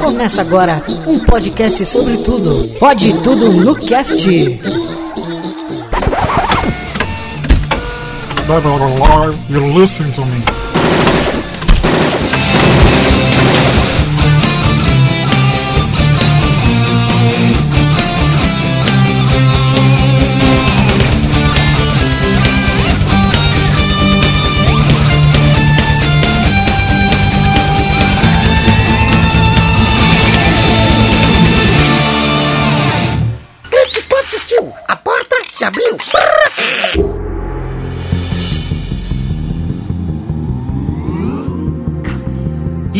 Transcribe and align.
Começa 0.00 0.40
agora 0.40 0.82
um 1.06 1.18
podcast 1.18 1.84
sobre 1.86 2.16
tudo. 2.18 2.68
Pode 2.78 3.12
tudo 3.22 3.52
no 3.52 3.74
cast. 3.74 4.24
To 10.14 10.24
me. 10.24 10.59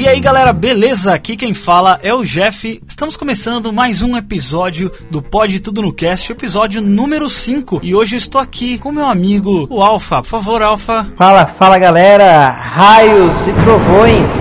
E 0.01 0.09
aí 0.09 0.19
galera, 0.19 0.51
beleza? 0.51 1.13
Aqui 1.13 1.37
quem 1.37 1.53
fala 1.53 1.99
é 2.03 2.15
o 2.15 2.23
Jeff. 2.23 2.83
Estamos 2.89 3.19
começando 3.19 3.71
mais 3.71 4.01
um 4.01 4.17
episódio 4.17 4.91
do 5.11 5.21
Pode 5.21 5.61
Tudo 5.61 5.83
no 5.83 5.93
Cast, 5.93 6.33
episódio 6.33 6.81
número 6.81 7.29
5. 7.29 7.81
E 7.83 7.95
hoje 7.95 8.17
estou 8.17 8.41
aqui 8.41 8.79
com 8.79 8.91
meu 8.91 9.05
amigo, 9.05 9.67
o 9.69 9.83
Alfa. 9.83 10.23
Por 10.23 10.29
favor, 10.29 10.63
Alfa. 10.63 11.07
Fala, 11.19 11.45
fala 11.45 11.77
galera, 11.77 12.49
raios 12.49 13.47
e 13.47 13.53
trovões. 13.63 14.27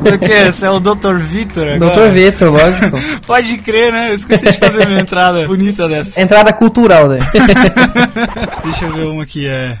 O 0.00 0.18
que? 0.18 0.32
Esse 0.32 0.64
é 0.64 0.70
o 0.70 0.80
Dr. 0.80 1.16
Vitor 1.18 1.68
agora? 1.68 1.78
Doutor 1.78 2.10
Vitor, 2.10 2.50
lógico. 2.50 2.98
Pode 3.26 3.58
crer, 3.58 3.92
né? 3.92 4.08
Eu 4.08 4.14
esqueci 4.14 4.46
de 4.46 4.58
fazer 4.58 4.86
minha 4.86 5.00
entrada 5.00 5.46
bonita 5.46 5.86
dessa. 5.86 6.18
Entrada 6.18 6.54
cultural, 6.54 7.06
né? 7.06 7.18
Deixa 8.64 8.86
eu 8.86 8.92
ver 8.92 9.06
uma 9.08 9.26
que 9.26 9.46
é. 9.46 9.76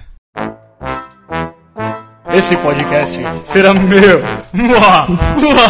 Esse 2.34 2.56
podcast 2.56 3.20
será 3.44 3.74
meu. 3.74 4.20
Uá, 4.20 5.06
uá. 5.06 5.68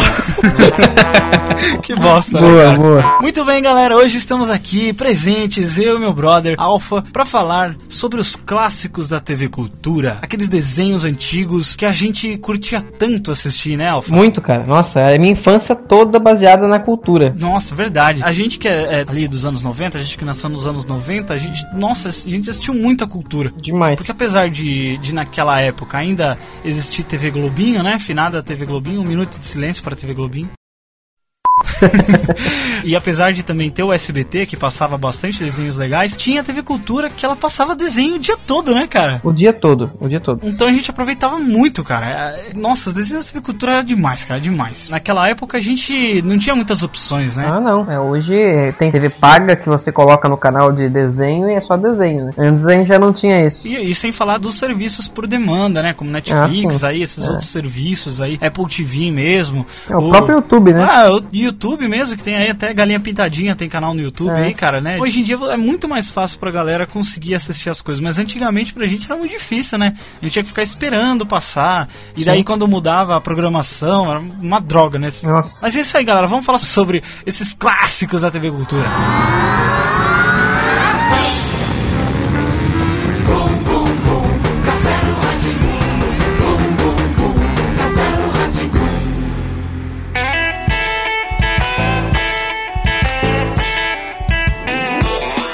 que 1.83 1.93
bosta, 1.93 2.39
né, 2.39 2.47
boa, 2.47 2.63
cara? 2.63 2.77
boa. 2.77 3.19
Muito 3.21 3.43
bem, 3.43 3.61
galera. 3.61 3.97
Hoje 3.97 4.17
estamos 4.17 4.49
aqui 4.49 4.93
presentes, 4.93 5.77
eu 5.77 5.97
e 5.97 5.99
meu 5.99 6.13
brother 6.13 6.55
Alfa, 6.57 7.03
para 7.11 7.25
falar 7.25 7.75
sobre 7.89 8.17
os 8.17 8.37
clássicos 8.37 9.09
da 9.09 9.19
TV 9.19 9.49
Cultura, 9.49 10.19
aqueles 10.21 10.47
desenhos 10.47 11.03
antigos 11.03 11.75
que 11.75 11.85
a 11.85 11.91
gente 11.91 12.37
curtia 12.37 12.81
tanto 12.81 13.31
assistir, 13.31 13.75
né, 13.75 13.89
Alfa? 13.89 14.15
Muito, 14.15 14.41
cara. 14.41 14.65
Nossa, 14.65 15.01
é 15.01 15.15
a 15.17 15.19
minha 15.19 15.33
infância 15.33 15.75
toda 15.75 16.17
baseada 16.17 16.65
na 16.65 16.79
cultura. 16.79 17.35
Nossa, 17.37 17.75
verdade. 17.75 18.21
A 18.23 18.31
gente 18.31 18.57
que 18.57 18.69
é, 18.69 19.01
é 19.01 19.05
ali 19.05 19.27
dos 19.27 19.45
anos 19.45 19.61
90, 19.61 19.97
a 19.97 20.01
gente 20.01 20.17
que 20.17 20.23
nasceu 20.23 20.49
nos 20.49 20.65
anos 20.65 20.85
90, 20.85 21.33
a 21.33 21.37
gente, 21.37 21.61
nossa, 21.73 22.07
a 22.07 22.11
gente 22.11 22.49
assistiu 22.49 22.73
muita 22.73 23.05
cultura. 23.05 23.51
Demais. 23.61 23.95
Porque 23.97 24.11
apesar 24.11 24.49
de, 24.49 24.97
de 24.99 25.13
naquela 25.13 25.59
época 25.59 25.97
ainda 25.97 26.37
existir 26.63 27.03
TV 27.03 27.31
Globinho, 27.31 27.83
né? 27.83 27.99
Finada 27.99 28.43
TV 28.43 28.65
Globinho, 28.65 29.01
um 29.01 29.05
minuto 29.05 29.39
de 29.39 29.45
silêncio 29.45 29.83
para 29.83 29.95
TV 29.95 30.13
Globinho. 30.13 30.49
e 32.83 32.95
apesar 32.95 33.31
de 33.33 33.43
também 33.43 33.69
ter 33.69 33.83
o 33.83 33.91
SBT, 33.93 34.45
que 34.45 34.57
passava 34.57 34.97
bastante 34.97 35.43
desenhos 35.43 35.77
legais, 35.77 36.15
tinha 36.15 36.41
a 36.41 36.43
TV 36.43 36.61
Cultura 36.63 37.09
que 37.09 37.25
ela 37.25 37.35
passava 37.35 37.75
desenho 37.75 38.15
o 38.15 38.19
dia 38.19 38.37
todo, 38.37 38.73
né, 38.73 38.87
cara? 38.87 39.21
O 39.23 39.31
dia 39.31 39.53
todo, 39.53 39.91
o 39.99 40.07
dia 40.07 40.19
todo. 40.19 40.39
Então 40.47 40.67
a 40.67 40.71
gente 40.71 40.89
aproveitava 40.89 41.37
muito, 41.39 41.83
cara. 41.83 42.07
É, 42.07 42.53
Nossa, 42.55 42.89
os 42.89 42.93
desenhos 42.95 43.25
da 43.25 43.31
TV 43.31 43.43
Cultura 43.45 43.73
era 43.73 43.83
demais, 43.83 44.23
cara, 44.23 44.39
demais. 44.39 44.89
Naquela 44.89 45.27
época 45.27 45.57
a 45.57 45.61
gente 45.61 46.21
não 46.23 46.37
tinha 46.37 46.55
muitas 46.55 46.83
opções, 46.83 47.35
né? 47.35 47.45
Ah, 47.47 47.59
não. 47.59 47.89
É, 47.91 47.99
hoje 47.99 48.33
tem 48.77 48.91
TV 48.91 49.09
paga 49.09 49.55
que 49.55 49.67
você 49.69 49.91
coloca 49.91 50.27
no 50.29 50.37
canal 50.37 50.71
de 50.71 50.89
desenho 50.89 51.49
e 51.49 51.53
é 51.53 51.61
só 51.61 51.77
desenho, 51.77 52.25
né? 52.25 52.31
Antes 52.37 52.65
a 52.65 52.73
gente 52.73 52.87
já 52.87 52.99
não 52.99 53.13
tinha 53.13 53.45
isso. 53.45 53.67
E, 53.67 53.89
e 53.89 53.95
sem 53.95 54.11
falar 54.11 54.37
dos 54.37 54.55
serviços 54.55 55.07
por 55.07 55.27
demanda, 55.27 55.81
né? 55.81 55.93
Como 55.93 56.09
Netflix, 56.11 56.83
Ah, 56.83 56.89
aí, 56.89 57.01
esses 57.01 57.23
É. 57.25 57.29
outros 57.29 57.49
serviços 57.49 58.21
aí, 58.21 58.37
Apple 58.41 58.65
TV 58.67 59.11
mesmo. 59.11 59.65
É 59.89 59.95
o 59.95 60.09
próprio 60.09 60.35
YouTube, 60.37 60.73
né? 60.73 60.83
Ah, 60.89 61.11
o 61.11 61.23
YouTube 61.33 61.52
mesmo, 61.87 62.17
que 62.17 62.23
tem 62.23 62.35
aí 62.35 62.49
até 62.49 62.73
Galinha 62.73 62.99
Pintadinha, 62.99 63.55
tem 63.55 63.69
canal 63.69 63.93
no 63.93 64.01
YouTube 64.01 64.31
É. 64.31 64.45
aí, 64.45 64.53
cara, 64.53 64.81
né? 64.81 64.99
Hoje 64.99 65.19
em 65.19 65.23
dia 65.23 65.35
é 65.35 65.57
muito 65.57 65.87
mais 65.87 66.09
fácil 66.11 66.39
pra 66.39 66.51
galera 66.51 66.85
conseguir 66.85 67.35
assistir 67.35 67.69
as 67.69 67.81
coisas, 67.81 68.01
mas 68.01 68.19
antigamente 68.19 68.73
pra 68.73 68.85
gente 68.87 69.05
era 69.05 69.17
muito 69.17 69.31
difícil, 69.31 69.77
né? 69.77 69.93
A 70.21 70.25
gente 70.25 70.33
tinha 70.33 70.43
que 70.43 70.49
ficar 70.49 70.63
esperando 70.63 71.25
passar, 71.25 71.87
e 72.15 72.23
daí 72.23 72.43
quando 72.43 72.67
mudava 72.67 73.15
a 73.15 73.21
programação, 73.21 74.09
era 74.09 74.19
uma 74.19 74.59
droga, 74.59 74.99
né? 74.99 75.09
Nossa. 75.23 75.59
Mas 75.61 75.75
é 75.75 75.79
isso 75.79 75.97
aí, 75.97 76.03
galera, 76.03 76.27
vamos 76.27 76.45
falar 76.45 76.59
sobre 76.59 77.03
esses 77.25 77.53
clássicos 77.53 78.21
da 78.21 78.31
TV 78.31 78.51
Cultura. 78.51 78.89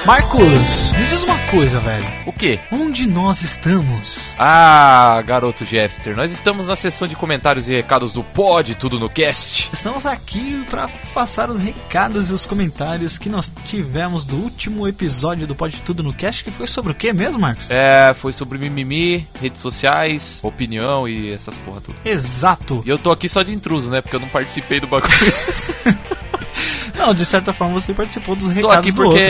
Marcos, 0.09 0.91
diz 1.09 1.23
uma 1.23 1.37
coisa, 1.49 1.79
velho. 1.79 2.05
O 2.27 2.31
quê? 2.31 2.59
Onde 2.71 3.07
nós 3.07 3.41
estamos? 3.41 4.35
Ah, 4.37 5.21
garoto 5.25 5.65
Jeffter, 5.65 6.15
nós 6.15 6.31
estamos 6.31 6.67
na 6.67 6.75
sessão 6.75 7.07
de 7.07 7.15
comentários 7.15 7.67
e 7.67 7.71
recados 7.71 8.13
do 8.13 8.23
Pod 8.23 8.75
Tudo 8.75 8.99
no 8.99 9.09
Cast. 9.09 9.69
Estamos 9.73 10.05
aqui 10.05 10.63
para 10.69 10.87
passar 11.13 11.49
os 11.49 11.57
recados 11.57 12.29
e 12.29 12.33
os 12.33 12.45
comentários 12.45 13.17
que 13.17 13.27
nós 13.27 13.51
tivemos 13.65 14.23
do 14.23 14.35
último 14.35 14.87
episódio 14.87 15.47
do 15.47 15.55
Pode 15.55 15.81
Tudo 15.81 16.03
no 16.03 16.13
Cast, 16.13 16.43
que 16.43 16.51
foi 16.51 16.67
sobre 16.67 16.91
o 16.91 16.95
que 16.95 17.11
mesmo, 17.11 17.41
Marcos? 17.41 17.71
É, 17.71 18.13
foi 18.13 18.31
sobre 18.31 18.59
mimimi, 18.59 19.27
redes 19.41 19.61
sociais, 19.61 20.39
opinião 20.43 21.07
e 21.07 21.33
essas 21.33 21.57
porra 21.57 21.81
tudo. 21.81 21.97
Exato. 22.05 22.83
E 22.85 22.89
eu 22.89 22.99
tô 22.99 23.11
aqui 23.11 23.27
só 23.27 23.41
de 23.41 23.51
intruso, 23.51 23.89
né? 23.89 23.99
Porque 24.01 24.15
eu 24.15 24.19
não 24.19 24.29
participei 24.29 24.79
do 24.79 24.85
bagulho. 24.85 25.09
Não, 26.99 27.13
de 27.13 27.25
certa 27.25 27.53
forma 27.53 27.79
você 27.79 27.93
participou 27.93 28.35
dos 28.35 28.51
recados 28.51 28.93
do 28.93 29.03
outro. 29.05 29.23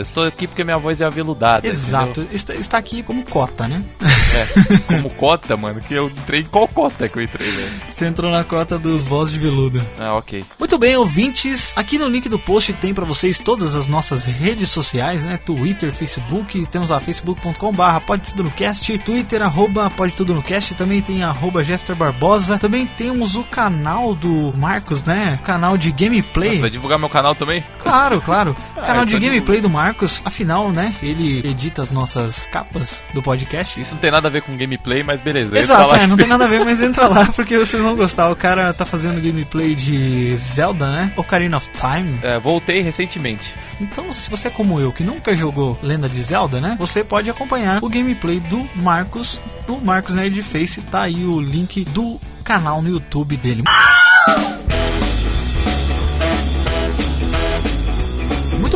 Estou 0.00 0.24
aqui 0.24 0.46
porque 0.46 0.62
minha 0.62 0.78
voz 0.78 1.00
é 1.00 1.04
aveludada. 1.18 1.66
Exato. 1.66 2.26
Está, 2.32 2.54
está 2.54 2.78
aqui 2.78 3.02
como 3.02 3.24
cota, 3.24 3.66
né? 3.66 3.82
É, 4.00 4.78
como 4.94 5.10
cota, 5.10 5.56
mano, 5.56 5.80
que 5.80 5.94
eu 5.94 6.08
entrei 6.08 6.40
em 6.40 6.44
qual 6.44 6.68
cota 6.68 7.08
que 7.08 7.18
eu 7.18 7.22
entrei, 7.22 7.48
velho? 7.50 7.72
Você 7.90 8.06
entrou 8.06 8.30
na 8.30 8.44
cota 8.44 8.78
dos 8.78 9.06
voz 9.06 9.32
de 9.32 9.38
veludo. 9.38 9.84
Ah, 9.98 10.14
ok. 10.14 10.44
Muito 10.58 10.78
bem, 10.78 10.96
ouvintes. 10.96 11.76
Aqui 11.76 11.98
no 11.98 12.08
link 12.08 12.28
do 12.28 12.38
post 12.38 12.72
tem 12.74 12.94
pra 12.94 13.04
vocês 13.04 13.38
todas 13.38 13.74
as 13.74 13.86
nossas 13.86 14.24
redes 14.24 14.70
sociais, 14.70 15.22
né? 15.22 15.36
Twitter, 15.36 15.92
Facebook, 15.92 16.66
temos 16.66 16.90
lá 16.90 17.00
facebook.com/barra 17.00 18.00
pode 18.00 18.22
tudo 18.22 18.44
no 18.44 18.50
cast, 18.50 18.96
Twitter 18.98 19.42
arroba 19.42 19.90
pode 19.90 20.12
tudo 20.12 20.34
no 20.34 20.42
cast, 20.42 20.74
também 20.74 21.02
tem 21.02 21.22
arroba 21.22 21.64
Jeffter 21.64 21.96
Barbosa, 21.96 22.58
também 22.58 22.86
temos 22.86 23.36
o 23.36 23.44
canal 23.44 24.14
do 24.14 24.52
Marcos, 24.56 25.04
né? 25.04 25.38
Canal 25.42 25.76
de 25.76 25.90
gameplay. 25.90 26.56
Você 26.56 26.60
vai 26.60 26.70
divulgar 26.70 26.98
meu 26.98 27.08
canal 27.08 27.34
também? 27.34 27.64
Claro, 27.78 28.20
claro. 28.20 28.56
Canal 28.84 29.04
de 29.04 29.16
então 29.16 29.28
gameplay 29.28 29.60
do 29.60 29.68
Marcos, 29.68 30.22
afinal, 30.24 30.70
né? 30.70 30.94
Ele 31.08 31.48
edita 31.48 31.82
as 31.82 31.90
nossas 31.90 32.46
capas 32.46 33.04
do 33.14 33.22
podcast. 33.22 33.80
Isso 33.80 33.94
não 33.94 34.00
tem 34.00 34.10
nada 34.10 34.28
a 34.28 34.30
ver 34.30 34.42
com 34.42 34.56
gameplay, 34.56 35.02
mas 35.02 35.20
beleza. 35.20 35.58
Exato, 35.58 35.94
é, 35.94 36.06
não 36.06 36.16
tem 36.16 36.26
nada 36.26 36.44
a 36.44 36.48
ver, 36.48 36.64
mas 36.64 36.80
entra 36.80 37.06
lá 37.06 37.26
porque 37.34 37.56
vocês 37.58 37.82
vão 37.82 37.96
gostar. 37.96 38.30
O 38.30 38.36
cara 38.36 38.72
tá 38.72 38.84
fazendo 38.84 39.20
gameplay 39.20 39.74
de 39.74 40.36
Zelda, 40.36 40.90
né? 40.90 41.12
Ocarina 41.16 41.56
of 41.56 41.68
Time. 41.70 42.18
É, 42.22 42.38
voltei 42.38 42.82
recentemente. 42.82 43.54
Então, 43.80 44.12
se 44.12 44.28
você 44.28 44.48
é 44.48 44.50
como 44.50 44.80
eu, 44.80 44.92
que 44.92 45.04
nunca 45.04 45.34
jogou 45.36 45.78
Lenda 45.82 46.08
de 46.08 46.22
Zelda, 46.22 46.60
né? 46.60 46.76
Você 46.78 47.04
pode 47.04 47.30
acompanhar 47.30 47.82
o 47.82 47.88
gameplay 47.88 48.40
do 48.40 48.68
Marcos, 48.74 49.40
do 49.66 49.76
Marcos 49.76 50.14
Nerd 50.14 50.42
Face. 50.42 50.80
Tá 50.82 51.02
aí 51.02 51.24
o 51.24 51.40
link 51.40 51.84
do 51.84 52.20
canal 52.42 52.82
no 52.82 52.88
YouTube 52.88 53.36
dele. 53.36 53.62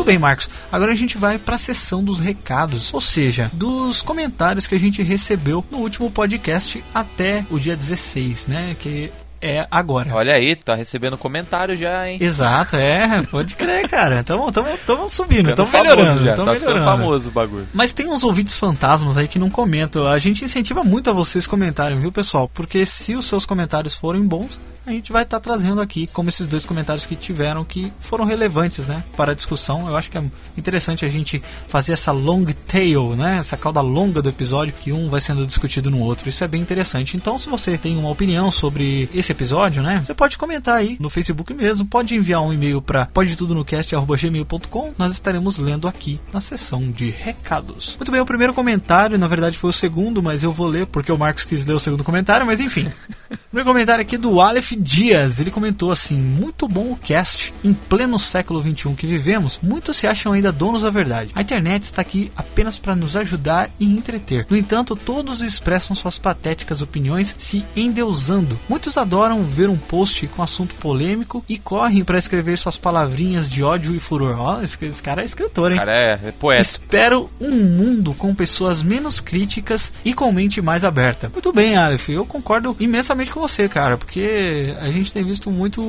Muito 0.03 0.11
bem, 0.11 0.19
Marcos. 0.19 0.49
Agora 0.69 0.91
a 0.91 0.95
gente 0.95 1.17
vai 1.17 1.37
para 1.37 1.55
a 1.55 1.57
sessão 1.57 2.03
dos 2.03 2.19
recados, 2.19 2.93
ou 2.93 2.99
seja, 2.99 3.49
dos 3.53 4.01
comentários 4.01 4.67
que 4.67 4.75
a 4.75 4.79
gente 4.79 5.01
recebeu 5.01 5.63
no 5.71 5.77
último 5.77 6.11
podcast 6.11 6.83
até 6.93 7.45
o 7.49 7.57
dia 7.57 7.73
16, 7.73 8.47
né? 8.47 8.75
Que 8.77 9.13
é 9.41 9.65
agora. 9.71 10.13
Olha 10.13 10.33
aí, 10.33 10.57
tá 10.57 10.75
recebendo 10.75 11.17
comentário 11.17 11.77
já, 11.77 12.09
hein? 12.09 12.17
Exato, 12.19 12.75
é, 12.75 13.23
pode 13.31 13.55
crer, 13.55 13.87
cara. 13.87 14.21
Tamo, 14.25 14.51
tamo, 14.51 14.77
tamo 14.85 15.09
subindo, 15.09 15.55
tamo 15.55 15.71
melhorando, 15.71 16.25
já, 16.25 16.35
tamo 16.35 16.47
tá 16.47 16.59
melhorando. 16.59 16.83
famoso 16.83 17.29
o 17.29 17.31
bagulho. 17.31 17.67
Mas 17.73 17.93
tem 17.93 18.09
uns 18.09 18.25
ouvintes 18.25 18.57
fantasmas 18.57 19.15
aí 19.15 19.29
que 19.29 19.39
não 19.39 19.49
comentam. 19.49 20.05
A 20.05 20.19
gente 20.19 20.43
incentiva 20.43 20.83
muito 20.83 21.09
a 21.09 21.13
vocês 21.13 21.47
comentarem, 21.47 21.97
viu, 21.97 22.11
pessoal? 22.11 22.51
Porque 22.53 22.85
se 22.85 23.15
os 23.15 23.25
seus 23.25 23.45
comentários 23.45 23.95
forem 23.95 24.27
bons, 24.27 24.59
a 24.85 24.91
gente 24.91 25.11
vai 25.11 25.23
estar 25.23 25.39
trazendo 25.39 25.79
aqui, 25.81 26.07
como 26.07 26.29
esses 26.29 26.45
dois 26.45 26.65
comentários 26.65 27.05
que 27.05 27.15
tiveram 27.15 27.63
que 27.63 27.91
foram 27.99 28.25
relevantes, 28.25 28.87
né, 28.87 29.03
para 29.15 29.31
a 29.31 29.35
discussão. 29.35 29.87
Eu 29.87 29.95
acho 29.95 30.11
que 30.11 30.17
é 30.17 30.23
interessante 30.57 31.05
a 31.05 31.09
gente 31.09 31.41
fazer 31.67 31.93
essa 31.93 32.11
long 32.11 32.45
tail, 32.67 33.15
né, 33.15 33.37
essa 33.37 33.55
cauda 33.55 33.81
longa 33.81 34.21
do 34.21 34.29
episódio, 34.29 34.73
que 34.73 34.91
um 34.91 35.09
vai 35.09 35.21
sendo 35.21 35.45
discutido 35.45 35.89
no 35.89 35.99
outro. 35.99 36.27
Isso 36.27 36.43
é 36.43 36.47
bem 36.47 36.61
interessante. 36.61 37.15
Então, 37.15 37.37
se 37.37 37.49
você 37.49 37.77
tem 37.77 37.97
uma 37.97 38.09
opinião 38.09 38.51
sobre 38.51 39.09
esse 39.13 39.31
episódio, 39.31 39.81
né, 39.81 40.01
você 40.05 40.13
pode 40.13 40.37
comentar 40.37 40.75
aí 40.75 40.97
no 40.99 41.09
Facebook 41.09 41.53
mesmo, 41.53 41.85
pode 41.85 42.15
enviar 42.15 42.41
um 42.41 42.53
e-mail 42.53 42.81
para 42.81 43.05
podetudonocast@gmail.com. 43.07 44.93
Nós 44.97 45.13
estaremos 45.13 45.57
lendo 45.57 45.87
aqui 45.87 46.19
na 46.31 46.41
seção 46.41 46.91
de 46.91 47.09
recados. 47.09 47.95
Muito 47.97 48.11
bem, 48.11 48.19
o 48.19 48.25
primeiro 48.25 48.53
comentário, 48.53 49.17
na 49.17 49.27
verdade 49.27 49.57
foi 49.57 49.69
o 49.69 49.73
segundo, 49.73 50.21
mas 50.21 50.43
eu 50.43 50.51
vou 50.51 50.67
ler 50.67 50.87
porque 50.87 51.11
o 51.11 51.17
Marcos 51.17 51.45
quis 51.45 51.65
ler 51.65 51.73
o 51.73 51.79
segundo 51.79 52.03
comentário, 52.03 52.45
mas 52.45 52.59
enfim. 52.59 52.91
o 53.51 53.55
meu 53.55 53.63
comentário 53.63 54.01
aqui 54.01 54.17
do 54.17 54.41
Aleph 54.41 54.72
Dias, 54.75 55.39
ele 55.39 55.51
comentou 55.51 55.91
assim: 55.91 56.15
"Muito 56.15 56.67
bom 56.67 56.91
o 56.91 56.97
cast. 56.97 57.53
Em 57.63 57.73
pleno 57.73 58.17
século 58.19 58.61
21 58.61 58.95
que 58.95 59.07
vivemos, 59.07 59.59
muitos 59.61 59.97
se 59.97 60.07
acham 60.07 60.33
ainda 60.33 60.51
donos 60.51 60.81
da 60.81 60.89
verdade. 60.89 61.31
A 61.35 61.41
internet 61.41 61.83
está 61.83 62.01
aqui 62.01 62.31
apenas 62.35 62.79
para 62.79 62.95
nos 62.95 63.15
ajudar 63.15 63.69
e 63.79 63.85
entreter. 63.85 64.45
No 64.49 64.57
entanto, 64.57 64.95
todos 64.95 65.41
expressam 65.41 65.95
suas 65.95 66.17
patéticas 66.17 66.81
opiniões 66.81 67.35
se 67.37 67.65
endeusando. 67.75 68.59
Muitos 68.67 68.97
adoram 68.97 69.43
ver 69.43 69.69
um 69.69 69.77
post 69.77 70.27
com 70.27 70.41
assunto 70.43 70.75
polêmico 70.75 71.43
e 71.47 71.57
correm 71.57 72.03
para 72.03 72.17
escrever 72.17 72.57
suas 72.57 72.77
palavrinhas 72.77 73.49
de 73.49 73.63
ódio 73.63 73.95
e 73.95 73.99
furor. 73.99 74.39
Ó, 74.39 74.61
esse, 74.61 74.83
esse 74.85 75.01
cara 75.01 75.21
é 75.21 75.25
escritor, 75.25 75.71
hein? 75.71 75.77
Cara, 75.77 75.95
é, 75.95 76.19
é 76.29 76.31
poeta. 76.31 76.61
Espero 76.61 77.29
um 77.39 77.51
mundo 77.51 78.13
com 78.13 78.33
pessoas 78.33 78.81
menos 78.83 79.19
críticas 79.19 79.93
e 80.03 80.13
com 80.13 80.31
mente 80.31 80.61
mais 80.61 80.83
aberta. 80.83 81.29
Muito 81.29 81.51
bem, 81.51 81.75
Aleph, 81.75 82.09
eu 82.09 82.25
concordo 82.25 82.75
imensamente 82.79 83.31
com 83.31 83.39
você, 83.39 83.67
cara, 83.67 83.97
porque 83.97 84.62
a 84.71 84.89
gente 84.89 85.11
tem 85.11 85.23
visto 85.23 85.49
muito 85.51 85.81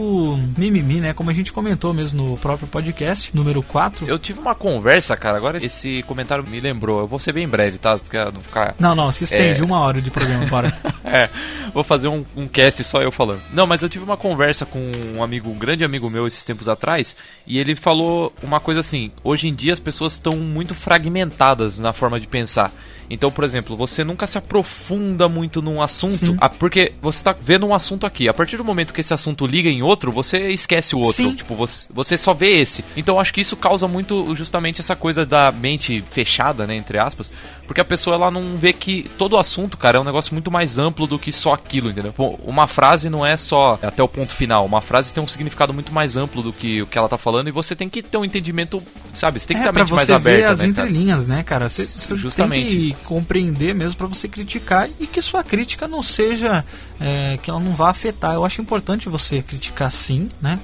mimimi, 0.57 1.01
né? 1.01 1.13
Como 1.13 1.31
a 1.31 1.33
gente 1.33 1.53
comentou 1.53 1.93
mesmo 1.93 2.23
no 2.31 2.37
próprio 2.37 2.67
podcast, 2.69 3.35
número 3.35 3.63
4. 3.63 4.07
Eu 4.07 4.19
tive 4.19 4.41
uma 4.41 4.55
conversa, 4.55 5.17
cara, 5.17 5.37
agora 5.37 5.59
esse 5.59 6.03
comentário 6.05 6.45
me 6.47 6.61
lembrou. 6.61 7.01
Eu 7.01 7.07
vou 7.07 7.19
ser 7.19 7.33
bem 7.33 7.47
breve, 7.49 7.79
tá? 7.79 7.99
Pra 7.99 8.31
não 8.31 8.41
ficar. 8.41 8.75
Não, 8.79 8.95
não, 8.95 9.11
se 9.13 9.25
estende 9.25 9.61
É. 9.61 9.65
uma 9.65 9.79
hora 9.81 10.01
de 10.01 10.11
programa, 10.11 10.47
bora. 10.47 10.73
É, 11.07 11.29
vou 11.73 11.85
fazer 11.85 12.09
um, 12.09 12.25
um 12.35 12.49
cast 12.49 12.83
só 12.83 13.01
eu 13.01 13.13
falando. 13.13 13.41
Não, 13.53 13.67
mas 13.69 13.83
eu 13.83 13.89
tive 13.89 14.03
uma 14.05 14.17
conversa 14.17 14.67
com 14.67 14.81
um 15.15 15.23
amigo, 15.23 15.49
um 15.51 15.57
grande 15.59 15.85
amigo 15.85 16.11
meu 16.11 16.27
esses 16.27 16.45
tempos 16.45 16.69
atrás, 16.69 17.17
e 17.47 17.57
ele 17.59 17.77
falou 17.77 18.33
uma 18.43 18.59
coisa 18.59 18.81
assim: 18.81 19.13
hoje 19.23 19.47
em 19.47 19.55
dia 19.55 19.73
as 19.75 19.79
pessoas 19.79 20.15
estão 20.15 20.35
muito 20.37 20.75
fragmentadas 20.75 21.79
na 21.79 21.93
forma 21.93 22.19
de 22.19 22.27
pensar. 22.27 22.73
Então, 23.09 23.31
por 23.31 23.45
exemplo, 23.45 23.77
você 23.77 24.03
nunca 24.03 24.27
se 24.27 24.39
aprofunda 24.39 25.29
muito 25.29 25.61
num 25.61 25.83
assunto, 25.83 26.13
Sim. 26.13 26.37
ah, 26.41 26.49
porque 26.49 26.93
você 27.01 27.23
tá 27.23 27.33
vendo 27.39 27.67
um 27.67 27.75
assunto 27.75 28.07
aqui. 28.07 28.29
A 28.29 28.35
partir 28.35 28.57
do 28.57 28.65
momento 28.65 28.93
que 28.93 29.01
esse 29.01 29.13
assunto 29.13 29.47
liga 29.47 29.69
em 29.69 29.83
outro, 29.83 30.11
você 30.11 30.49
esquece 30.49 30.95
o 30.95 30.99
outro. 30.99 31.13
Sim. 31.13 31.35
Tipo, 31.35 31.55
você, 31.55 31.87
você 31.93 32.17
só 32.17 32.33
vê 32.33 32.61
esse. 32.61 32.85
Então, 32.97 33.17
eu 33.17 33.21
acho 33.21 33.33
que 33.33 33.41
isso 33.41 33.57
causa 33.57 33.87
muito 33.87 34.35
justamente 34.35 34.81
essa 34.81 34.97
coisa 34.97 35.27
da 35.27 35.53
mente 35.53 36.03
fechada, 36.11 36.67
né, 36.67 36.75
entre 36.75 36.99
aspas, 36.99 37.33
porque 37.67 37.81
a 37.81 37.85
pessoa 37.85 38.17
ela 38.17 38.31
não 38.31 38.57
vê 38.57 38.73
que 38.73 39.11
todo 39.19 39.37
assunto, 39.37 39.77
cara, 39.77 39.99
é 39.99 40.01
um 40.01 40.05
negócio 40.05 40.35
muito 40.35 40.51
mais 40.51 40.79
amplo 40.79 41.07
do 41.07 41.19
que 41.19 41.33
só 41.33 41.53
aquilo, 41.53 41.91
entendeu? 41.91 42.15
Uma 42.45 42.67
frase 42.67 43.09
não 43.09 43.25
é 43.25 43.37
só 43.37 43.79
até 43.83 44.03
o 44.03 44.09
ponto 44.09 44.35
final. 44.35 44.65
Uma 44.65 44.81
frase 44.81 45.13
tem 45.13 45.23
um 45.23 45.29
significado 45.29 45.73
muito 45.73 45.93
mais 45.93 46.17
amplo 46.17 46.43
do 46.43 46.53
que 46.53 46.83
o 46.83 46.87
que 46.87 46.99
ela 46.99 47.09
tá 47.09 47.19
falando 47.19 47.49
e 47.49 47.53
você 47.53 47.75
tem 47.75 47.89
que 47.89 48.03
ter 48.03 48.17
um 48.17 48.25
entendimento, 48.25 48.83
sabe? 49.15 49.41
Você 49.41 49.49
tem 49.49 49.57
que 49.57 49.63
é 49.63 49.65
ter 49.65 49.69
a 49.71 49.73
mente 49.73 49.93
mais 49.93 50.07
você 50.07 50.13
ver 50.13 50.17
aberta, 50.17 50.49
as 50.51 50.61
né, 50.61 50.73
cara? 50.73 50.89
entrelinhas, 50.89 51.27
né, 51.27 51.43
cara? 51.43 51.69
Você 51.69 51.87
você 51.87 52.09
tem 52.15 52.19
Justamente. 52.19 52.94
Compreender 53.05 53.75
mesmo 53.75 53.97
pra 53.97 54.07
você 54.07 54.29
criticar 54.29 54.89
e 54.99 55.07
que 55.07 55.21
sua 55.21 55.43
crítica 55.43 55.87
não 55.89 56.03
seja 56.03 56.65
é, 57.01 57.39
que 57.43 57.51
ela 57.51 57.61
não 57.61 57.75
vá 57.75 57.91
afetar. 57.91 58.35
Eu 58.35 58.45
acho 58.45 58.61
importante 58.61 59.09
você 59.09 59.43
criticar 59.43 59.91
sim, 59.91 60.29
né? 60.41 60.59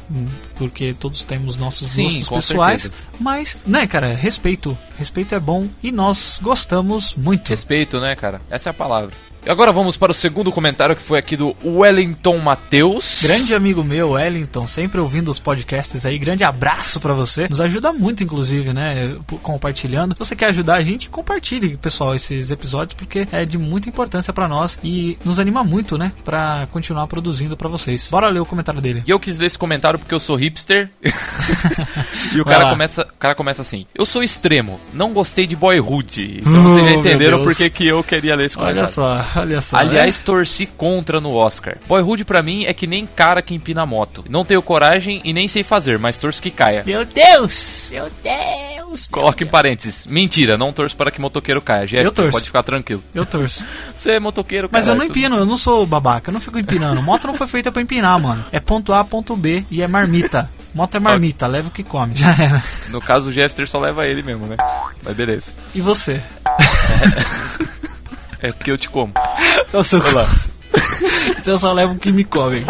Porque 0.57 0.95
todos 0.95 1.25
temos 1.25 1.57
nossos 1.57 1.91
Sim, 1.93 2.05
gostos 2.05 2.29
pessoais, 2.29 2.83
certeza. 2.83 3.03
mas, 3.19 3.59
né, 3.67 3.87
cara, 3.87 4.09
respeito, 4.09 4.77
respeito 4.97 5.35
é 5.35 5.41
bom 5.41 5.69
e 5.83 5.91
nós 5.91 6.39
gostamos 6.43 7.15
muito. 7.17 7.49
Respeito, 7.49 8.01
né, 8.01 8.15
cara? 8.15 8.41
Essa 8.51 8.69
é 8.69 8.73
a 8.73 8.75
palavra. 8.75 9.13
Agora 9.47 9.73
vamos 9.73 9.97
para 9.97 10.13
o 10.13 10.15
segundo 10.15 10.53
comentário 10.53 10.95
que 10.95 11.03
foi 11.03 11.19
aqui 11.19 11.37
do 11.37 11.57
Wellington 11.65 12.39
Matheus. 12.39 13.21
Grande 13.23 13.55
amigo 13.55 13.83
meu, 13.83 14.11
Wellington, 14.13 14.67
sempre 14.67 15.01
ouvindo 15.01 15.31
os 15.31 15.39
podcasts 15.39 16.05
aí. 16.07 16.19
Grande 16.19 16.45
abraço 16.45 17.01
pra 17.01 17.13
você. 17.15 17.49
Nos 17.49 17.61
ajuda 17.61 17.93
muito, 17.93 18.23
inclusive, 18.23 18.73
né? 18.73 19.17
Compartilhando. 19.43 20.13
Se 20.15 20.19
você 20.19 20.37
quer 20.37 20.47
ajudar 20.47 20.75
a 20.77 20.83
gente, 20.83 21.09
compartilhe, 21.09 21.77
pessoal, 21.77 22.15
esses 22.15 22.51
episódios, 22.51 22.95
porque 22.95 23.27
é 23.33 23.45
de 23.45 23.57
muita 23.59 23.89
importância 23.89 24.33
pra 24.33 24.47
nós 24.47 24.79
e 24.85 25.19
nos 25.25 25.39
anima 25.39 25.65
muito, 25.65 25.97
né? 25.97 26.13
Pra 26.25 26.69
continuar 26.71 27.07
produzindo 27.07 27.57
pra 27.57 27.69
vocês. 27.69 28.09
Bora 28.11 28.29
ler 28.29 28.41
o 28.41 28.47
comentário 28.47 28.81
dele. 28.81 29.03
E 29.07 29.11
eu 29.11 29.19
quis 29.19 29.39
ler 29.39 29.47
esse 29.47 29.59
comentário 29.59 29.99
porque 29.99 30.15
eu 30.15 30.21
sou 30.21 30.37
hipster. 30.37 30.91
e 32.35 32.41
o 32.41 32.45
Vai 32.45 32.55
cara 32.55 32.65
lá. 32.67 32.71
começa, 32.71 33.03
o 33.03 33.19
cara 33.19 33.35
começa 33.35 33.63
assim: 33.63 33.87
Eu 33.95 34.05
sou 34.07 34.23
extremo, 34.23 34.79
não 34.93 35.13
gostei 35.13 35.47
de 35.47 35.57
Boyhood. 35.57 36.41
Então 36.51 36.61
Oh, 36.61 36.71
vocês 36.71 36.85
já 36.85 36.91
meu 36.91 37.01
entenderam 37.01 37.43
por 37.45 37.55
que 37.55 37.87
eu 37.87 38.03
queria 38.03 38.35
ler 38.35 38.47
esse 38.47 38.59
Olha 38.59 38.67
comentário. 38.67 38.93
só, 38.93 39.15
olha 39.37 39.61
só. 39.61 39.77
Aliás, 39.77 40.19
torci 40.19 40.67
contra 40.67 41.21
no 41.21 41.35
Oscar. 41.35 41.77
Boyhood 41.89 42.25
pra 42.25 42.43
mim 42.43 42.65
é 42.65 42.73
que 42.75 42.87
nem 42.87 43.07
cara 43.07 43.43
que 43.43 43.55
empina 43.55 43.85
moto. 43.87 44.25
Não 44.29 44.45
tenho 44.45 44.63
coragem 44.63 45.21
e 45.25 45.33
nem 45.33 45.49
sei 45.49 45.63
fazer, 45.63 45.99
mas 45.99 46.17
torço 46.17 46.41
que 46.43 46.51
caia. 46.51 46.83
Meu 46.87 47.05
Deus! 47.05 47.89
Meu 47.93 48.09
Deus! 48.23 49.07
Coloca 49.09 49.45
em 49.45 49.47
parênteses. 49.47 50.07
Mentira, 50.07 50.59
não 50.59 50.73
torço 50.73 50.97
para 50.97 51.11
que 51.11 51.21
motoqueiro 51.21 51.63
caia. 51.63 51.87
Jeff, 51.87 52.05
Eu 52.05 52.13
torço. 52.13 52.33
pode 52.33 52.45
ficar 52.47 52.63
tranquilo. 52.63 53.03
eu 53.15 53.25
torço. 53.25 53.67
Você 53.95 54.13
é 54.13 54.21
motoqueiro, 54.21 54.69
Mas 54.71 54.89
eu 54.89 54.95
não 54.95 55.05
empino, 55.05 55.37
eu 55.37 55.47
não 55.47 55.57
sou 55.57 55.87
babaca, 55.87 56.31
eu 56.31 56.33
não 56.33 56.41
fico 56.41 56.59
empinando. 56.59 57.03
Moto 57.03 57.27
não 57.27 57.35
foi 57.35 57.47
feita 57.47 57.71
pra 57.71 57.83
empinar, 57.83 58.19
mano. 58.19 58.45
É 58.51 58.59
ponto 58.61 58.93
A, 58.93 59.05
ponto 59.05 59.37
B 59.37 59.65
e 59.71 59.83
é 59.83 59.87
marmita. 59.89 60.51
Moto 60.75 60.97
é 60.97 61.01
marmita, 61.01 61.47
leva 61.49 61.69
o 61.69 61.71
que 61.71 61.83
come. 61.83 62.15
Já 62.15 62.31
era. 62.33 62.63
No 62.91 63.01
caso, 63.01 63.31
o 63.31 63.33
Jeffter 63.33 63.69
só 63.69 63.79
leva 63.79 64.07
ele 64.07 64.23
mesmo, 64.23 64.47
né? 64.47 64.57
Mas 65.05 65.17
beleza. 65.17 65.53
E 65.75 65.81
você? 65.81 66.21
É 66.47 67.80
porque 68.53 68.71
eu 68.71 68.79
te 68.79 68.89
como. 68.89 69.13
Então, 69.69 69.83
seu... 69.83 70.01
então 71.39 71.55
eu 71.55 71.59
só 71.59 71.73
levo 71.73 71.95
o 71.95 71.99
que 71.99 72.13
me 72.13 72.25
come. 72.25 72.65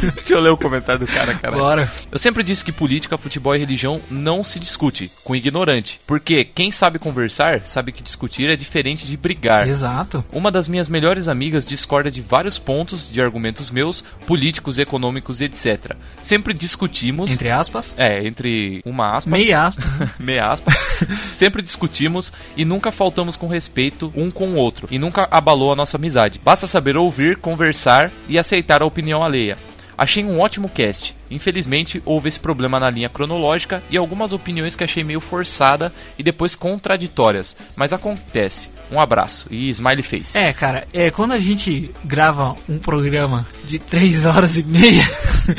Deixa 0.00 0.34
eu 0.34 0.40
ler 0.40 0.50
o 0.50 0.56
comentário 0.56 1.04
do 1.04 1.12
cara, 1.12 1.34
cara. 1.34 1.56
Bora. 1.56 1.92
Eu 2.10 2.18
sempre 2.18 2.42
disse 2.42 2.64
que 2.64 2.72
política, 2.72 3.18
futebol 3.18 3.54
e 3.54 3.58
religião 3.58 4.00
não 4.10 4.42
se 4.42 4.58
discute 4.58 5.10
com 5.24 5.34
ignorante. 5.34 6.00
Porque 6.06 6.44
quem 6.44 6.70
sabe 6.70 6.98
conversar 6.98 7.62
sabe 7.66 7.92
que 7.92 8.02
discutir 8.02 8.48
é 8.48 8.56
diferente 8.56 9.06
de 9.06 9.16
brigar. 9.16 9.68
Exato. 9.68 10.24
Uma 10.32 10.50
das 10.50 10.68
minhas 10.68 10.88
melhores 10.88 11.28
amigas 11.28 11.66
discorda 11.66 12.10
de 12.10 12.20
vários 12.20 12.58
pontos 12.58 13.10
de 13.10 13.20
argumentos 13.20 13.70
meus, 13.70 14.04
políticos, 14.26 14.78
econômicos 14.78 15.40
e 15.40 15.44
etc. 15.44 15.96
Sempre 16.22 16.54
discutimos. 16.54 17.30
Entre 17.30 17.50
aspas. 17.50 17.94
É, 17.98 18.26
entre 18.26 18.80
uma 18.84 19.16
aspa. 19.16 19.30
Meia 19.30 19.66
aspas. 19.66 19.84
meia 20.18 20.44
aspa. 20.44 20.70
Sempre 20.70 21.62
discutimos 21.62 22.32
e 22.56 22.64
nunca 22.64 22.92
faltamos 22.92 23.36
com 23.36 23.46
respeito 23.46 24.12
um 24.16 24.30
com 24.30 24.50
o 24.50 24.56
outro. 24.56 24.88
E 24.90 24.98
nunca 24.98 25.28
abalou 25.30 25.72
a 25.72 25.76
nossa 25.76 25.96
amizade. 25.96 26.40
Basta 26.42 26.66
saber 26.66 26.96
ouvir, 26.96 27.36
conversar 27.36 28.10
e 28.28 28.38
aceitar 28.38 28.82
a 28.82 28.86
opinião 28.86 29.22
alheia. 29.22 29.56
Achei 30.00 30.24
um 30.24 30.40
ótimo 30.40 30.66
cast. 30.66 31.14
Infelizmente, 31.30 32.00
houve 32.06 32.30
esse 32.30 32.40
problema 32.40 32.80
na 32.80 32.88
linha 32.88 33.10
cronológica 33.10 33.82
e 33.90 33.98
algumas 33.98 34.32
opiniões 34.32 34.74
que 34.74 34.82
achei 34.82 35.04
meio 35.04 35.20
forçada 35.20 35.92
e 36.18 36.22
depois 36.22 36.54
contraditórias. 36.54 37.54
Mas 37.76 37.92
acontece. 37.92 38.70
Um 38.90 38.98
abraço 38.98 39.46
e 39.50 39.68
smiley 39.68 40.02
face. 40.02 40.38
É, 40.38 40.54
cara, 40.54 40.88
é 40.90 41.10
quando 41.10 41.32
a 41.32 41.38
gente 41.38 41.90
grava 42.02 42.56
um 42.66 42.78
programa 42.78 43.46
de 43.64 43.78
3 43.78 44.24
horas 44.24 44.56
e 44.56 44.62
meia 44.62 45.04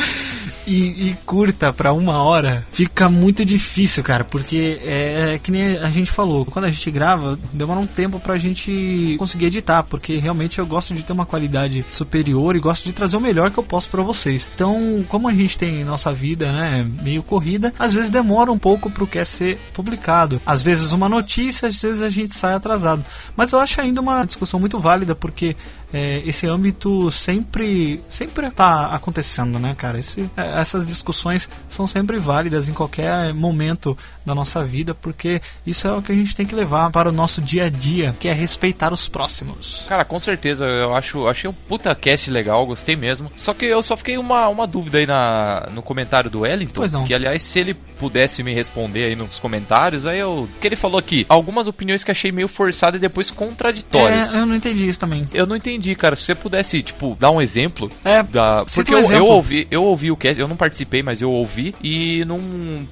e, 0.66 1.10
e 1.10 1.18
curta 1.26 1.74
pra 1.74 1.94
uma 1.94 2.22
hora, 2.22 2.66
fica 2.72 3.10
muito 3.10 3.44
difícil, 3.44 4.04
cara, 4.04 4.24
porque 4.24 4.80
é, 4.84 5.40
que 5.42 5.52
nem 5.52 5.78
a 5.78 5.90
gente 5.90 6.12
falou, 6.12 6.46
quando 6.46 6.66
a 6.66 6.72
gente 6.72 6.90
grava, 6.92 7.40
demora 7.54 7.80
um 7.80 7.86
tempo 7.86 8.20
pra 8.20 8.38
gente 8.38 9.16
conseguir 9.18 9.46
editar, 9.46 9.84
porque 9.84 10.18
realmente 10.18 10.60
eu 10.60 10.66
gosto 10.66 10.94
de 10.94 11.04
ter 11.04 11.14
uma 11.14 11.26
qualidade 11.26 11.86
superior 11.90 12.56
e 12.56 12.60
gosto 12.60 12.84
de 12.84 12.94
trazer 12.94 13.18
o 13.18 13.22
melhor 13.22 13.52
que 13.52 13.58
eu 13.58 13.64
posso 13.64 13.90
pra 13.90 14.04
vocês. 14.04 14.50
Então, 14.54 15.06
como 15.08 15.28
a 15.28 15.34
gente 15.34 15.58
tem 15.58 15.84
nossa 15.84 16.12
vida, 16.14 16.52
né, 16.52 16.86
meio 17.02 17.24
corrida, 17.24 17.74
às 17.78 17.94
vezes 17.94 18.10
demora 18.10 18.52
um 18.52 18.58
pouco 18.58 18.90
pro 18.90 19.08
que 19.08 19.20
é 19.20 19.26
ser 19.26 19.60
publicado. 19.74 20.42
Às 20.46 20.62
vezes 20.62 20.92
uma 20.92 21.10
notícia, 21.10 21.68
às 21.68 21.82
vezes 21.82 22.02
a 22.02 22.10
gente 22.10 22.34
sai 22.34 22.54
atrasado. 22.54 23.04
Mas 23.36 23.52
eu 23.52 23.60
acho 23.60 23.80
ainda 23.82 24.02
uma 24.02 24.24
discussão 24.26 24.60
muito 24.60 24.80
válida, 24.80 25.16
porque 25.16 25.56
é, 25.94 26.22
esse 26.26 26.48
âmbito 26.48 27.12
sempre 27.12 28.02
sempre 28.10 28.50
tá 28.52 28.88
acontecendo, 28.88 29.60
né, 29.60 29.76
cara? 29.78 30.00
Esse, 30.00 30.30
é, 30.38 30.60
essas 30.60 30.86
discussões 30.86 31.50
são 31.68 31.86
sempre 31.88 32.18
válidas 32.18 32.68
em 32.70 32.74
qualquer 32.74 33.34
momento 33.34 33.98
da 34.26 34.34
nossa 34.34 34.64
vida, 34.64 34.94
porque 34.94 35.42
isso 35.66 35.88
é 35.88 35.92
o 35.92 36.02
que 36.02 36.12
a 36.12 36.16
gente 36.16 36.36
tem 36.36 36.46
que 36.46 36.56
levar 36.56 36.92
para 36.92 37.10
o 37.10 37.12
nosso 37.12 37.42
dia 37.42 37.66
a 37.66 37.70
dia, 37.70 38.16
que 38.20 38.28
é 38.28 38.34
respeitar 38.34 38.94
os 38.94 39.08
próximos. 39.08 39.86
Cara, 39.88 40.06
com 40.06 40.20
certeza, 40.20 40.66
eu 40.66 40.96
acho, 40.96 41.28
achei 41.28 41.50
um 41.50 41.54
puta 41.54 41.94
cast 41.96 42.30
legal, 42.30 42.66
gostei 42.66 42.96
mesmo. 42.96 43.32
Só 43.36 43.54
que 43.54 43.66
eu 43.66 43.84
só 43.84 43.98
fiquei 43.98 44.18
uma, 44.18 44.48
uma 44.48 44.68
dúvida 44.68 44.98
aí 44.98 45.06
na, 45.06 45.68
no 45.72 45.82
comentário 45.82 46.30
do 46.30 46.42
Wellington. 46.42 46.74
Pois 46.74 46.92
não. 46.92 47.06
Que 47.06 47.14
aliás, 47.14 47.42
se 47.44 47.60
ele 47.60 47.76
pudesse 48.02 48.42
me 48.42 48.52
responder 48.54 49.06
aí 49.06 49.16
nos 49.16 49.38
comentários. 49.38 50.08
Aí 50.08 50.20
eu. 50.20 50.50
O 50.52 50.60
que 50.60 50.68
ele 50.68 50.76
falou 50.76 50.98
aqui? 50.98 51.24
Algumas 51.30 51.68
opiniões 51.68 52.04
que 52.04 52.10
achei 52.10 52.32
meio 52.32 52.48
forçadas 52.48 52.98
e 52.98 53.02
depois 53.02 53.30
contraditórias. 53.30 54.34
É, 54.34 54.38
eu 54.40 54.46
não 54.48 54.56
entendi 54.56 54.88
isso 54.88 55.00
também. 55.00 55.28
Eu 55.34 55.46
não 55.46 55.56
entendi, 55.56 55.94
cara. 55.96 56.16
Se 56.16 56.24
você 56.24 56.34
pudesse, 56.34 56.82
tipo, 56.82 57.16
dar 57.20 57.30
um 57.30 57.40
exemplo. 57.40 57.92
É, 58.04 58.24
da... 58.24 58.66
Porque 58.66 58.92
um 58.92 58.98
eu, 58.98 59.00
eu 59.04 59.06
exemplo. 59.06 59.28
ouvi, 59.28 59.68
eu 59.70 59.84
ouvi 59.84 60.12
o 60.12 60.18
cast, 60.18 60.42
eu 60.42 60.48
não 60.48 60.56
participei, 60.56 61.04
mas 61.04 61.22
eu 61.22 61.32
ouvi 61.32 61.76
e 61.84 62.26
não, 62.26 62.40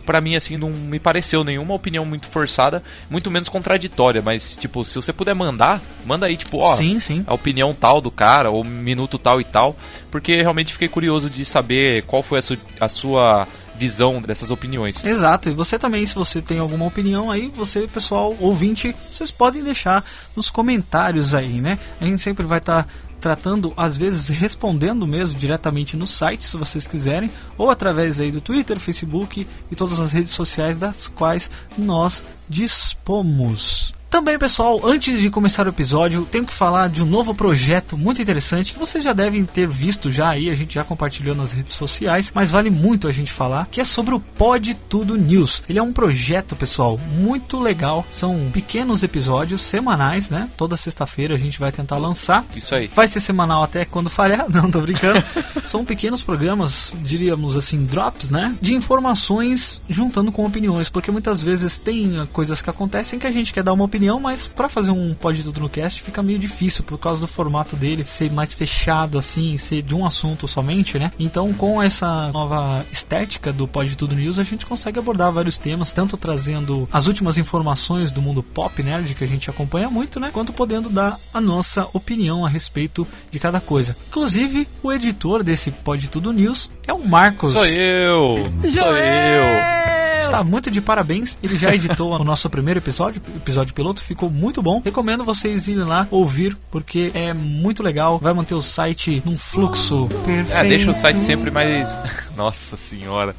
para 0.05 0.21
mim 0.21 0.35
assim, 0.35 0.57
não 0.57 0.69
me 0.69 0.99
pareceu 0.99 1.43
nenhuma 1.43 1.73
opinião 1.73 2.05
muito 2.05 2.27
forçada, 2.27 2.83
muito 3.09 3.31
menos 3.31 3.49
contraditória, 3.49 4.21
mas 4.21 4.55
tipo, 4.57 4.85
se 4.85 4.95
você 4.95 5.11
puder 5.11 5.33
mandar, 5.33 5.81
manda 6.05 6.27
aí 6.27 6.37
tipo, 6.37 6.57
ó, 6.59 6.73
Sim, 6.75 6.99
sim. 6.99 7.23
a 7.25 7.33
opinião 7.33 7.73
tal 7.73 7.99
do 7.99 8.11
cara 8.11 8.49
ou 8.51 8.63
minuto 8.63 9.17
tal 9.17 9.41
e 9.41 9.43
tal, 9.43 9.75
porque 10.11 10.35
realmente 10.41 10.73
fiquei 10.73 10.87
curioso 10.87 11.29
de 11.29 11.43
saber 11.45 12.03
qual 12.03 12.21
foi 12.21 12.39
a, 12.39 12.41
su- 12.41 12.57
a 12.79 12.87
sua 12.89 13.47
visão 13.79 14.21
dessas 14.21 14.51
opiniões. 14.51 15.03
Exato, 15.03 15.49
e 15.49 15.53
você 15.53 15.79
também, 15.79 16.05
se 16.05 16.13
você 16.13 16.41
tem 16.41 16.59
alguma 16.59 16.85
opinião 16.85 17.31
aí, 17.31 17.51
você, 17.55 17.87
pessoal, 17.87 18.35
ouvinte, 18.39 18.93
vocês 19.09 19.31
podem 19.31 19.63
deixar 19.63 20.03
nos 20.35 20.49
comentários 20.49 21.33
aí, 21.33 21.61
né? 21.61 21.79
A 22.01 22.05
gente 22.05 22.21
sempre 22.21 22.45
vai 22.45 22.57
estar 22.57 22.85
tratando, 23.21 23.73
às 23.75 23.97
vezes 23.97 24.29
respondendo 24.29 25.05
mesmo 25.07 25.39
diretamente 25.39 25.95
no 25.95 26.07
site, 26.07 26.45
se 26.45 26.57
vocês 26.57 26.87
quiserem, 26.87 27.31
ou 27.57 27.69
através 27.69 28.19
aí 28.19 28.31
do 28.31 28.41
Twitter, 28.41 28.79
Facebook 28.79 29.47
e 29.71 29.75
todas 29.75 29.99
as 29.99 30.11
redes 30.11 30.31
sociais 30.31 30.77
das 30.77 31.07
quais 31.07 31.49
nós 31.77 32.23
dispomos. 32.47 33.88
Também, 34.09 34.39
pessoal, 34.39 34.81
antes 34.83 35.21
de 35.21 35.29
começar 35.29 35.67
o 35.67 35.69
episódio, 35.69 36.25
tenho 36.31 36.43
que 36.43 36.51
falar 36.51 36.89
de 36.89 37.03
um 37.03 37.05
novo 37.05 37.35
projeto 37.35 37.95
muito 37.95 38.19
interessante 38.19 38.73
que 38.73 38.79
vocês 38.79 39.03
já 39.03 39.13
devem 39.13 39.45
ter 39.45 39.67
visto 39.67 40.11
já 40.11 40.29
aí, 40.29 40.49
a 40.49 40.55
gente 40.55 40.73
já 40.73 40.83
compartilhou 40.83 41.35
nas 41.35 41.51
redes 41.51 41.75
sociais, 41.75 42.31
mas 42.33 42.49
vale 42.49 42.71
muito 42.71 43.07
a 43.07 43.11
gente 43.11 43.31
falar, 43.31 43.67
que 43.67 43.79
é 43.79 43.85
sobre 43.85 44.15
o 44.15 44.19
Pod 44.19 44.73
Tudo 44.89 45.15
News. 45.15 45.61
Ele 45.69 45.77
é 45.77 45.83
um 45.83 45.93
projeto, 45.93 46.55
pessoal, 46.55 46.97
muito 46.97 47.59
legal. 47.59 48.03
São 48.09 48.49
pequenos 48.51 49.03
episódios 49.03 49.61
semanais, 49.61 50.31
né? 50.31 50.49
Toda 50.57 50.75
sexta-feira 50.75 51.35
a 51.35 51.37
gente 51.37 51.59
vai 51.59 51.71
tentar 51.71 51.97
lançar. 51.97 52.43
Isso 52.55 52.73
aí. 52.73 52.87
Vai 52.87 53.07
ser 53.07 53.19
semanal 53.19 53.61
até 53.61 53.85
quando 53.85 54.09
falhar, 54.09 54.45
não 54.49 54.71
tô 54.71 54.81
brincando. 54.81 55.23
São 55.67 55.85
pequenos 55.85 56.23
programas, 56.23 56.95
diríamos 57.03 57.55
assim, 57.55 57.85
drops, 57.85 58.31
né? 58.31 58.57
De 58.59 58.73
informações 58.73 59.83
juntando 59.87 60.31
com 60.31 60.47
opiniões, 60.47 60.89
porque 60.89 61.11
muitas 61.11 61.43
vezes 61.43 61.77
tem 61.77 62.27
coisas 62.33 62.59
que 62.59 62.71
acontecem 62.71 63.19
que 63.19 63.27
a 63.27 63.31
gente 63.31 63.53
quer 63.53 63.61
dar 63.61 63.73
uma 63.73 63.85
opinião, 63.85 63.98
mas 64.19 64.47
pra 64.47 64.69
fazer 64.69 64.91
um 64.91 65.13
Pode 65.13 65.43
Tudo 65.43 65.59
no 65.59 65.69
Cast 65.69 66.01
fica 66.01 66.23
meio 66.23 66.39
difícil 66.39 66.83
por 66.83 66.97
causa 66.97 67.21
do 67.21 67.27
formato 67.27 67.75
dele 67.75 68.05
ser 68.05 68.31
mais 68.31 68.53
fechado 68.53 69.17
assim, 69.17 69.57
ser 69.57 69.81
de 69.81 69.95
um 69.95 70.05
assunto 70.05 70.47
somente, 70.47 70.97
né? 70.97 71.11
Então, 71.19 71.51
com 71.53 71.81
essa 71.81 72.31
nova 72.31 72.85
estética 72.91 73.51
do 73.51 73.67
Pode 73.67 73.97
Tudo 73.97 74.15
News, 74.15 74.39
a 74.39 74.43
gente 74.43 74.65
consegue 74.65 74.99
abordar 74.99 75.31
vários 75.31 75.57
temas, 75.57 75.91
tanto 75.91 76.15
trazendo 76.17 76.87
as 76.91 77.07
últimas 77.07 77.37
informações 77.37 78.11
do 78.11 78.21
mundo 78.21 78.43
pop 78.43 78.81
nerd 78.81 79.13
que 79.15 79.23
a 79.23 79.27
gente 79.27 79.49
acompanha 79.49 79.89
muito, 79.89 80.19
né? 80.19 80.29
Quanto 80.31 80.53
podendo 80.53 80.89
dar 80.89 81.17
a 81.33 81.41
nossa 81.41 81.87
opinião 81.93 82.45
a 82.45 82.49
respeito 82.49 83.07
de 83.31 83.39
cada 83.39 83.59
coisa. 83.59 83.95
Inclusive, 84.07 84.67
o 84.83 84.91
editor 84.91 85.43
desse 85.43 85.71
Pode 85.71 86.09
Tudo 86.09 86.31
News 86.31 86.71
é 86.87 86.93
o 86.93 87.05
Marcos. 87.05 87.53
Sou 87.53 87.65
eu! 87.65 88.35
Sou 88.71 88.97
eu! 88.97 89.98
Está 90.19 90.43
muito 90.43 90.69
de 90.69 90.81
parabéns. 90.81 91.37
Ele 91.41 91.57
já 91.57 91.73
editou 91.75 92.11
o 92.11 92.23
nosso 92.23 92.49
primeiro 92.49 92.79
episódio, 92.79 93.21
episódio 93.35 93.73
piloto, 93.73 94.03
ficou 94.03 94.29
muito 94.29 94.61
bom. 94.61 94.81
Recomendo 94.83 95.23
vocês 95.23 95.67
irem 95.67 95.83
lá 95.83 96.07
ouvir, 96.11 96.57
porque 96.69 97.11
é 97.13 97.33
muito 97.33 97.81
legal. 97.81 98.19
Vai 98.19 98.33
manter 98.33 98.55
o 98.55 98.61
site 98.61 99.21
num 99.25 99.37
fluxo 99.37 100.07
perfeito. 100.25 100.53
É, 100.53 100.67
deixa 100.67 100.91
o 100.91 100.95
site 100.95 101.21
sempre 101.21 101.51
mais. 101.51 101.97
Nossa 102.35 102.77
senhora. 102.77 103.35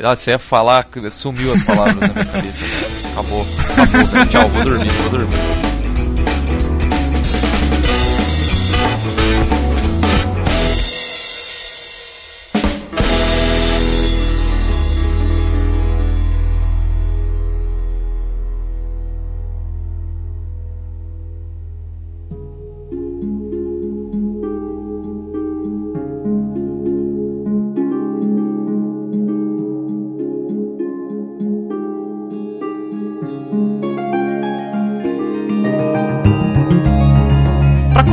Ah, 0.00 0.16
você 0.16 0.30
ia 0.30 0.38
falar, 0.38 0.88
sumiu 1.10 1.52
as 1.52 1.62
palavras 1.62 1.96
na 1.96 2.08
minha 2.08 2.24
cabeça. 2.24 2.64
Acabou. 3.12 3.46
Acabou. 3.72 4.26
Tchau, 4.26 4.48
vou 4.48 4.64
dormir, 4.64 4.90
vou 4.90 5.10
dormir. 5.10 5.71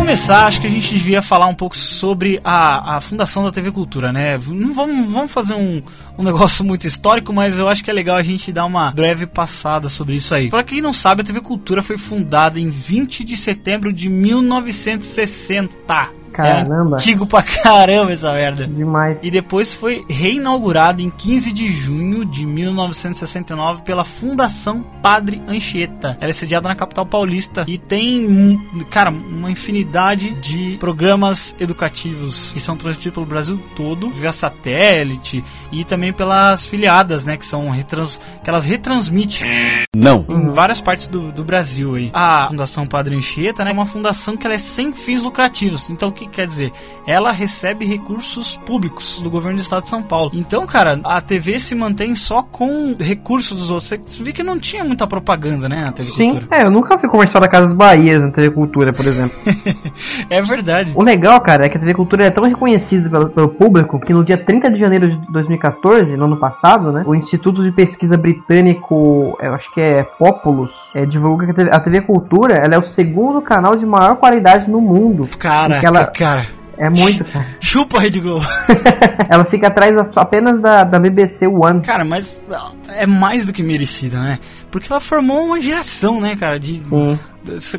Começar, 0.10 0.48
acho 0.48 0.60
que 0.60 0.66
a 0.66 0.70
gente 0.72 0.92
devia 0.92 1.22
falar 1.22 1.46
um 1.46 1.54
pouco 1.54 1.78
sobre 1.78 2.39
a, 2.44 2.98
a 2.98 3.00
fundação 3.00 3.44
da 3.44 3.51
TV 3.51 3.72
Cultura, 3.72 4.12
né? 4.12 4.39
Não 4.48 4.74
vamos, 4.74 5.08
vamos 5.08 5.32
fazer 5.32 5.54
um, 5.54 5.84
um 6.18 6.24
negócio 6.24 6.66
muito 6.66 6.88
histórico, 6.88 7.32
mas 7.32 7.60
eu 7.60 7.68
acho 7.68 7.84
que 7.84 7.92
é 7.92 7.94
legal 7.94 8.18
a 8.18 8.24
gente 8.24 8.51
dar 8.51 8.66
uma 8.66 8.89
breve 8.89 9.28
passada 9.28 9.88
sobre 9.88 10.16
isso 10.16 10.34
aí. 10.34 10.50
Pra 10.50 10.63
quem 10.63 10.82
não 10.82 10.94
sabe, 10.94 11.22
a 11.22 11.24
TV 11.24 11.42
Cultura 11.42 11.84
foi 11.84 11.96
fundada 11.96 12.60
em 12.60 12.72
20 12.72 13.24
de 13.24 13.38
setembro 13.38 13.94
de 13.94 14.10
1960. 14.10 16.19
Caramba. 16.43 16.91
É 16.91 16.93
antigo 16.93 17.25
pra 17.25 17.43
caramba 17.43 18.12
essa 18.12 18.31
merda. 18.34 18.67
Demais. 18.67 19.19
E 19.24 19.31
depois 19.31 19.74
foi 19.74 20.05
reinaugurada 20.10 21.01
em 21.01 21.10
15 21.10 21.51
de 21.51 21.69
junho 21.69 22.25
de 22.25 22.46
1969 22.46 23.84
pela 23.84 24.03
Fundação 24.03 24.84
Padre 25.01 25.41
Anchieta. 25.48 26.17
Ela 26.19 26.29
é 26.29 26.34
sediada 26.34 26.67
na 26.69 26.75
capital 26.75 27.05
paulista 27.05 27.65
e 27.67 27.77
tem, 27.77 28.27
um, 28.27 28.84
cara, 28.89 29.10
uma 29.10 29.51
infinidade 29.51 30.31
de 30.41 30.77
programas 30.79 31.55
educativos 31.60 32.51
que 32.53 32.60
são 32.60 32.77
transmitidos 32.77 33.15
pelo 33.15 33.25
Brasil 33.25 33.62
todo, 33.75 34.10
via 34.10 34.31
satélite 34.31 35.43
e 35.72 35.84
também 35.84 36.13
pelas 36.13 36.65
filiadas, 36.65 37.25
né, 37.25 37.38
que 37.38 37.46
são 37.46 37.69
retrans, 37.69 38.19
que 38.43 38.50
elas 38.50 38.65
retransmitem 38.65 39.48
em 39.96 40.50
várias 40.51 40.79
partes 40.81 41.08
do, 41.08 41.31
do 41.31 41.43
Brasil 41.43 41.96
aí. 41.96 42.10
A 42.13 42.48
Fundação 42.50 42.86
Padre 42.86 43.15
Anchieta 43.15 43.63
né, 43.63 43.72
é 43.72 43.74
uma 43.74 43.86
fundação 43.86 44.38
que 44.38 44.46
ela 44.46 44.55
é 44.55 44.60
sem 44.60 44.93
fins 44.93 45.22
lucrativos. 45.24 45.89
Então 45.89 46.10
o 46.10 46.12
que 46.12 46.27
quer 46.30 46.48
dizer? 46.48 46.72
Ela 47.06 47.32
recebe 47.32 47.86
recursos 47.86 48.58
públicos 48.58 49.22
do 49.22 49.30
governo 49.30 49.58
do 49.58 49.62
estado 49.62 49.84
de 49.84 49.90
São 49.90 50.04
Paulo. 50.04 50.32
Então, 50.34 50.66
cara, 50.66 51.00
a 51.04 51.22
TV 51.22 51.60
se 51.60 51.76
mantém 51.76 52.16
só 52.16 52.42
com 52.42 52.96
recursos 53.00 53.58
dos 53.58 53.72
outros. 53.72 53.88
Você 53.88 54.24
viu 54.24 54.34
que 54.34 54.44
não 54.44 54.60
tinha 54.60 54.84
muita 54.84 55.08
propaganda, 55.08 55.68
né, 55.68 55.86
na 55.86 55.92
TV 55.92 56.12
Sim, 56.12 56.30
Cultura. 56.30 56.48
é, 56.52 56.64
eu 56.64 56.72
nunca 56.72 56.98
vi 56.98 57.08
comercial 57.08 57.42
da 57.42 57.48
Casas 57.48 57.74
Bahias 57.74 58.22
na 58.22 58.32
TV 58.32 58.52
Cultura, 58.52 58.94
por 58.94 59.06
exemplo. 59.06 59.36
é 60.30 60.42
verdade. 60.42 60.92
O 60.96 61.04
legal, 61.04 61.40
cara, 61.42 61.66
é 61.66 61.70
que 61.70 61.78
a 61.78 61.80
TV 61.80 61.94
Cultura 61.94 62.26
é 62.26 62.32
tão 62.32 62.44
reconhecida 62.44 63.10
pelo, 63.10 63.30
pelo 63.30 63.50
público 63.50 64.00
que 64.00 64.14
no 64.14 64.24
dia 64.24 64.38
30 64.38 64.72
de 64.72 64.80
janeiro 64.80 65.10
de 65.10 65.32
2014, 65.32 66.16
no 66.16 66.26
ano 66.26 66.38
passado, 66.38 66.92
né, 66.92 67.04
o 67.06 67.16
Instituto 67.16 67.64
de 67.64 67.72
Pesquisa 67.72 68.18
Britânico, 68.18 69.38
eu 69.42 69.54
acho 69.54 69.72
que 69.74 69.82
é 69.82 70.04
Populus, 70.04 70.90
é, 70.94 71.06
divulga 71.06 71.46
que 71.46 71.52
a 71.52 71.56
TV, 71.56 71.72
a 71.72 71.80
TV 71.80 72.02
Cultura 72.02 72.56
ela 72.56 72.76
é 72.76 72.78
o 72.78 72.84
segundo 72.84 73.42
canal 73.42 73.76
de 73.76 73.86
maior 73.86 74.16
qualidade 74.16 74.70
no 74.70 74.82
mundo. 74.82 75.28
Cara, 75.38 75.80
ela 75.84 76.06
cara. 76.10 76.48
é 76.78 76.89
muito, 76.89 77.24
cara. 77.25 77.46
Chupa 77.60 77.98
a 77.98 78.01
Rede 78.01 78.20
Globo. 78.20 78.46
ela 79.30 79.46
fica 79.46 79.68
atrás 79.68 79.96
apenas 80.16 80.60
da, 80.62 80.84
da 80.84 81.00
BBC 81.00 81.48
One. 81.48 81.82
Cara, 81.82 82.04
mas 82.06 82.44
é 82.89 83.06
mais 83.06 83.46
do 83.46 83.54
que 83.54 83.62
merecida, 83.63 84.20
né? 84.20 84.39
Porque 84.72 84.92
ela 84.92 85.00
formou 85.01 85.46
uma 85.46 85.60
geração, 85.62 86.20
né, 86.22 86.36
cara, 86.36 86.60
de 86.60 86.80
Sim. 86.80 87.18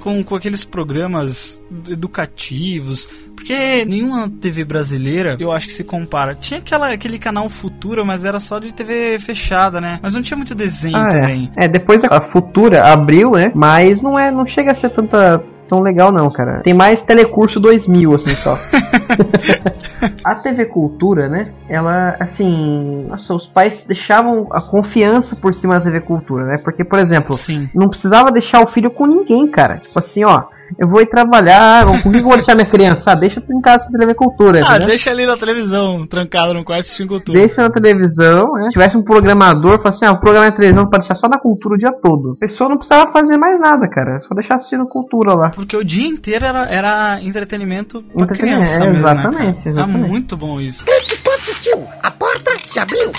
Com, 0.01 0.25
com 0.25 0.35
aqueles 0.35 0.65
programas 0.65 1.63
educativos. 1.89 3.09
Porque 3.35 3.85
nenhuma 3.87 4.29
TV 4.29 4.65
brasileira, 4.65 5.37
eu 5.39 5.51
acho 5.51 5.67
que 5.69 5.73
se 5.73 5.85
compara. 5.85 6.35
Tinha 6.35 6.59
aquela, 6.61 6.93
aquele 6.93 7.19
canal 7.19 7.49
Futura, 7.49 8.05
mas 8.05 8.25
era 8.25 8.39
só 8.39 8.59
de 8.59 8.73
TV 8.75 9.19
fechada, 9.19 9.81
né? 9.81 9.99
Mas 10.03 10.13
não 10.13 10.23
tinha 10.23 10.37
muito 10.37 10.55
desenho 10.55 10.97
Ah, 10.97 11.09
também. 11.09 11.51
é. 11.57 11.65
é, 11.65 11.69
depois 11.69 12.03
a 12.05 12.21
Futura 12.21 12.85
abriu, 12.93 13.31
né? 13.33 13.51
Mas 13.55 14.03
não 14.03 14.19
é, 14.19 14.31
não 14.31 14.45
chega 14.45 14.73
a 14.73 14.75
ser 14.75 14.91
tanta 14.91 15.43
tão 15.71 15.81
legal 15.81 16.11
não, 16.11 16.29
cara. 16.29 16.61
Tem 16.63 16.75
mais 16.75 17.03
Telecurso 17.03 17.61
2000 17.61 18.15
assim 18.17 18.35
só. 18.35 18.59
a 20.25 20.35
TV 20.37 20.67
Cultura, 20.67 21.29
né? 21.29 21.53
Ela, 21.69 22.17
assim, 22.21 23.05
nossa, 23.09 23.35
os 23.35 23.47
pais 23.47 23.85
deixavam 23.85 24.49
a 24.53 24.61
confiança 24.61 25.37
por 25.37 25.55
cima 25.55 25.79
da 25.79 25.85
TV 25.85 26.01
Cultura, 26.01 26.45
né? 26.45 26.59
Porque, 26.63 26.85
por 26.85 26.99
exemplo, 26.99 27.35
Sim. 27.35 27.69
não 27.75 27.89
precisava 27.89 28.31
deixar 28.33 28.61
o 28.63 28.67
filho 28.67 28.91
com 28.91 29.07
ninguém, 29.07 29.47
cara. 29.49 29.79
Tipo 29.79 29.99
assim, 29.99 30.25
ó, 30.25 30.45
eu 30.79 30.87
vou 30.87 31.01
ir 31.01 31.07
trabalhar, 31.07 31.85
quem 32.03 32.15
eu 32.15 32.23
vou 32.23 32.35
deixar 32.35 32.55
minha 32.55 32.67
criança? 32.67 33.11
Ah, 33.11 33.15
deixa 33.17 33.43
em 33.51 33.61
casa 33.61 33.89
com 33.89 33.97
a 33.97 33.99
TV 33.99 34.15
Cultura, 34.15 34.59
Ah, 34.61 34.71
entendeu? 34.71 34.89
deixa 34.89 35.11
ali 35.11 35.27
na 35.27 35.37
televisão, 35.37 36.07
trancado 36.07 36.55
no 36.55 36.65
quarto 36.65 36.81
assistindo 36.83 37.09
cultura. 37.09 37.39
Deixa 37.39 37.63
na 37.63 37.71
televisão, 37.71 38.53
né? 38.53 38.65
Se 38.65 38.71
tivesse 38.71 38.97
um 38.97 39.03
programador, 39.03 39.79
fala 39.79 39.89
assim, 39.89 40.05
ah, 40.05 40.13
o 40.13 40.21
programa 40.21 40.47
na 40.47 40.53
televisão 40.53 40.87
pra 40.87 41.01
deixar 41.01 41.17
só 41.17 41.29
na 41.29 41.39
cultura 41.39 41.75
o 41.75 41.79
dia 41.79 41.93
todo. 41.93 42.35
A 42.37 42.47
pessoa 42.47 42.71
não 42.71 42.77
precisava 42.77 43.11
fazer 43.11 43.37
mais 43.37 43.59
nada, 43.59 43.89
cara. 43.89 44.21
Só 44.21 44.33
deixar 44.35 44.57
assistindo 44.57 44.85
cultura 44.85 45.35
lá. 45.35 45.51
Porque 45.51 45.77
o 45.77 45.85
dia 45.85 46.07
inteiro 46.07 46.45
era, 46.45 46.67
era 46.71 47.19
entretenimento 47.23 48.03
pra 48.03 48.25
Entretenimento, 48.25 48.63
criança 48.63 48.85
é, 48.85 48.87
mesmo, 48.87 48.95
né, 48.95 49.00
exatamente, 49.01 49.59
cara? 49.59 49.71
exatamente. 49.71 50.05
É 50.05 50.09
muito 50.09 50.37
bom 50.37 50.61
isso. 50.61 50.85
Quem 50.85 51.01
que 51.07 51.17
tu 51.17 51.31
assistiu? 51.31 51.87
A 52.03 52.11
porta 52.11 52.60
se 52.71 52.79
abriu. 52.79 53.11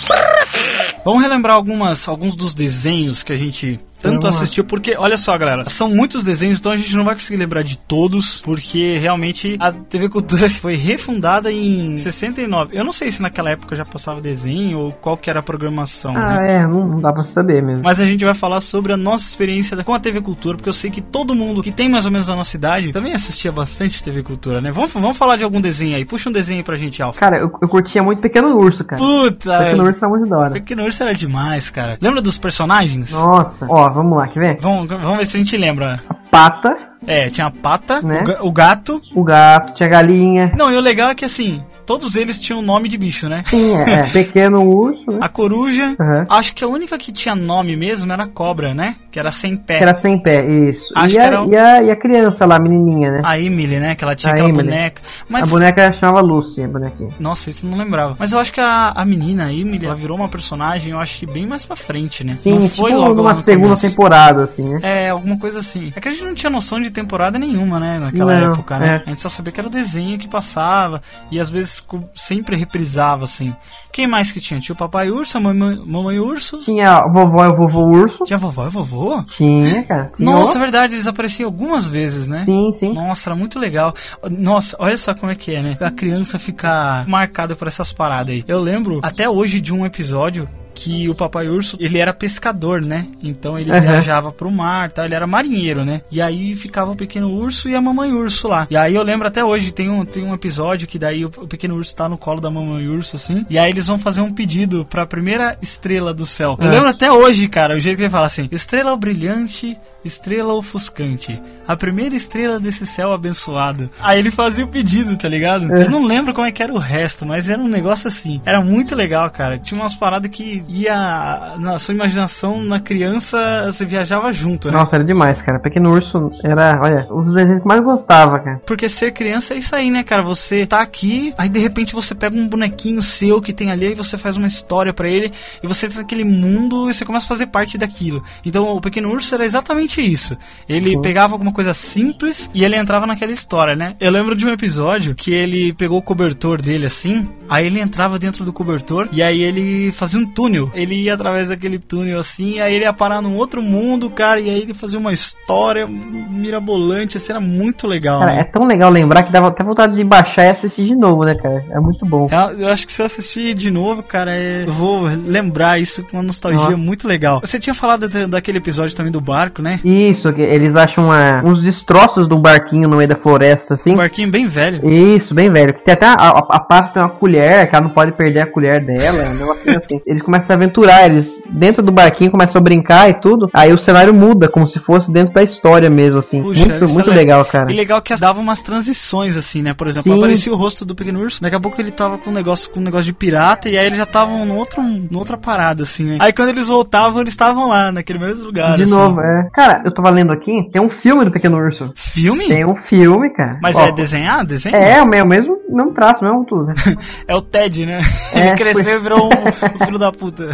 Vamos 1.04 1.22
relembrar 1.22 1.56
algumas, 1.56 2.08
alguns 2.08 2.36
dos 2.36 2.54
desenhos 2.54 3.24
que 3.24 3.34
a 3.34 3.38
gente 3.38 3.80
tanto 4.02 4.26
assistiu, 4.28 4.66
porque, 4.66 4.96
olha 4.98 5.18
só, 5.18 5.38
galera, 5.38 5.64
são 5.66 5.88
muitos 5.88 6.24
desenhos, 6.24 6.60
então 6.60 6.72
a 6.72 6.78
gente 6.78 6.96
não 6.96 7.06
vai 7.06 7.14
conseguir 7.14 7.38
lembrar 7.38 7.62
de 7.64 7.78
todos, 7.78 8.42
porque 8.42 8.98
realmente 8.98 9.58
a 9.60 9.72
TV 9.72 10.10
Cultura 10.10 10.50
foi 10.50 10.76
refundada 10.76 11.52
em 11.52 11.96
69. 11.98 12.76
Eu 12.76 12.84
não 12.84 12.92
sei 12.92 13.12
se 13.12 13.22
naquela 13.22 13.52
época 13.52 13.76
já 13.76 13.86
passava 13.86 14.20
desenho 14.20 14.80
ou 14.80 14.92
qual 14.92 15.16
que 15.16 15.30
era 15.30 15.40
a 15.40 15.44
programação, 15.44 16.14
né? 16.14 16.40
Ah, 16.42 16.46
é, 16.46 16.68
não, 16.68 17.00
dá 17.00 17.14
pra 17.14 17.24
saber 17.24 17.62
mesmo. 17.62 17.84
Mas 17.84 18.02
a 18.02 18.06
gente 18.06 18.26
vai 18.26 18.34
falar 18.34 18.60
sobre 18.62 18.92
a 18.92 18.98
nossa 18.98 19.26
experiência 19.26 19.82
com 19.84 19.94
a 19.94 20.00
TV 20.00 20.22
Cultura, 20.22 20.58
porque 20.58 20.70
eu 20.70 20.74
sei 20.74 20.90
que 20.90 21.02
todo 21.02 21.36
mundo 21.36 21.62
que 21.62 21.72
tem 21.72 21.88
mais 21.88 22.06
ou 22.06 22.12
menos 22.12 22.30
a 22.30 22.36
nossa 22.36 22.56
idade 22.56 22.92
também 22.92 23.14
assistia 23.14 23.52
bastante 23.52 24.04
TV 24.04 24.24
Cultura, 24.24 24.62
né? 24.62 24.72
Vamos, 24.72 24.92
vamos 24.94 25.18
falar 25.18 25.36
de 25.36 25.44
algum 25.44 25.62
desenho 25.62 25.96
aí. 25.96 26.06
Puxa 26.06 26.30
um 26.30 26.34
desenho 26.34 26.60
aí 26.60 26.64
pra 26.64 26.76
gente, 26.76 27.04
Alfa. 27.04 27.20
Cara, 27.20 27.38
eu, 27.38 27.52
eu 27.62 27.70
curtia 27.70 28.02
muito 28.02 28.22
Pequeno 28.22 28.58
Urso, 28.58 28.84
cara. 28.84 29.02
Puta! 29.44 29.58
Pequeno 29.60 29.84
Urso 29.86 30.00
tá 30.00 30.08
muito 30.08 30.30
da 30.30 30.38
hora. 30.38 30.52
Pequeno 30.52 30.84
Urso 30.84 31.04
era 31.04 31.14
demais, 31.14 31.70
cara. 31.70 31.98
Lembra 32.02 32.22
dos 32.22 32.38
personagens? 32.38 33.14
Nossa. 33.14 33.66
Ó, 33.70 33.90
vamos 33.90 34.18
lá, 34.18 34.28
quer 34.28 34.40
ver? 34.40 34.58
Vamos, 34.60 34.88
vamos 34.88 35.18
ver 35.18 35.26
se 35.26 35.38
a 35.38 35.40
gente 35.40 35.58
lembra. 35.58 36.02
Pata, 36.30 36.76
É, 37.08 37.30
tinha 37.30 37.48
a 37.48 37.52
pata, 37.52 38.02
Né? 38.02 38.22
o, 38.22 38.26
ga- 38.26 38.38
o 38.44 38.52
gato. 38.52 39.02
o 39.16 39.24
gato, 39.24 39.74
tinha 39.74 39.88
a 39.88 39.92
galinha. 39.92 40.52
Não, 40.56 40.72
e 40.72 40.76
o 40.78 40.82
legal 40.82 41.10
é 41.10 41.16
que 41.16 41.26
assim, 41.26 41.62
todos 41.86 42.16
eles 42.16 42.40
tinham 42.40 42.62
nome 42.62 42.88
de 42.90 42.98
bicho, 42.98 43.28
né? 43.30 43.42
Sim, 43.44 43.76
é, 43.76 43.94
é. 43.94 44.04
Pequeno 44.12 44.62
Urso, 44.64 45.10
né? 45.12 45.18
A 45.22 45.30
coruja, 45.30 45.96
Aham. 46.00 46.26
acho 46.30 46.54
que 46.54 46.64
a 46.64 46.68
única 46.68 46.98
que 46.98 47.12
tinha 47.12 47.36
nome 47.36 47.76
mesmo 47.76 48.12
era 48.12 48.24
a 48.24 48.28
cobra, 48.28 48.74
né? 48.74 48.96
Que 49.12 49.20
era 49.20 49.32
sem 49.32 49.56
pé. 49.58 49.78
Que 49.78 49.84
era 49.84 49.96
sem 49.96 50.18
pé, 50.22 50.46
isso. 50.48 50.86
Acho 50.96 51.16
e, 51.16 51.18
que 51.18 51.20
a, 51.20 51.26
era 51.26 51.42
um- 51.44 51.50
e, 51.52 51.56
a, 51.58 51.84
e 51.84 51.92
a 51.92 51.96
criança 51.96 52.46
lá, 52.46 52.56
a 52.56 52.60
menininha, 52.62 53.12
né? 53.12 53.20
A 53.24 53.38
Emily, 53.40 53.80
né? 53.80 53.96
Que 53.96 54.04
ela 54.04 54.16
tinha 54.16 54.32
A 54.32 54.34
aquela 54.34 54.50
Emily. 54.50 54.64
boneca. 54.70 55.02
Mas, 55.28 55.48
A 55.50 55.54
boneca 55.54 55.94
chamava 55.94 56.22
Lucy, 56.22 56.64
a 56.64 56.68
bonequinha. 56.68 57.10
nossa, 57.20 57.50
isso 57.50 57.66
eu 57.66 57.72
não 57.72 57.78
lembrava. 57.78 58.16
Mas 58.18 58.32
eu 58.32 58.40
acho 58.40 58.54
que 58.54 58.62
a, 58.62 58.94
a 58.96 59.04
menina, 59.06 59.46
a 59.46 59.54
Emily, 59.54 59.86
ela 59.86 59.96
virou 59.96 60.18
uma 60.18 60.30
personagem, 60.30 60.94
eu 60.94 61.00
acho 61.00 61.20
que 61.20 61.26
bem 61.26 61.46
mais 61.46 61.66
pra 61.66 61.76
frente, 61.76 62.24
né? 62.24 62.38
Sim, 62.40 62.52
não 62.52 62.62
tipo 62.62 62.76
foi 62.84 62.94
logo 62.94 63.10
lá 63.10 63.16
numa 63.16 63.34
no 63.34 63.38
segunda 63.40 63.68
começo. 63.76 63.90
temporada, 63.90 64.44
assim, 64.46 64.64
né? 64.70 64.80
É, 64.82 65.10
alguma 65.10 65.38
coisa 65.38 65.60
assim. 65.60 65.92
É 65.96 66.00
que 66.00 66.08
a 66.08 66.12
gente 66.12 66.24
não 66.24 66.34
tinha 66.36 66.50
noção 66.50 66.80
de 66.80 66.90
temporada 66.90 67.38
nenhuma, 67.38 67.80
né? 67.80 68.00
Naquela 68.00 68.40
Não, 68.40 68.52
época, 68.54 68.80
né? 68.80 69.02
é. 69.06 69.08
A 69.08 69.10
gente 69.10 69.20
só 69.22 69.28
sabia 69.30 69.52
que 69.52 69.60
era 69.60 69.68
o 69.68 69.72
desenho 69.72 70.18
que 70.18 70.28
passava 70.30 71.02
e 71.30 71.38
às 71.40 71.50
vezes 71.50 71.81
co- 71.88 72.04
sempre 72.16 72.56
reprisava, 72.56 73.24
assim. 73.26 73.54
Quem 73.92 74.08
mais 74.08 74.32
que 74.32 74.40
tinha? 74.40 74.60
Tinha 74.60 74.74
o 74.74 74.78
Papai 74.78 75.10
Urso, 75.10 75.38
a 75.38 75.42
Mamãe, 75.42 75.82
mamãe 75.86 76.20
Urso. 76.20 76.58
Tinha 76.58 76.98
a 76.98 77.08
vovó 77.12 77.44
e 77.46 77.50
o 77.50 77.56
vovô 77.58 77.86
urso. 77.88 78.24
Tinha 78.24 78.38
a 78.38 78.40
vovó 78.40 78.68
e 78.68 78.70
vovô? 78.70 79.24
Tinha, 79.26 79.84
cara. 79.84 80.12
Tinha 80.18 80.26
Nossa, 80.32 80.58
é 80.58 80.62
verdade, 80.62 80.94
eles 80.96 81.08
apareciam 81.08 81.48
algumas 81.48 81.88
vezes, 81.88 82.28
né? 82.28 82.44
Sim, 82.46 82.72
sim. 82.74 82.94
Nossa, 82.94 83.30
era 83.30 83.36
muito 83.36 83.60
legal. 83.60 83.94
Nossa, 84.30 84.76
olha 84.80 84.98
só 84.98 85.14
como 85.14 85.32
é 85.32 85.36
que 85.36 85.54
é, 85.54 85.62
né? 85.62 85.78
A 85.82 85.92
criança 85.92 86.40
ficar 86.40 87.06
marcada 87.08 87.56
por 87.56 87.68
essas 87.68 87.92
paradas 87.92 88.34
aí. 88.34 88.44
Eu 88.48 88.60
lembro 88.62 89.00
até 89.04 89.30
hoje 89.30 89.60
de 89.60 89.74
um 89.74 89.86
episódio 89.86 90.48
que 90.74 91.10
o 91.10 91.16
papai 91.16 91.48
urso, 91.48 91.78
ele 91.80 91.98
era 91.98 92.14
pescador, 92.14 92.82
né? 92.84 93.08
Então 93.22 93.58
ele 93.60 93.72
Aham. 93.72 93.82
viajava 93.82 94.32
pro 94.32 94.50
mar, 94.52 94.92
tá? 94.92 95.06
Ele 95.06 95.14
era 95.16 95.28
marinheiro, 95.28 95.84
né? 95.86 96.02
E 96.12 96.22
aí 96.22 96.56
ficava 96.56 96.92
o 96.92 96.96
pequeno 96.96 97.30
urso 97.32 97.70
e 97.70 97.76
a 97.76 97.82
mamãe 97.82 98.12
urso 98.14 98.48
lá. 98.48 98.68
E 98.70 98.76
aí 98.78 98.96
eu 98.96 99.04
lembro 99.04 99.28
até 99.28 99.44
hoje, 99.44 99.72
tem 99.74 99.90
um, 99.90 100.06
tem 100.06 100.24
um 100.24 100.34
episódio 100.34 100.88
que 100.88 100.98
daí 101.00 101.24
o, 101.26 101.28
o 101.38 101.48
pequeno 101.48 101.76
urso 101.76 101.96
tá 101.96 102.08
no 102.08 102.18
colo 102.18 102.40
da 102.42 102.50
mamãe 102.50 102.88
urso, 102.88 103.16
assim. 103.16 103.46
E 103.50 103.58
aí 103.60 103.70
eles 103.70 103.88
vão 103.88 104.00
fazer 104.00 104.22
um 104.22 104.32
pedido 104.32 104.86
pra 104.90 105.06
primeira 105.06 105.58
estrela 105.62 106.14
do 106.14 106.26
céu. 106.26 106.56
Eu 106.60 106.68
É. 106.68 106.72
lembro 106.72 106.90
até 106.90 107.12
hoje, 107.12 107.48
cara, 107.48 107.76
o 107.76 107.80
jeito 107.80 107.98
que 107.98 108.04
ele 108.04 108.10
fala 108.10 108.28
assim: 108.28 108.48
estrela 108.52 108.96
brilhante, 108.96 109.78
estrela 110.04 110.54
ofuscante, 110.54 111.42
a 111.68 111.76
primeira 111.76 112.16
estrela 112.16 112.60
desse 112.60 112.86
céu 112.86 113.12
abençoado. 113.12 113.90
Aí 114.00 114.20
ele 114.20 114.32
fazia 114.32 114.66
o 114.66 114.68
pedido, 114.68 115.16
tá 115.18 115.28
ligado? 115.28 115.76
Eu 115.76 115.90
não 115.90 116.06
lembro 116.06 116.34
como 116.34 116.48
é 116.48 116.52
que 116.52 116.64
era 116.64 116.74
o 116.74 116.78
resto, 116.78 117.26
mas 117.26 117.50
era 117.50 117.62
um 117.62 117.68
negócio 117.68 118.08
assim. 118.08 118.42
Era 118.46 118.62
muito 118.62 118.96
legal, 118.96 119.30
cara. 119.30 119.58
Tinha 119.58 119.80
umas 119.80 119.96
paradas 119.96 120.32
que 120.32 120.64
ia 120.68 121.56
na 121.60 121.80
sua 121.80 121.94
imaginação, 121.94 122.64
na 122.64 122.80
criança, 122.80 123.66
você 123.72 123.86
viajava 123.86 124.32
junto, 124.32 124.72
né? 124.72 124.78
Nossa, 124.78 124.96
era 124.96 125.04
demais, 125.04 125.42
cara. 125.42 125.60
Pequeno 125.60 125.94
Urso 125.94 126.32
era, 126.44 126.80
olha, 126.84 127.08
um 127.12 127.22
dos 127.22 127.34
desenhos 127.34 127.62
que 127.62 127.68
mais 127.68 127.84
gostava, 127.84 128.40
cara. 128.40 128.62
Porque 128.66 128.90
ser 128.90 129.12
criança 129.12 129.54
é 129.54 129.58
isso 129.58 129.76
aí, 129.76 129.90
né, 129.90 130.04
cara? 130.04 130.22
Você 130.22 130.66
tá 130.66 130.82
aqui, 130.82 131.34
aí 131.38 131.50
de 131.50 131.60
repente 131.60 131.94
você 131.94 132.16
pega 132.16 132.36
um 132.36 132.48
bonequinho 132.48 133.02
seu 133.02 133.42
que 133.42 133.54
tem 133.54 133.72
ali 133.72 133.92
e 133.92 133.96
você 133.96 134.18
faz 134.18 134.38
uma 134.38 134.48
história 134.48 134.94
pra 134.94 135.10
ele 135.10 135.32
e 135.62 135.68
você 135.68 135.86
entra 135.86 136.00
naquele 136.00 136.24
mundo 136.24 136.90
e 136.90 136.94
você 136.94 137.06
começa 137.06 137.26
a 137.26 137.30
fazer 137.30 137.48
parte 137.48 137.78
daquilo. 137.78 138.24
Então 138.46 138.66
o 138.76 138.82
Pequeno 138.82 139.12
Urso 139.12 139.34
era 139.36 139.46
exatamente 139.46 139.91
isso. 140.00 140.38
Ele 140.70 140.98
pegava 141.02 141.34
alguma 141.34 141.52
coisa 141.52 141.74
simples 141.74 142.50
e 142.54 142.64
ele 142.64 142.76
entrava 142.78 143.06
naquela 143.08 143.32
história, 143.32 143.76
né? 143.76 143.96
Eu 144.00 144.12
lembro 144.12 144.36
de 144.36 144.46
um 144.46 144.50
episódio 144.50 145.16
que 145.16 145.34
ele 145.34 145.74
pegou 145.74 145.98
o 145.98 146.02
cobertor 146.02 146.62
dele 146.62 146.86
assim, 146.86 147.28
aí 147.50 147.66
ele 147.66 147.80
entrava 147.82 148.20
dentro 148.20 148.46
do 148.46 148.54
cobertor 148.54 149.10
e 149.12 149.22
aí 149.24 149.42
ele 149.42 149.92
fazia 149.92 150.20
um 150.20 150.26
túnel. 150.26 150.72
Ele 150.74 150.96
ia 150.96 151.16
através 151.16 151.50
daquele 151.50 151.80
túnel 151.80 152.20
assim, 152.20 152.60
aí 152.60 152.76
ele 152.76 152.86
ia 152.86 152.94
parar 152.94 153.22
num 153.22 153.36
outro 153.36 153.62
mundo, 153.62 154.10
cara, 154.10 154.40
e 154.40 154.50
aí 154.50 154.62
ele 154.62 154.74
fazia 154.74 155.00
uma 155.00 155.12
história 155.12 155.88
mirabolante, 155.88 157.18
assim, 157.18 157.32
era 157.34 157.42
muito 157.42 157.88
legal, 157.88 158.20
Cara, 158.20 158.34
né? 158.36 158.42
é 158.42 158.44
tão 158.44 158.66
legal 158.66 158.90
lembrar 158.92 159.24
que 159.24 159.32
dava 159.32 159.48
até 159.48 159.64
vontade 159.64 159.96
de 159.96 160.04
baixar 160.04 160.46
e 160.46 160.50
assistir 160.50 160.86
de 160.86 160.96
novo, 160.96 161.24
né, 161.24 161.36
cara? 161.36 161.66
É 161.70 161.80
muito 161.80 162.06
bom. 162.06 162.28
É, 162.32 162.64
Eu 162.64 162.68
acho 162.70 162.86
que 162.86 162.94
se 162.94 163.02
eu 163.02 163.06
assistir 163.06 163.54
de 163.54 163.72
novo, 163.72 164.04
cara, 164.04 164.36
é- 164.36 164.64
eu 164.68 164.72
vou 164.74 165.02
lembrar 165.26 165.80
isso 165.80 166.04
com 166.04 166.18
uma 166.18 166.24
nostalgia 166.24 166.76
Ó. 166.76 166.78
muito 166.78 167.08
legal. 167.08 167.40
Você 167.42 167.60
tinha 167.60 167.74
falado 167.74 168.08
da- 168.08 168.28
daquele 168.28 168.58
episódio 168.58 168.96
também 168.96 169.12
do 169.12 169.22
barco, 169.22 169.62
né? 169.62 169.80
Isso, 169.84 170.32
que 170.34 170.42
eles 170.42 170.76
acham 170.76 171.06
uma- 171.06 171.42
uns 171.44 171.62
destroços 171.62 172.28
de 172.28 172.34
um 172.34 172.40
barquinho 172.40 172.88
no 172.88 172.98
meio 172.98 173.10
da 173.10 173.16
floresta, 173.16 173.74
assim. 173.76 173.94
Um 173.94 173.98
barquinho 173.98 174.30
bem 174.30 174.48
velho. 174.48 174.88
Isso, 174.88 175.34
bem 175.34 175.52
velho. 175.52 175.74
Que 175.74 175.84
tem 175.84 175.94
até 175.94 176.06
a, 176.06 176.14
a, 176.14 176.38
a 176.40 176.60
Pata 176.60 176.94
tem 176.94 177.02
uma 177.02 177.10
colher, 177.10 177.70
que 177.70 177.76
ela 177.76 177.86
não 177.86 177.92
pode 177.94 178.12
perder 178.14 178.42
a 178.42 178.46
colher 178.46 178.84
dela, 178.86 179.24
um 179.30 179.34
negocinho 179.36 179.78
assim. 179.78 180.02
Eles 180.06 180.22
começam 180.22 180.44
a 180.44 180.48
se 180.48 180.54
aventurar, 180.54 181.06
eles 181.06 181.42
dentro 181.50 181.82
do 181.84 181.92
barquinho 181.92 182.32
começam 182.32 182.60
a 182.60 182.64
brincar 182.64 183.10
e 183.10 183.14
tudo. 183.16 183.50
Aí 183.54 183.74
o 183.74 183.78
cenário 183.80 184.14
muda, 184.14 184.48
como 184.50 184.68
se 184.68 184.80
fosse 184.80 185.12
dentro 185.12 185.34
da 185.34 185.44
história 185.44 185.90
mesmo, 185.90 186.20
assim. 186.20 186.42
Puxa, 186.42 186.66
muito 186.66 186.88
muito 186.90 187.10
é 187.10 187.14
le- 187.14 187.20
legal, 187.20 187.44
cara. 187.46 187.72
E 187.72 187.76
legal 187.76 188.02
que 188.02 188.16
dava 188.16 188.40
umas 188.40 188.62
transições, 188.62 189.36
assim, 189.38 189.62
né? 189.62 189.74
Por 189.74 189.88
exemplo, 189.88 190.12
Sim. 190.12 190.18
aparecia 190.18 190.52
o 190.54 190.56
rosto 190.56 190.86
do 190.86 190.94
pequeno 190.96 191.20
urso, 191.22 191.42
daqui 191.42 191.56
a 191.56 191.60
pouco 191.60 191.80
ele 191.82 191.92
tava 191.92 192.18
com 192.18 192.30
um 192.30 192.34
negócio, 192.34 192.70
com 192.70 192.80
um 192.80 192.84
negócio 192.84 193.06
de 193.06 193.14
pirata, 193.14 193.70
e 193.70 193.78
aí 193.78 193.86
eles 193.86 193.98
já 193.98 194.04
estavam 194.04 194.46
no 194.46 194.56
outro, 194.56 194.82
no 194.82 195.18
outra 195.20 195.38
parada, 195.38 195.84
assim, 195.84 196.04
né? 196.06 196.18
Aí 196.20 196.32
quando 196.34 196.50
eles 196.50 196.68
voltavam, 196.68 197.22
eles 197.22 197.34
estavam 197.34 197.68
lá, 197.68 197.92
naquele 197.92 198.20
mesmo 198.20 198.46
lugar. 198.46 198.76
De 198.78 198.84
assim. 198.84 198.94
novo, 198.94 199.22
é. 199.22 199.48
Cara, 199.54 199.71
eu 199.86 199.94
tava 199.94 200.10
lendo 200.10 200.32
aqui, 200.32 200.66
tem 200.72 200.82
um 200.82 200.90
filme 200.90 201.24
do 201.26 201.32
Pequeno 201.32 201.58
Urso. 201.58 201.92
Filme? 201.96 202.48
Tem 202.48 202.66
um 202.66 202.76
filme, 202.76 203.30
cara. 203.30 203.60
Mas 203.62 203.78
Ó, 203.78 203.86
é 203.88 203.92
desenhar? 203.92 204.46
Desenho? 204.46 204.76
É, 204.76 205.02
o 205.02 205.08
mesmo, 205.08 205.58
mesmo, 205.70 205.92
traço, 205.94 206.24
mesmo 206.24 206.44
tudo. 206.46 206.68
né? 206.68 206.74
É 207.28 207.36
o 207.36 207.42
Ted, 207.42 207.86
né? 207.86 208.02
É, 208.34 208.40
ele 208.48 208.56
cresceu 208.56 208.96
e 208.98 209.00
virou 209.00 209.26
um, 209.26 209.30
um 209.30 209.80
filho 209.86 210.00
da 210.00 210.12
puta. 210.12 210.50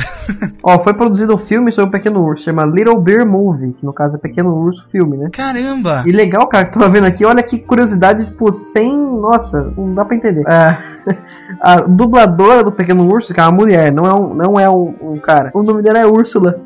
Ó, 0.61 0.83
foi 0.83 0.93
produzido 0.93 1.35
um 1.35 1.37
filme 1.37 1.71
sobre 1.71 1.89
o 1.89 1.91
Pequeno 1.91 2.23
Urso, 2.23 2.43
chama 2.43 2.63
Little 2.65 2.99
Bear 2.99 3.25
Movie, 3.25 3.73
que 3.73 3.85
no 3.85 3.93
caso 3.93 4.17
é 4.17 4.19
Pequeno 4.19 4.53
Urso 4.53 4.87
Filme, 4.91 5.17
né? 5.17 5.29
Caramba! 5.31 6.03
E 6.05 6.11
legal, 6.11 6.47
cara, 6.47 6.65
que 6.65 6.73
tava 6.73 6.89
vendo 6.89 7.05
aqui, 7.05 7.25
olha 7.25 7.41
que 7.41 7.57
curiosidade, 7.57 8.25
tipo, 8.25 8.51
sem. 8.51 8.97
Nossa, 8.97 9.73
não 9.75 9.93
dá 9.93 10.05
pra 10.05 10.15
entender. 10.15 10.43
Ah, 10.47 10.77
a 11.61 11.81
dubladora 11.81 12.63
do 12.63 12.71
Pequeno 12.71 13.07
Urso, 13.07 13.33
que 13.33 13.39
é 13.39 13.43
uma 13.43 13.51
mulher, 13.51 13.91
não 13.91 14.05
é 14.05 14.13
um, 14.13 14.33
não 14.33 14.59
é 14.59 14.69
um, 14.69 14.93
um 15.01 15.19
cara. 15.19 15.51
O 15.53 15.63
nome 15.63 15.81
dela 15.81 15.99
é 15.99 16.05
Úrsula. 16.05 16.61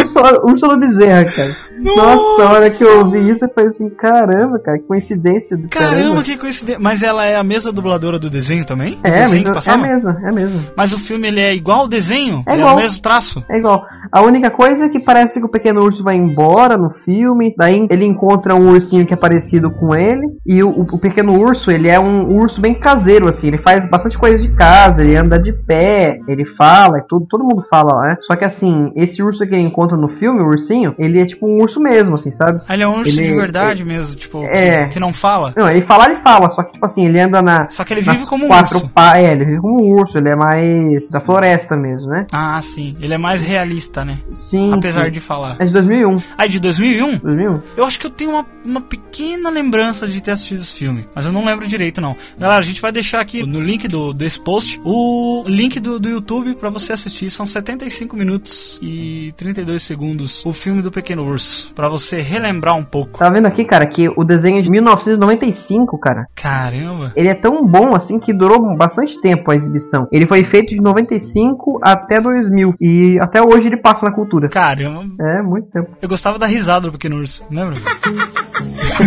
Úrsula, 0.00 0.44
Úrsula 0.44 0.76
Bezerra, 0.76 1.24
cara. 1.24 1.50
Nossa, 1.78 2.42
a 2.42 2.52
hora 2.52 2.70
que 2.70 2.82
eu 2.82 2.98
ouvi 2.98 3.30
isso, 3.30 3.44
eu 3.44 3.50
falei 3.54 3.68
assim, 3.68 3.88
caramba, 3.88 4.58
cara, 4.58 4.78
que 4.78 4.84
coincidência 4.84 5.56
do 5.56 5.68
Caramba, 5.68 6.22
que 6.22 6.36
coincidência. 6.36 6.80
Mas 6.80 7.02
ela 7.02 7.24
é 7.24 7.36
a 7.36 7.44
mesma 7.44 7.72
dubladora 7.72 8.18
do 8.18 8.28
desenho 8.28 8.64
também? 8.64 8.98
É, 9.04 9.10
desenho 9.10 9.28
que 9.28 9.34
mesmo, 9.36 9.50
é 9.50 9.54
passava? 9.54 9.86
mesmo, 9.86 10.10
é 10.10 10.32
mesmo. 10.32 10.60
Mas 10.76 10.92
o 10.92 10.98
filme 10.98 11.28
ele 11.28 11.40
é 11.40 11.54
igual 11.54 11.80
ao 11.80 11.88
desenho? 11.88 12.42
É 12.46 12.56
igual. 12.56 12.74
o 12.74 12.76
mesmo 12.76 13.00
traço? 13.00 13.44
É 13.48 13.58
igual. 13.58 13.86
A 14.10 14.22
única 14.22 14.50
coisa 14.50 14.86
é 14.86 14.88
que 14.88 15.00
parece 15.00 15.38
que 15.38 15.46
o 15.46 15.50
pequeno 15.50 15.82
urso 15.82 16.02
vai 16.02 16.16
embora 16.16 16.76
no 16.76 16.90
filme. 16.90 17.54
Daí 17.56 17.86
ele 17.90 18.04
encontra 18.04 18.54
um 18.54 18.70
ursinho 18.70 19.06
que 19.06 19.14
é 19.14 19.16
parecido 19.16 19.70
com 19.70 19.94
ele. 19.94 20.26
E 20.46 20.62
o, 20.62 20.70
o 20.70 20.98
pequeno 20.98 21.38
urso, 21.38 21.70
ele 21.70 21.88
é 21.88 22.00
um 22.00 22.36
urso 22.36 22.60
bem 22.60 22.74
caseiro, 22.74 23.28
assim. 23.28 23.48
Ele 23.48 23.58
faz 23.58 23.88
bastante 23.88 24.18
coisa 24.18 24.38
de 24.38 24.52
casa. 24.54 25.02
Ele 25.02 25.16
anda 25.16 25.38
de 25.38 25.52
pé. 25.52 26.18
Ele 26.26 26.44
fala 26.44 26.98
e 26.98 27.02
tudo. 27.08 27.26
Todo 27.28 27.44
mundo 27.44 27.64
fala, 27.68 27.92
né? 28.02 28.16
Só 28.22 28.34
que 28.34 28.44
assim, 28.48 28.90
esse 28.96 29.22
urso 29.22 29.46
que 29.46 29.54
ele 29.54 29.62
encontra 29.62 29.96
no 29.96 30.08
filme, 30.08 30.40
o 30.42 30.46
ursinho, 30.46 30.94
ele 30.98 31.20
é 31.20 31.26
tipo 31.26 31.46
um 31.46 31.62
urso 31.62 31.80
mesmo, 31.80 32.16
assim, 32.16 32.34
sabe? 32.34 32.60
Ah, 32.68 32.74
Ele 32.74 32.82
é 32.82 32.88
um 32.88 32.98
urso 32.98 33.18
Ele- 33.18 33.28
de 33.28 33.34
verdade 33.36 33.84
mesmo, 33.84 34.16
tipo, 34.16 34.42
É. 34.44 34.88
que, 34.88 34.98
não 35.00 35.12
fala. 35.12 35.52
Não, 35.56 35.68
ele 35.70 35.80
fala, 35.82 36.06
ele 36.06 36.16
fala. 36.16 36.50
Só 36.50 36.62
que 36.62 36.72
tipo 36.72 36.84
assim, 36.84 37.06
ele 37.06 37.20
anda 37.20 37.40
na. 37.40 37.70
Só 37.70 37.84
que 37.84 37.94
ele 37.94 38.00
vive 38.02 38.26
como 38.26 38.44
um 38.44 38.48
quatro 38.48 38.74
urso. 38.76 38.88
pa- 38.88 39.16
É, 39.18 39.30
ele 39.32 39.44
vive 39.44 39.60
como 39.60 39.82
um 39.82 39.94
urso. 40.00 40.18
Ele 40.18 40.28
é 40.30 40.36
mais 40.36 41.10
da 41.10 41.20
floresta 41.20 41.76
mesmo, 41.76 42.08
né? 42.08 42.26
Ah, 42.32 42.60
sim. 42.62 42.96
Ele 43.00 43.14
é 43.14 43.18
mais 43.18 43.42
realista, 43.42 44.04
né? 44.04 44.18
Sim. 44.34 44.72
Apesar 44.72 45.04
sim. 45.06 45.10
de 45.12 45.20
falar. 45.20 45.56
É 45.58 45.64
de 45.64 45.72
2001. 45.72 46.14
Ah, 46.36 46.46
de 46.46 46.58
2001? 46.60 47.18
2001? 47.18 47.60
Eu 47.76 47.84
acho 47.84 47.98
que 48.00 48.06
eu 48.06 48.10
tenho 48.10 48.30
uma, 48.32 48.46
uma 48.64 48.80
pequena 48.80 49.50
lembrança 49.50 50.06
de 50.06 50.20
ter 50.20 50.32
assistido 50.32 50.60
esse 50.60 50.74
filme, 50.74 51.06
mas 51.14 51.26
eu 51.26 51.32
não 51.32 51.44
lembro 51.44 51.66
direito 51.66 52.00
não. 52.00 52.16
Galera, 52.38 52.58
a 52.60 52.64
gente 52.64 52.80
vai 52.80 52.92
deixar 52.92 53.20
aqui 53.20 53.44
no 53.44 53.60
link 53.60 53.86
do, 53.88 54.12
desse 54.12 54.40
post 54.40 54.80
o 54.84 55.44
link 55.46 55.78
do, 55.80 55.98
do 55.98 56.08
YouTube 56.08 56.54
pra 56.54 56.70
você 56.70 56.92
assistir. 56.92 57.30
São 57.30 57.46
75 57.46 58.16
minutos 58.16 58.37
e 58.82 58.88
e 59.28 59.32
32 59.32 59.82
segundos 59.82 60.44
o 60.44 60.52
filme 60.52 60.80
do 60.80 60.90
Pequeno 60.90 61.24
Urso, 61.24 61.72
pra 61.74 61.88
você 61.88 62.20
relembrar 62.20 62.76
um 62.76 62.84
pouco. 62.84 63.18
Tá 63.18 63.30
vendo 63.30 63.46
aqui, 63.46 63.64
cara, 63.64 63.86
que 63.86 64.08
o 64.08 64.24
desenho 64.24 64.58
é 64.58 64.62
de 64.62 64.70
1995, 64.70 65.98
cara. 65.98 66.26
Caramba! 66.34 67.12
Ele 67.14 67.28
é 67.28 67.34
tão 67.34 67.66
bom 67.66 67.94
assim 67.94 68.18
que 68.18 68.32
durou 68.32 68.76
bastante 68.76 69.20
tempo 69.20 69.50
a 69.50 69.56
exibição. 69.56 70.08
Ele 70.10 70.26
foi 70.26 70.44
feito 70.44 70.70
de 70.70 70.80
95 70.80 71.80
até 71.82 72.20
2000 72.20 72.74
e 72.80 73.18
até 73.20 73.42
hoje 73.42 73.66
ele 73.66 73.76
passa 73.76 74.06
na 74.06 74.12
cultura. 74.12 74.48
Caramba! 74.48 75.14
É, 75.20 75.42
muito 75.42 75.68
tempo. 75.70 75.90
Eu 76.00 76.08
gostava 76.08 76.38
da 76.38 76.46
risada 76.46 76.86
do 76.86 76.92
Pequeno 76.92 77.16
Urso, 77.16 77.44
lembra? 77.50 77.76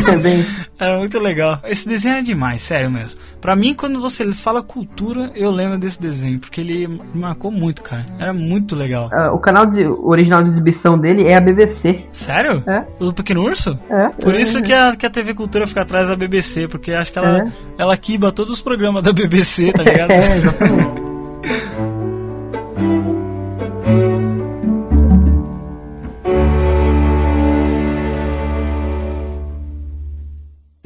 É 0.08 0.18
bem, 0.18 0.46
Era 0.80 0.98
muito 0.98 1.20
legal. 1.20 1.60
Esse 1.64 1.88
desenho 1.88 2.16
é 2.16 2.22
demais, 2.22 2.62
sério 2.62 2.90
mesmo. 2.90 3.20
Pra 3.40 3.56
mim, 3.56 3.74
quando 3.74 4.02
você 4.02 4.34
fala 4.34 4.64
cultura, 4.64 5.32
eu 5.36 5.52
lembro 5.52 5.78
desse 5.78 6.02
desenho, 6.02 6.40
porque 6.40 6.62
ele 6.62 6.88
marcou 7.14 7.52
muito, 7.52 7.84
cara. 7.84 8.06
Era 8.18 8.34
muito 8.34 8.76
legal. 8.76 9.10
Ah, 9.22 9.34
o 9.34 9.40
canal 9.40 9.66
de, 9.66 9.86
original 9.86 10.44
de 10.44 10.50
exibição 10.50 10.98
dele 10.98 11.28
é 11.28 11.36
a 11.36 11.42
BBC. 11.42 12.06
Sério? 12.12 12.64
É. 12.68 12.84
O 13.00 13.14
Pequeno 13.14 13.44
Urso? 13.44 13.80
É. 13.90 14.10
Por 14.10 14.36
isso 14.36 14.62
que 14.62 14.74
a, 14.74 14.96
que 14.96 15.06
a 15.06 15.10
TV 15.10 15.34
Cultura 15.34 15.68
fica 15.68 15.82
atrás 15.82 16.08
da 16.08 16.16
BBC, 16.16 16.68
porque 16.68 16.92
acho 16.94 17.12
que 17.12 17.20
ela, 17.20 17.40
É. 17.40 17.52
ela 17.78 17.98
quiba 17.98 18.32
todos 18.32 18.54
os 18.54 18.62
programas 18.62 19.04
da 19.04 19.14
BBC, 19.14 19.72
tá 19.74 19.84
ligado? 19.84 20.12
É, 20.12 20.36
exatamente. 20.38 21.02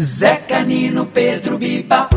Zé 0.02 0.36
Canino, 0.48 1.06
Pedro 1.08 1.58
Biba. 1.58 2.10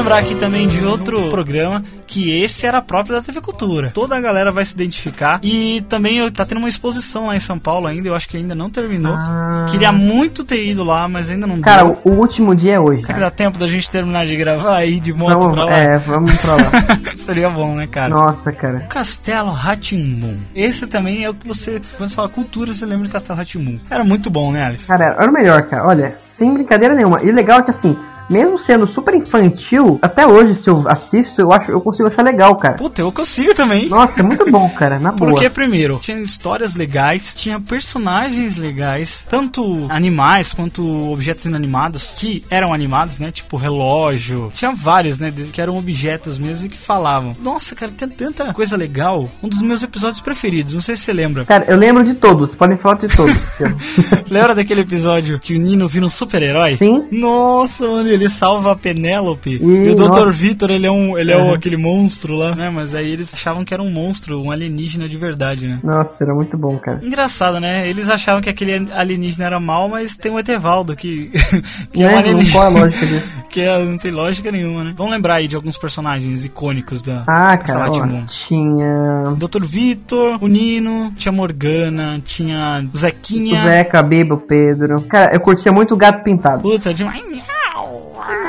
Vamos 0.00 0.12
relembrar 0.12 0.18
aqui 0.18 0.34
também 0.34 0.66
de 0.66 0.82
outro 0.82 1.28
programa 1.28 1.82
que 2.06 2.42
esse 2.42 2.66
era 2.66 2.80
próprio 2.80 3.14
da 3.14 3.22
TV 3.22 3.38
Cultura. 3.40 3.90
Toda 3.92 4.16
a 4.16 4.20
galera 4.20 4.50
vai 4.50 4.64
se 4.64 4.72
identificar. 4.72 5.38
E 5.42 5.84
também 5.90 6.28
tá 6.32 6.46
tendo 6.46 6.58
uma 6.58 6.70
exposição 6.70 7.26
lá 7.26 7.36
em 7.36 7.40
São 7.40 7.58
Paulo 7.58 7.86
ainda, 7.86 8.08
eu 8.08 8.14
acho 8.14 8.26
que 8.26 8.38
ainda 8.38 8.54
não 8.54 8.70
terminou. 8.70 9.14
Ah. 9.14 9.66
Queria 9.70 9.92
muito 9.92 10.42
ter 10.42 10.66
ido 10.66 10.82
lá, 10.82 11.06
mas 11.06 11.28
ainda 11.28 11.46
não 11.46 11.60
Cara, 11.60 11.84
deu. 11.84 11.98
o, 12.02 12.10
último 12.12 12.54
dia 12.54 12.74
é 12.74 12.80
hoje. 12.80 13.02
Será 13.02 13.14
que 13.14 13.20
dá 13.20 13.30
tempo 13.30 13.58
da 13.58 13.66
gente 13.66 13.90
terminar 13.90 14.24
de 14.24 14.36
gravar 14.36 14.76
aí 14.76 14.98
de 15.00 15.12
moto 15.12 15.38
Vamos, 15.38 15.54
pra 15.54 15.64
lá? 15.66 15.76
é, 15.76 15.98
vamos 15.98 16.34
pra 16.38 16.54
lá. 16.54 16.62
Seria 17.14 17.50
bom, 17.50 17.74
né, 17.74 17.86
cara? 17.86 18.14
Nossa, 18.14 18.50
cara. 18.52 18.80
Castelo 18.88 19.50
Ratimbum. 19.50 20.38
Esse 20.54 20.86
também 20.86 21.24
é 21.24 21.28
o 21.30 21.34
que 21.34 21.46
você, 21.46 21.80
quando 21.96 22.08
você 22.08 22.16
fala 22.16 22.28
cultura, 22.30 22.72
você 22.72 22.86
lembra 22.86 23.04
de 23.04 23.12
Castelo 23.12 23.38
Ratimbum. 23.38 23.78
Era 23.90 24.02
muito 24.02 24.30
bom, 24.30 24.50
né, 24.50 24.64
Alif? 24.64 24.86
Cara, 24.88 25.16
era 25.18 25.30
o 25.30 25.32
melhor, 25.32 25.62
cara. 25.62 25.86
Olha, 25.86 26.14
sem 26.16 26.54
brincadeira 26.54 26.94
nenhuma. 26.94 27.22
E 27.22 27.30
o 27.30 27.34
legal 27.34 27.60
é 27.60 27.62
que 27.62 27.70
assim, 27.70 27.96
mesmo 28.30 28.58
sendo 28.58 28.86
super 28.86 29.14
infantil, 29.14 29.98
até 30.00 30.26
hoje, 30.26 30.54
se 30.54 30.70
eu 30.70 30.88
assisto, 30.88 31.40
eu 31.40 31.52
acho, 31.52 31.70
eu 31.70 31.80
consigo 31.80 32.08
achar 32.08 32.22
legal, 32.22 32.54
cara. 32.56 32.76
Puta, 32.76 33.02
eu 33.02 33.10
consigo 33.10 33.54
também. 33.54 33.88
Nossa, 33.88 34.20
é 34.20 34.22
muito 34.22 34.50
bom, 34.50 34.68
cara, 34.70 34.98
na 34.98 35.10
boa. 35.12 35.32
Porque, 35.32 35.50
primeiro, 35.50 35.98
tinha 36.00 36.18
histórias 36.20 36.74
legais, 36.74 37.34
tinha 37.34 37.58
personagens 37.60 38.56
legais, 38.56 39.26
tanto 39.28 39.86
animais 39.88 40.52
quanto 40.52 41.10
objetos 41.10 41.46
inanimados, 41.46 42.14
que 42.16 42.44
eram 42.48 42.72
animados, 42.72 43.18
né? 43.18 43.32
Tipo 43.32 43.56
relógio. 43.56 44.50
Tinha 44.52 44.72
vários, 44.72 45.18
né? 45.18 45.32
Que 45.52 45.60
eram 45.60 45.76
objetos 45.76 46.38
mesmo 46.38 46.66
e 46.66 46.70
que 46.70 46.78
falavam. 46.78 47.34
Nossa, 47.42 47.74
cara, 47.74 47.90
tem 47.90 48.08
tanta 48.08 48.52
coisa 48.54 48.76
legal. 48.76 49.28
Um 49.42 49.48
dos 49.48 49.62
meus 49.62 49.82
episódios 49.82 50.20
preferidos, 50.20 50.74
não 50.74 50.80
sei 50.80 50.96
se 50.96 51.02
você 51.02 51.12
lembra. 51.12 51.44
Cara, 51.44 51.64
eu 51.66 51.76
lembro 51.76 52.04
de 52.04 52.14
todos, 52.14 52.54
podem 52.54 52.76
falar 52.76 52.98
de 52.98 53.08
todos. 53.08 53.34
Lembra 54.30 54.54
daquele 54.54 54.82
episódio 54.82 55.38
que 55.38 55.54
o 55.54 55.58
Nino 55.58 55.88
vira 55.88 56.06
um 56.06 56.10
super-herói? 56.10 56.76
Sim. 56.76 57.06
Nossa, 57.10 57.86
mano, 57.86 58.08
ele 58.08 58.19
salva 58.28 58.72
a 58.72 58.76
Penélope. 58.76 59.56
Ih, 59.56 59.64
e 59.64 59.90
o 59.90 59.94
Dr. 59.94 60.28
Vitor, 60.30 60.70
ele 60.70 60.86
é 60.86 60.90
um, 60.90 61.16
ele 61.18 61.30
é 61.32 61.36
o, 61.36 61.40
Uhum. 61.40 61.54
aquele 61.54 61.76
monstro 61.76 62.34
lá, 62.36 62.54
né? 62.54 62.68
Mas 62.70 62.94
aí 62.94 63.10
eles 63.10 63.32
achavam 63.34 63.64
que 63.64 63.72
era 63.72 63.82
um 63.82 63.90
monstro, 63.90 64.40
um 64.42 64.50
alienígena 64.50 65.08
de 65.08 65.16
verdade, 65.16 65.66
né? 65.66 65.78
Nossa, 65.82 66.22
era 66.22 66.34
muito 66.34 66.56
bom, 66.58 66.76
cara. 66.78 67.00
Engraçado, 67.02 67.58
né? 67.60 67.88
Eles 67.88 68.10
achavam 68.10 68.40
que 68.42 68.50
aquele 68.50 68.90
alienígena 68.92 69.46
era 69.46 69.60
mal, 69.60 69.88
mas 69.88 70.16
tem 70.16 70.30
o 70.30 70.38
Etevaldo 70.38 70.94
que, 70.94 71.30
que 71.92 72.02
é 72.02 72.06
um 72.06 72.08
Né? 72.08 72.12
Não, 72.12 72.18
alienígena. 72.18 72.52
qual 72.52 72.64
é 72.64 72.66
a 72.66 72.80
lógica 72.84 73.06
disso? 73.06 73.42
que 73.50 73.60
é- 73.60 73.84
não 73.84 73.96
tem 73.98 74.10
lógica 74.10 74.52
nenhuma, 74.52 74.84
né? 74.84 74.94
Vamos 74.96 75.12
lembrar 75.12 75.34
aí 75.36 75.48
de 75.48 75.56
alguns 75.56 75.78
personagens 75.78 76.44
icônicos 76.44 77.02
da 77.02 77.24
Ah, 77.26 77.56
cara, 77.56 77.88
ó, 77.90 78.26
tinha 78.26 79.24
Dr. 79.36 79.64
Vitor, 79.64 80.38
o 80.42 80.46
Nino, 80.48 81.12
tinha 81.16 81.32
Morgana, 81.32 82.20
tinha 82.24 82.84
o 82.92 82.94
o 82.94 82.98
Zequinha. 82.98 83.62
Zeca, 83.64 84.00
a 84.00 84.02
Biba, 84.02 84.34
o 84.34 84.38
Pedro. 84.38 85.00
Cara, 85.02 85.34
eu 85.34 85.40
curtia 85.40 85.72
muito 85.72 85.94
o 85.94 85.96
Gato 85.96 86.22
Pintado. 86.22 86.62
Puta, 86.62 86.92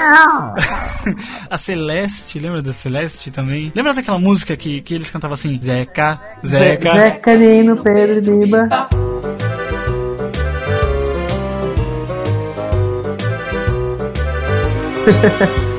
A 1.49 1.57
Celeste, 1.57 2.39
lembra 2.39 2.61
da 2.61 2.73
Celeste 2.73 3.31
também? 3.31 3.71
Lembra 3.75 3.93
daquela 3.93 4.19
música 4.19 4.55
que, 4.55 4.81
que 4.81 4.93
eles 4.93 5.09
cantavam 5.09 5.33
assim? 5.33 5.59
Zeca, 5.59 6.19
Zeca. 6.45 6.91
Zeca, 6.91 7.35
Nino, 7.35 7.81
Pedro 7.81 8.39
Biba. 8.39 8.69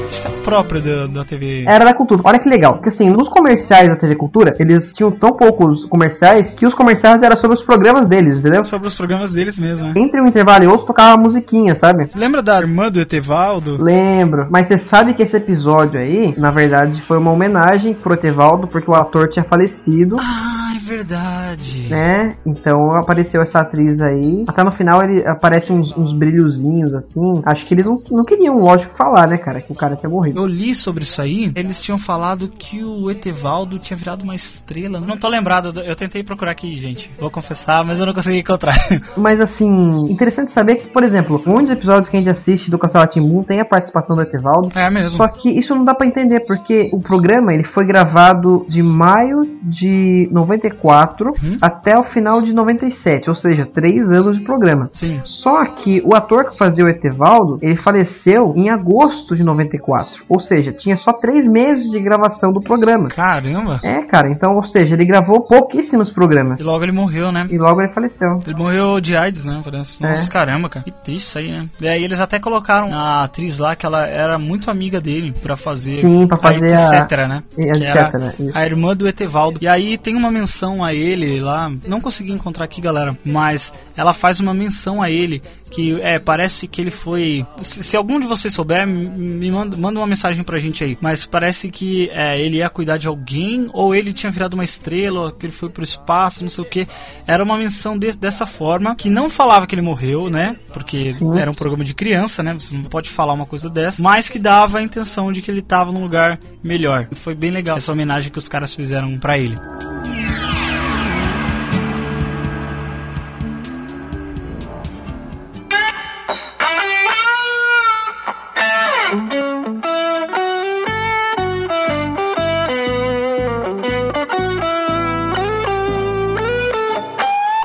próprio 0.42 0.80
da, 0.80 1.06
da 1.06 1.24
TV. 1.24 1.64
Era 1.66 1.84
da 1.84 1.94
cultura. 1.94 2.20
Olha 2.24 2.38
que 2.38 2.48
legal. 2.48 2.74
Porque 2.74 2.88
assim, 2.88 3.08
nos 3.10 3.28
comerciais 3.28 3.88
da 3.88 3.96
TV 3.96 4.16
Cultura, 4.16 4.54
eles 4.58 4.92
tinham 4.92 5.10
tão 5.10 5.32
poucos 5.32 5.84
comerciais 5.84 6.54
que 6.54 6.66
os 6.66 6.74
comerciais 6.74 7.22
eram 7.22 7.36
sobre 7.36 7.56
os 7.56 7.62
programas 7.62 8.08
deles, 8.08 8.38
entendeu? 8.38 8.64
Sobre 8.64 8.88
os 8.88 8.96
programas 8.96 9.30
deles 9.30 9.58
mesmo, 9.58 9.88
né? 9.88 9.94
Entre 9.96 10.20
um 10.20 10.26
intervalo 10.26 10.64
e 10.64 10.66
outro 10.66 10.86
tocava 10.86 11.14
uma 11.14 11.22
musiquinha, 11.22 11.74
sabe? 11.74 12.04
Você 12.04 12.18
lembra 12.18 12.42
da 12.42 12.58
irmã 12.58 12.90
do 12.90 13.00
Etevaldo? 13.00 13.82
Lembro. 13.82 14.46
Mas 14.50 14.68
você 14.68 14.78
sabe 14.78 15.14
que 15.14 15.22
esse 15.22 15.36
episódio 15.36 15.98
aí, 15.98 16.34
na 16.36 16.50
verdade, 16.50 17.00
foi 17.02 17.18
uma 17.18 17.30
homenagem 17.30 17.94
pro 17.94 18.14
Etevaldo, 18.14 18.66
porque 18.66 18.90
o 18.90 18.94
ator 18.94 19.28
tinha 19.28 19.44
falecido. 19.44 20.16
Ah, 20.18 20.61
verdade. 20.96 21.88
Né? 21.88 22.36
Então 22.44 22.94
apareceu 22.94 23.42
essa 23.42 23.60
atriz 23.60 24.00
aí. 24.00 24.44
Até 24.46 24.62
no 24.62 24.72
final 24.72 25.02
ele 25.02 25.26
aparece 25.26 25.72
uns, 25.72 25.96
uns 25.96 26.12
brilhozinhos 26.12 26.94
assim. 26.94 27.42
Acho 27.44 27.66
que 27.66 27.74
eles 27.74 27.86
não, 27.86 27.94
não 28.10 28.24
queriam, 28.24 28.58
lógico, 28.58 28.94
falar, 28.94 29.26
né, 29.26 29.38
cara? 29.38 29.60
Que 29.60 29.72
o 29.72 29.74
cara 29.74 29.96
tinha 29.96 30.10
morrido. 30.10 30.40
Eu 30.40 30.46
li 30.46 30.74
sobre 30.74 31.04
isso 31.04 31.20
aí, 31.20 31.52
eles 31.54 31.82
tinham 31.82 31.98
falado 31.98 32.48
que 32.48 32.82
o 32.84 33.10
Etevaldo 33.10 33.78
tinha 33.78 33.96
virado 33.96 34.22
uma 34.22 34.34
estrela. 34.34 35.00
Não 35.00 35.16
tô 35.16 35.28
lembrado, 35.28 35.80
eu 35.80 35.96
tentei 35.96 36.22
procurar 36.22 36.52
aqui, 36.52 36.74
gente. 36.78 37.10
Vou 37.18 37.30
confessar, 37.30 37.84
mas 37.84 38.00
eu 38.00 38.06
não 38.06 38.14
consegui 38.14 38.38
encontrar. 38.38 38.74
Mas 39.16 39.40
assim, 39.40 39.68
interessante 40.10 40.50
saber 40.50 40.76
que, 40.76 40.88
por 40.88 41.02
exemplo, 41.02 41.42
muitos 41.46 41.72
episódios 41.72 42.08
que 42.08 42.16
a 42.16 42.20
gente 42.20 42.30
assiste 42.30 42.70
do 42.70 42.78
Castelo 42.78 43.06
Timbu 43.06 43.44
tem 43.44 43.60
a 43.60 43.64
participação 43.64 44.16
do 44.16 44.22
Etevaldo. 44.22 44.68
É 44.74 44.90
mesmo. 44.90 45.16
Só 45.16 45.28
que 45.28 45.50
isso 45.50 45.74
não 45.74 45.84
dá 45.84 45.94
pra 45.94 46.06
entender, 46.06 46.40
porque 46.46 46.90
o 46.92 47.00
programa 47.00 47.52
ele 47.52 47.64
foi 47.64 47.84
gravado 47.84 48.64
de 48.68 48.82
maio 48.82 49.42
de 49.62 50.28
94 50.32 50.81
Uhum. 50.88 51.58
até 51.60 51.96
o 51.98 52.02
final 52.02 52.40
de 52.42 52.52
97, 52.52 53.28
ou 53.30 53.36
seja, 53.36 53.64
três 53.66 54.10
anos 54.10 54.38
de 54.38 54.44
programa. 54.44 54.86
Sim. 54.92 55.20
Só 55.24 55.64
que 55.66 56.02
o 56.04 56.14
ator 56.14 56.50
que 56.50 56.56
fazia 56.58 56.84
o 56.84 56.88
Etevaldo, 56.88 57.58
ele 57.62 57.76
faleceu 57.76 58.52
em 58.56 58.68
agosto 58.70 59.36
de 59.36 59.42
94. 59.42 60.22
Ou 60.28 60.40
seja, 60.40 60.72
tinha 60.72 60.96
só 60.96 61.12
três 61.12 61.46
meses 61.48 61.90
de 61.90 61.98
gravação 62.00 62.52
do 62.52 62.60
programa. 62.60 63.08
Caramba. 63.08 63.80
É, 63.82 64.02
cara, 64.02 64.30
então, 64.30 64.54
ou 64.56 64.64
seja, 64.64 64.94
ele 64.94 65.04
gravou 65.04 65.46
pouquíssimos 65.46 66.10
programas. 66.10 66.60
E 66.60 66.62
logo 66.62 66.82
ele 66.84 66.92
morreu, 66.92 67.30
né? 67.32 67.46
E 67.50 67.58
logo 67.58 67.80
ele 67.80 67.92
faleceu. 67.92 68.38
Ele 68.46 68.56
morreu 68.56 69.00
de 69.00 69.16
AIDS, 69.16 69.44
né? 69.46 69.60
Parece. 69.64 70.04
É. 70.04 70.08
Nossa, 70.10 70.30
caramba, 70.30 70.68
cara. 70.68 70.84
Que 70.84 70.90
triste 70.90 71.26
isso 71.26 71.38
aí, 71.38 71.50
né? 71.50 71.68
E 71.80 71.88
aí 71.88 72.02
eles 72.04 72.20
até 72.20 72.38
colocaram 72.38 72.88
a 72.92 73.24
atriz 73.24 73.58
lá, 73.58 73.74
que 73.76 73.86
ela 73.86 74.06
era 74.06 74.38
muito 74.38 74.70
amiga 74.70 75.00
dele, 75.00 75.32
pra 75.42 75.56
fazer. 75.56 75.98
Sim, 75.98 76.26
pra 76.26 76.36
fazer 76.36 76.72
a- 76.72 77.00
etc, 77.02 77.18
né? 77.28 77.42
e- 77.56 77.66
etc, 77.68 78.14
né? 78.14 78.32
A 78.54 78.64
irmã 78.66 78.96
do 78.96 79.06
Etevaldo. 79.06 79.58
E 79.60 79.68
aí 79.68 79.96
tem 79.98 80.16
uma 80.16 80.30
menção 80.62 80.84
a 80.84 80.94
ele 80.94 81.40
lá. 81.40 81.70
Não 81.86 82.00
consegui 82.00 82.30
encontrar 82.32 82.64
aqui, 82.64 82.80
galera. 82.80 83.16
Mas 83.24 83.72
ela 83.96 84.12
faz 84.14 84.38
uma 84.40 84.54
menção 84.54 85.02
a 85.02 85.10
ele. 85.10 85.42
Que 85.70 86.00
é, 86.00 86.18
parece 86.18 86.68
que 86.68 86.80
ele 86.80 86.90
foi. 86.90 87.44
Se, 87.62 87.82
se 87.82 87.96
algum 87.96 88.20
de 88.20 88.26
vocês 88.26 88.54
souber, 88.54 88.86
me- 88.86 89.50
manda, 89.50 89.76
manda 89.76 89.98
uma 89.98 90.06
mensagem 90.06 90.44
pra 90.44 90.58
gente 90.58 90.84
aí. 90.84 90.96
Mas 91.00 91.26
parece 91.26 91.70
que 91.70 92.08
é, 92.12 92.40
ele 92.40 92.58
ia 92.58 92.70
cuidar 92.70 92.96
de 92.96 93.08
alguém, 93.08 93.68
ou 93.72 93.94
ele 93.94 94.12
tinha 94.12 94.30
virado 94.30 94.54
uma 94.54 94.64
estrela, 94.64 95.20
ou 95.20 95.32
que 95.32 95.46
ele 95.46 95.52
foi 95.52 95.68
pro 95.68 95.82
espaço, 95.82 96.42
não 96.42 96.48
sei 96.48 96.62
o 96.62 96.66
que. 96.66 96.86
Era 97.26 97.42
uma 97.42 97.56
menção 97.58 97.98
de- 97.98 98.16
dessa 98.16 98.46
forma, 98.46 98.94
que 98.94 99.10
não 99.10 99.28
falava 99.28 99.66
que 99.66 99.74
ele 99.74 99.82
morreu, 99.82 100.30
né? 100.30 100.56
Porque 100.72 101.14
era 101.38 101.50
um 101.50 101.54
programa 101.54 101.84
de 101.84 101.94
criança, 101.94 102.42
né? 102.42 102.54
Você 102.54 102.74
não 102.74 102.84
pode 102.84 103.10
falar 103.10 103.32
uma 103.32 103.46
coisa 103.46 103.68
dessa. 103.68 104.02
Mas 104.02 104.28
que 104.28 104.38
dava 104.38 104.78
a 104.78 104.82
intenção 104.82 105.32
de 105.32 105.42
que 105.42 105.50
ele 105.50 105.62
tava 105.62 105.90
num 105.90 106.02
lugar 106.02 106.38
melhor. 106.62 107.08
Foi 107.12 107.34
bem 107.34 107.50
legal 107.50 107.76
essa 107.76 107.92
homenagem 107.92 108.30
que 108.30 108.38
os 108.38 108.48
caras 108.48 108.74
fizeram 108.74 109.18
pra 109.18 109.38
ele. 109.38 109.56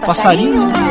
Passarinho? 0.07 0.71
Que 0.71 0.86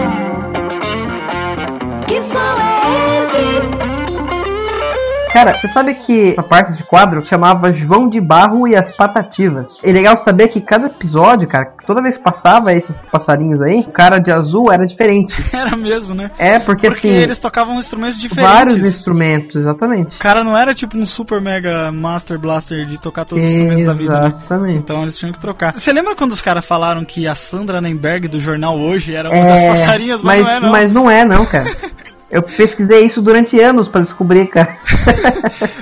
Cara, 5.36 5.52
você 5.52 5.68
sabe 5.68 5.94
que 5.96 6.34
a 6.38 6.42
parte 6.42 6.70
desse 6.70 6.82
quadro 6.82 7.22
chamava 7.26 7.70
João 7.70 8.08
de 8.08 8.18
Barro 8.22 8.66
e 8.66 8.74
as 8.74 8.96
Patativas. 8.96 9.80
É 9.84 9.92
legal 9.92 10.16
saber 10.22 10.48
que 10.48 10.62
cada 10.62 10.86
episódio, 10.86 11.46
cara, 11.46 11.74
toda 11.86 12.00
vez 12.00 12.16
que 12.16 12.22
passava 12.22 12.72
esses 12.72 13.04
passarinhos 13.04 13.60
aí, 13.60 13.80
o 13.80 13.92
cara 13.92 14.18
de 14.18 14.32
azul 14.32 14.72
era 14.72 14.86
diferente. 14.86 15.34
Era 15.54 15.76
mesmo, 15.76 16.14
né? 16.14 16.30
É, 16.38 16.58
porque, 16.58 16.88
Porque 16.88 17.08
assim, 17.08 17.16
eles 17.16 17.38
tocavam 17.38 17.78
instrumentos 17.78 18.18
diferentes. 18.18 18.56
vários 18.56 18.76
instrumentos, 18.76 19.56
exatamente. 19.56 20.16
O 20.16 20.18
cara 20.18 20.42
não 20.42 20.56
era 20.56 20.72
tipo 20.72 20.96
um 20.96 21.04
super 21.04 21.40
mega 21.40 21.92
master 21.92 22.38
blaster 22.38 22.86
de 22.86 22.98
tocar 22.98 23.26
todos 23.26 23.44
os 23.44 23.50
instrumentos 23.50 23.84
da 23.84 23.92
vida, 23.92 24.20
né? 24.20 24.26
Exatamente. 24.28 24.78
Então 24.78 25.02
eles 25.02 25.18
tinham 25.18 25.32
que 25.32 25.38
trocar. 25.38 25.74
Você 25.74 25.92
lembra 25.92 26.14
quando 26.14 26.32
os 26.32 26.40
caras 26.40 26.64
falaram 26.64 27.04
que 27.04 27.26
a 27.28 27.34
Sandra 27.34 27.80
Nemberg 27.80 28.28
do 28.28 28.40
jornal 28.40 28.78
hoje 28.78 29.14
era 29.14 29.30
uma 29.30 29.44
das 29.44 29.64
passarinhas, 29.66 30.22
mas, 30.22 30.40
não 30.40 30.50
é 30.50 30.60
não. 30.60 30.68
É, 30.68 30.70
mas 30.70 30.92
não 30.92 31.10
é, 31.10 31.24
não, 31.24 31.44
cara. 31.44 31.66
Eu 32.30 32.42
pesquisei 32.42 33.06
isso 33.06 33.22
durante 33.22 33.58
anos 33.60 33.86
pra 33.88 34.00
descobrir, 34.00 34.46
cara. 34.46 34.76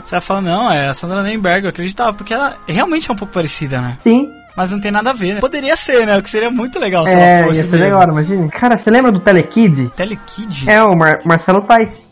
Você 0.04 0.10
vai 0.10 0.20
falar, 0.20 0.42
não, 0.42 0.70
é 0.70 0.88
a 0.88 0.94
Sandra 0.94 1.22
Nemberg, 1.22 1.64
eu 1.64 1.70
acreditava, 1.70 2.12
porque 2.12 2.34
ela 2.34 2.56
realmente 2.68 3.08
é 3.10 3.12
um 3.12 3.16
pouco 3.16 3.32
parecida, 3.32 3.80
né? 3.80 3.96
Sim. 3.98 4.30
Mas 4.56 4.70
não 4.70 4.80
tem 4.80 4.92
nada 4.92 5.10
a 5.10 5.12
ver, 5.12 5.34
né? 5.34 5.40
Poderia 5.40 5.74
ser, 5.74 6.06
né? 6.06 6.16
O 6.16 6.22
que 6.22 6.30
seria 6.30 6.48
muito 6.50 6.78
legal 6.78 7.04
se 7.06 7.14
é, 7.14 7.14
ela 7.14 7.38
ia 7.38 7.44
fosse 7.44 7.62
ser 7.62 7.68
mesmo. 7.70 7.84
legal, 7.84 8.02
imagina. 8.04 8.48
Cara, 8.50 8.78
você 8.78 8.88
lembra 8.90 9.10
do 9.10 9.18
Telekid? 9.18 9.90
Telekid? 9.96 10.70
É, 10.70 10.80
o 10.84 10.94
Mar- 10.94 11.20
Marcelo 11.24 11.62
Tais. 11.62 12.08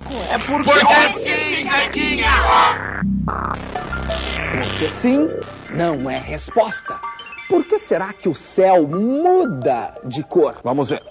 Porque 4.53 4.88
sim 4.88 5.29
não 5.75 6.11
é 6.11 6.18
resposta. 6.18 6.99
Por 7.49 7.64
que 7.64 7.79
será 7.79 8.12
que 8.12 8.29
o 8.29 8.35
céu 8.35 8.87
muda 8.88 9.95
de 10.05 10.23
cor? 10.23 10.57
Vamos 10.64 10.88
ver. 10.90 11.03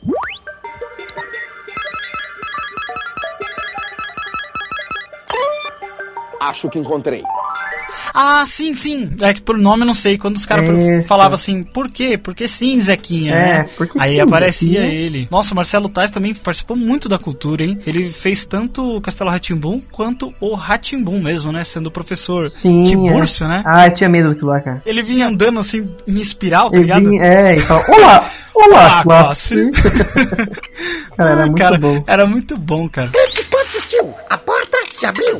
Acho 6.41 6.69
que 6.69 6.79
encontrei. 6.79 7.23
Ah, 8.13 8.43
sim, 8.45 8.73
sim. 8.75 9.09
É 9.21 9.33
que 9.33 9.41
por 9.41 9.57
nome 9.57 9.83
eu 9.83 9.85
não 9.87 9.93
sei. 9.93 10.17
Quando 10.17 10.35
os 10.35 10.45
caras 10.45 10.67
Isso. 10.67 11.07
falavam 11.07 11.35
assim, 11.35 11.63
por 11.63 11.89
quê? 11.89 12.17
Porque 12.17 12.47
sim, 12.47 12.79
Zequinha, 12.79 13.33
É, 13.33 13.37
né? 13.59 13.69
porque 13.77 13.97
Aí 13.99 14.13
sim, 14.15 14.19
aparecia 14.19 14.81
Zequinha. 14.81 14.99
ele. 15.01 15.27
Nossa, 15.31 15.53
o 15.53 15.55
Marcelo 15.55 15.87
Tais 15.87 16.09
também 16.11 16.33
participou 16.33 16.75
muito 16.75 17.07
da 17.07 17.17
cultura, 17.19 17.63
hein? 17.63 17.79
Ele 17.85 18.09
fez 18.09 18.43
tanto 18.45 18.97
o 18.97 19.01
Castelo 19.01 19.29
Ratimbum 19.29 19.79
quanto 19.91 20.33
o 20.41 20.55
Ratimbum 20.55 21.21
mesmo, 21.21 21.51
né? 21.51 21.63
Sendo 21.63 21.91
professor 21.91 22.49
Sim. 22.49 22.83
Tibúrcio, 22.83 23.45
é. 23.45 23.49
né? 23.49 23.63
Ah, 23.65 23.87
eu 23.87 23.93
tinha 23.93 24.09
medo 24.09 24.29
daquilo 24.29 24.49
lá, 24.49 24.59
cara. 24.59 24.81
Ele 24.85 25.03
vinha 25.03 25.27
andando 25.27 25.59
assim 25.59 25.87
em 26.07 26.19
espiral, 26.19 26.69
tá 26.71 26.77
Eu 26.77 26.81
ligado? 26.81 27.07
vim- 27.09 27.19
é, 27.19 27.55
e 27.55 27.59
falava, 27.59 27.85
olá, 27.93 28.29
olá, 28.55 28.99
Ah, 28.99 29.03
classe. 29.03 29.71
cara, 31.15 31.29
era 31.31 31.43
Ah, 31.43 31.45
muito 31.45 31.57
cara, 31.57 31.77
bom. 31.77 32.03
Era 32.07 32.25
muito 32.25 32.57
bom, 32.57 32.89
cara. 32.89 33.09
Que 33.33 33.43
pontos, 33.45 33.85
tio? 33.87 34.13
A 34.29 34.37
porta 34.37 34.50
se 35.01 35.05
abriu. 35.07 35.39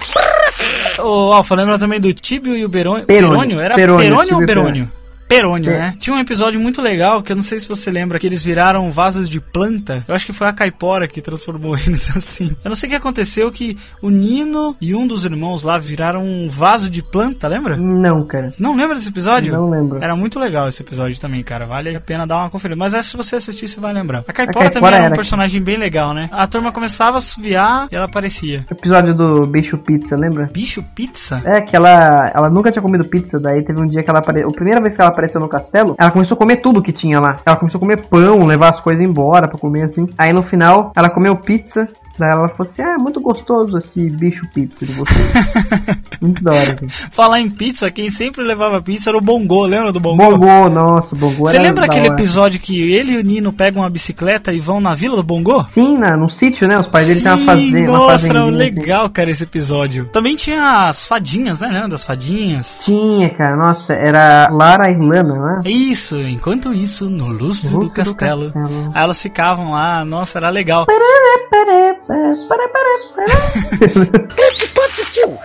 O 1.00 1.32
Alfa, 1.32 1.54
lembra 1.56 1.78
também 1.78 2.00
do 2.00 2.12
Tibio 2.14 2.56
e 2.56 2.66
o 2.66 2.70
Berônio? 2.70 3.06
Perônio. 3.06 3.60
Era 3.60 3.76
Perônio, 3.76 4.10
Perônio, 4.10 4.36
ou 4.36 4.46
Berônio? 4.46 4.92
Perônio, 5.36 5.72
É. 5.72 5.78
né? 5.78 5.94
Tinha 5.98 6.16
um 6.16 6.20
episódio 6.20 6.60
muito 6.60 6.82
legal 6.82 7.24
que 7.24 7.32
eu 7.32 7.36
não 7.36 7.44
sei 7.44 7.60
se 7.60 7.68
você 7.70 7.90
lembra, 7.90 8.20
que 8.20 8.28
eles 8.28 8.44
viraram 8.44 8.92
vasos 8.92 9.30
de 9.30 9.40
planta. 9.40 10.04
Eu 10.08 10.14
acho 10.14 10.26
que 10.26 10.34
foi 10.34 10.48
a 10.48 10.54
Caipora 10.54 11.08
que 11.08 11.22
transformou 11.22 11.76
eles 11.80 12.16
assim. 12.16 12.56
Eu 12.64 12.70
não 12.70 12.76
sei 12.76 12.88
o 12.88 12.90
que 12.90 12.96
aconteceu, 12.96 13.52
que 13.52 13.78
o 14.02 14.10
Nino 14.10 14.76
e 14.82 14.94
um 14.94 15.08
dos 15.08 15.24
irmãos 15.26 15.64
lá 15.64 15.78
viraram 15.78 16.24
um 16.24 16.50
vaso 16.50 16.90
de 16.90 17.02
planta, 17.02 17.48
lembra? 17.48 17.78
Não, 17.78 18.26
cara. 18.26 18.50
Não 18.60 18.76
lembra 18.76 18.96
desse 18.96 19.10
episódio? 19.10 19.54
Não 19.54 19.70
lembro. 19.70 20.04
Era 20.04 20.16
muito 20.16 20.38
legal 20.40 20.68
esse 20.68 20.82
episódio 20.82 21.20
também, 21.20 21.42
cara. 21.44 21.66
Vale 21.66 21.96
a 21.96 22.02
pena 22.02 22.28
dar 22.28 22.38
uma 22.40 22.50
conferida. 22.50 22.78
Mas 22.78 22.94
acho 22.94 23.06
que 23.06 23.12
se 23.12 23.18
você 23.18 23.36
assistir, 23.38 23.68
você 23.70 23.80
vai 23.80 23.94
lembrar. 23.94 24.26
A 24.28 24.34
Caipora, 24.34 24.66
Caipora 24.66 24.70
também 24.72 24.90
era 24.96 25.04
um 25.04 25.06
era- 25.08 25.16
personagem 25.16 25.62
bem 25.62 25.78
legal, 25.78 26.14
né? 26.14 26.30
A 26.32 26.46
turma 26.46 26.72
começava 26.74 27.18
a 27.18 27.22
suviar 27.22 27.88
e 27.92 27.96
ela 27.96 28.06
aparecia. 28.06 28.66
Episódio 28.70 29.16
do 29.16 29.48
Bicho 29.48 29.78
Pizza, 29.78 30.16
lembra? 30.18 30.50
Bicho 30.52 30.84
pizza? 30.94 31.42
É, 31.46 31.62
que 31.62 31.74
ela, 31.76 32.32
ela 32.36 32.50
nunca 32.50 32.72
tinha 32.72 32.82
comido 32.82 33.06
pizza, 33.06 33.40
daí 33.40 33.64
teve 33.64 33.80
um 33.82 33.88
dia 33.88 34.04
que 34.04 34.10
ela 34.10 34.20
apareceu. 34.20 34.50
A 34.50 34.54
primeira 34.54 34.82
vez 34.82 34.94
que 34.96 35.02
ela 35.02 35.10
apareceu 35.10 35.21
no 35.40 35.48
castelo, 35.48 35.96
ela 35.98 36.12
começou 36.12 36.36
a 36.36 36.38
comer 36.38 36.58
tudo 36.58 36.82
que 36.82 36.92
tinha 36.92 37.20
lá. 37.20 37.38
Ela 37.46 37.56
começou 37.56 37.78
a 37.78 37.82
comer 37.82 37.98
pão, 38.08 38.46
levar 38.46 38.70
as 38.70 38.80
coisas 38.80 39.04
embora 39.04 39.48
pra 39.48 39.58
comer 39.58 39.84
assim. 39.84 40.08
Aí 40.18 40.32
no 40.34 40.44
final, 40.44 40.92
ela 40.96 41.10
comeu 41.10 41.36
pizza. 41.36 41.88
Daí 42.20 42.30
ela 42.30 42.48
falou 42.50 42.72
assim: 42.72 42.82
Ah, 42.82 42.96
é 43.00 43.02
muito 43.02 43.20
gostoso 43.20 43.78
esse 43.80 44.10
bicho 44.10 44.46
pizza 44.54 44.86
de 44.86 44.92
vocês. 44.92 45.34
muito 46.22 46.44
da 46.44 46.52
hora. 46.52 46.78
Falar 47.10 47.40
em 47.40 47.50
pizza, 47.50 47.90
quem 47.90 48.12
sempre 48.12 48.44
levava 48.44 48.82
pizza 48.82 49.10
era 49.10 49.18
o 49.18 49.22
Bongo, 49.22 49.66
lembra 49.66 49.92
do 49.92 50.00
Bongo? 50.00 50.38
Bongo, 50.38 50.70
nossa, 50.70 51.16
Bongo 51.16 51.48
Você 51.48 51.58
lembra 51.58 51.86
aquele 51.86 52.08
hora. 52.10 52.14
episódio 52.14 52.60
que 52.60 52.94
ele 52.94 53.14
e 53.14 53.18
o 53.18 53.24
Nino 53.24 53.52
pegam 53.52 53.82
uma 53.82 53.90
bicicleta 53.90 54.54
e 54.54 54.60
vão 54.60 54.80
na 54.80 54.94
vila 54.94 55.16
do 55.16 55.24
Bongo? 55.24 55.66
Sim, 55.72 55.98
na, 55.98 56.16
no 56.16 56.30
sítio, 56.30 56.68
né? 56.68 56.78
Os 56.78 56.88
pais 56.88 57.08
dele 57.08 57.22
têm 57.22 57.32
uma 57.32 57.46
fazenda. 57.46 57.80
Uma 57.92 57.98
Nossa, 57.98 58.12
fazendinha, 58.12 58.44
assim. 58.44 58.52
legal, 58.58 59.10
cara, 59.10 59.30
esse 59.32 59.44
episódio. 59.44 60.06
Também 60.12 60.36
tinha 60.36 60.90
as 60.90 61.06
fadinhas, 61.08 61.62
né? 61.62 61.70
Lembra 61.70 61.90
das 61.90 62.04
fadinhas? 62.04 62.82
Tinha, 62.86 63.30
cara, 63.30 63.56
nossa, 63.56 63.94
era 63.94 64.50
Lara 64.52 64.90
Né? 65.12 65.70
Isso, 65.70 66.18
enquanto 66.20 66.74
isso, 66.74 67.10
no 67.10 67.28
lustre 67.28 67.52
Lustre 67.52 67.70
do 67.72 67.80
do 67.80 67.90
castelo. 67.92 68.52
castelo. 68.52 68.92
Aí 68.96 69.04
elas 69.04 69.22
ficavam 69.22 69.72
lá, 69.72 70.04
nossa, 70.06 70.40
era 70.40 70.50
legal. 70.50 70.86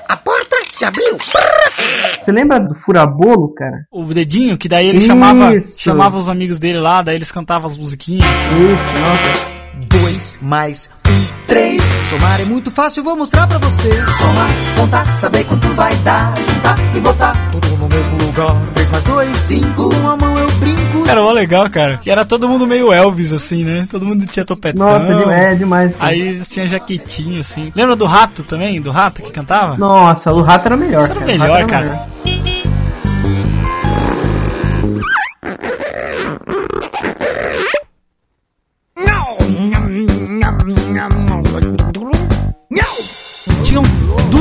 A 0.09 0.17
porta 0.17 0.57
se 0.71 0.85
abriu. 0.85 1.17
Você 1.19 2.33
lembra 2.33 2.61
do 2.61 2.75
Furabolo, 2.75 3.53
cara? 3.55 3.85
O 3.91 4.05
dedinho, 4.05 4.57
que 4.57 4.69
daí 4.69 4.87
ele 4.89 4.99
Isso. 4.99 5.07
chamava, 5.07 5.51
chamava 5.77 6.17
os 6.17 6.29
amigos 6.29 6.59
dele 6.59 6.81
lá, 6.81 7.03
daí 7.03 7.17
eles 7.17 7.33
cantavam 7.33 7.67
as 7.67 7.77
musiquinhas. 7.77 8.25
Isso, 8.25 8.51
nossa. 8.55 9.66
Dois 9.77 10.39
mais 10.41 10.89
um, 11.07 11.47
três. 11.47 11.83
Somar 12.09 12.41
é 12.41 12.45
muito 12.47 12.71
fácil, 12.71 13.05
vou 13.05 13.15
mostrar 13.17 13.47
pra 13.47 13.59
vocês. 13.59 14.09
Somar, 14.17 14.49
contar, 14.77 15.17
saber 15.17 15.45
quanto 15.45 15.67
vai 15.75 15.95
dar. 15.97 16.35
Juntar 16.39 16.77
e 16.97 17.01
botar 17.01 17.51
tudo 17.53 17.69
no 17.77 17.87
mesmo 17.89 18.17
lugar. 18.25 18.57
Três 18.73 18.89
mais 18.91 19.05
dois, 19.05 19.37
cinco. 19.37 19.91
Com 19.95 20.09
a 20.09 20.17
mão 20.17 20.39
eu 20.39 20.51
brinco. 20.53 21.05
Era 21.07 21.21
mó 21.21 21.31
legal, 21.31 21.69
cara. 21.69 21.99
Que 21.99 22.11
era 22.11 22.25
todo 22.25 22.49
mundo 22.49 22.67
meio 22.67 22.91
Elvis, 22.93 23.33
assim, 23.35 23.65
né? 23.65 23.87
Todo 23.91 24.07
mundo 24.07 24.25
tinha 24.27 24.47
topetão. 24.47 24.87
Nossa, 24.87 25.13
é 25.13 25.25
de- 25.25 25.31
é 25.53 25.55
demais. 25.55 25.95
cara. 25.95 26.11
Aí 26.11 26.21
eles 26.21 26.49
tinham 26.49 26.67
jaquetinha, 26.67 27.41
assim. 27.43 27.71
Lembra 27.77 27.95
do 27.95 28.07
rato 28.07 28.43
também? 28.43 28.81
Do 28.81 28.91
rato 28.91 29.21
que 29.23 29.31
cantava? 29.31 29.77
Nossa, 29.77 30.33
o 30.33 30.41
rato 30.43 30.67
era 30.67 30.77
melhor. 30.77 31.03
Isso 31.03 31.13
era 31.13 31.21
o 31.21 31.23
cara. 31.27 31.33
melhor, 31.39 31.49
rato 31.49 31.57
era 31.59 31.67
cara. 31.67 31.85
melhor. 32.25 32.56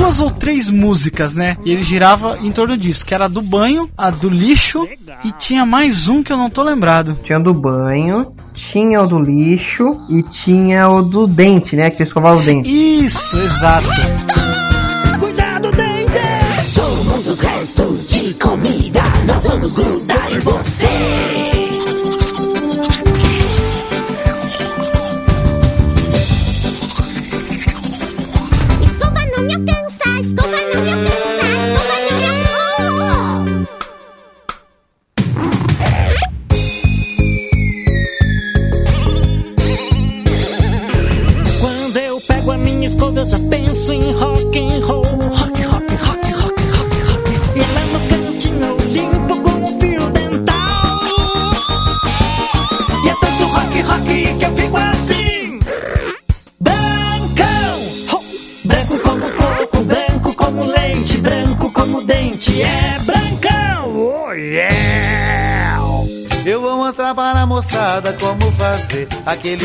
Duas 0.06 0.20
ou 0.20 0.30
três 0.30 0.70
músicas, 0.70 1.34
né? 1.34 1.58
E 1.66 1.72
ele 1.72 1.82
girava 1.82 2.38
em 2.40 2.52
torno 2.52 2.78
disso, 2.78 3.04
que 3.04 3.14
era 3.14 3.26
a 3.26 3.28
do 3.28 3.42
banho, 3.42 3.90
a 3.98 4.12
do 4.12 4.30
lixo 4.30 4.88
e 5.24 5.32
tinha 5.32 5.66
mais 5.66 6.08
um 6.08 6.22
que 6.22 6.32
eu 6.32 6.38
não 6.38 6.48
tô 6.48 6.62
lembrado. 6.62 7.18
Tinha 7.24 7.40
do 7.40 7.52
banho, 7.52 8.32
tinha 8.54 9.02
o 9.02 9.08
do 9.08 9.18
lixo 9.18 10.00
e 10.08 10.22
tinha 10.22 10.88
o 10.88 11.02
do 11.02 11.26
dente, 11.26 11.76
né? 11.76 11.90
Que 11.90 12.04
escovava 12.04 12.40
o 12.40 12.44
dente. 12.44 12.70
Isso, 12.70 13.40
exato. 13.40 13.90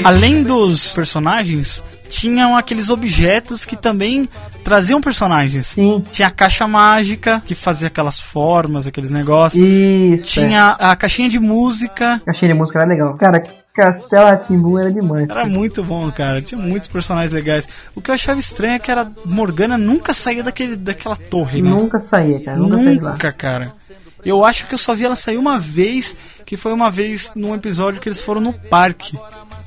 Além 0.05 0.43
dos 0.43 0.95
personagens, 0.95 1.83
tinham 2.09 2.57
aqueles 2.57 2.90
objetos 2.90 3.64
que 3.64 3.77
também 3.77 4.29
traziam 4.64 5.01
personagens. 5.01 5.69
Sim. 5.69 6.05
Tinha 6.11 6.29
a 6.29 6.31
caixa 6.31 6.66
mágica, 6.66 7.43
que 7.47 7.55
fazia 7.55 7.88
aquelas 7.88 8.21
formas, 8.21 8.87
aqueles 8.87 9.11
negócios. 9.11 9.66
Isso. 9.66 10.25
Tinha 10.35 10.71
a 10.71 10.95
caixinha 10.97 11.29
de 11.29 11.38
música. 11.38 12.21
é. 12.23 12.27
Caixinha 12.27 12.53
de 12.53 12.59
música 12.59 12.81
era 12.81 12.88
legal. 12.88 13.16
Cara, 13.16 13.43
Castelo 13.75 14.37
Timbum 14.40 14.79
era 14.79 14.93
demais. 14.93 15.29
Era 15.29 15.47
muito 15.47 15.83
bom, 15.83 16.11
cara. 16.11 16.43
Tinha 16.43 16.61
muitos 16.61 16.88
personagens 16.88 17.33
legais. 17.33 17.69
O 17.95 18.01
que 18.01 18.11
eu 18.11 18.14
achava 18.14 18.40
estranho 18.40 18.75
é 18.75 18.79
que 18.79 18.90
era 18.90 19.11
Morgana 19.25 19.79
nunca 19.79 20.12
saía 20.12 20.43
daquele, 20.43 20.77
daquela 20.77 21.16
torre, 21.16 21.62
né? 21.62 21.71
Nunca 21.71 22.01
saía, 22.01 22.43
cara. 22.43 22.59
Nunca, 22.59 22.77
saía 22.77 22.90
de 22.95 23.01
lá. 23.01 23.11
Nunca, 23.12 23.33
cara. 23.33 23.73
Eu 24.25 24.45
acho 24.45 24.66
que 24.66 24.75
eu 24.75 24.79
só 24.79 24.95
vi 24.95 25.05
ela 25.05 25.16
sair 25.16 25.38
uma 25.38 25.59
vez, 25.59 26.14
que 26.45 26.57
foi 26.57 26.73
uma 26.73 26.90
vez 26.90 27.33
num 27.35 27.55
episódio 27.55 28.01
que 28.01 28.09
eles 28.09 28.21
foram 28.21 28.40
no 28.40 28.53
parque. 28.53 29.19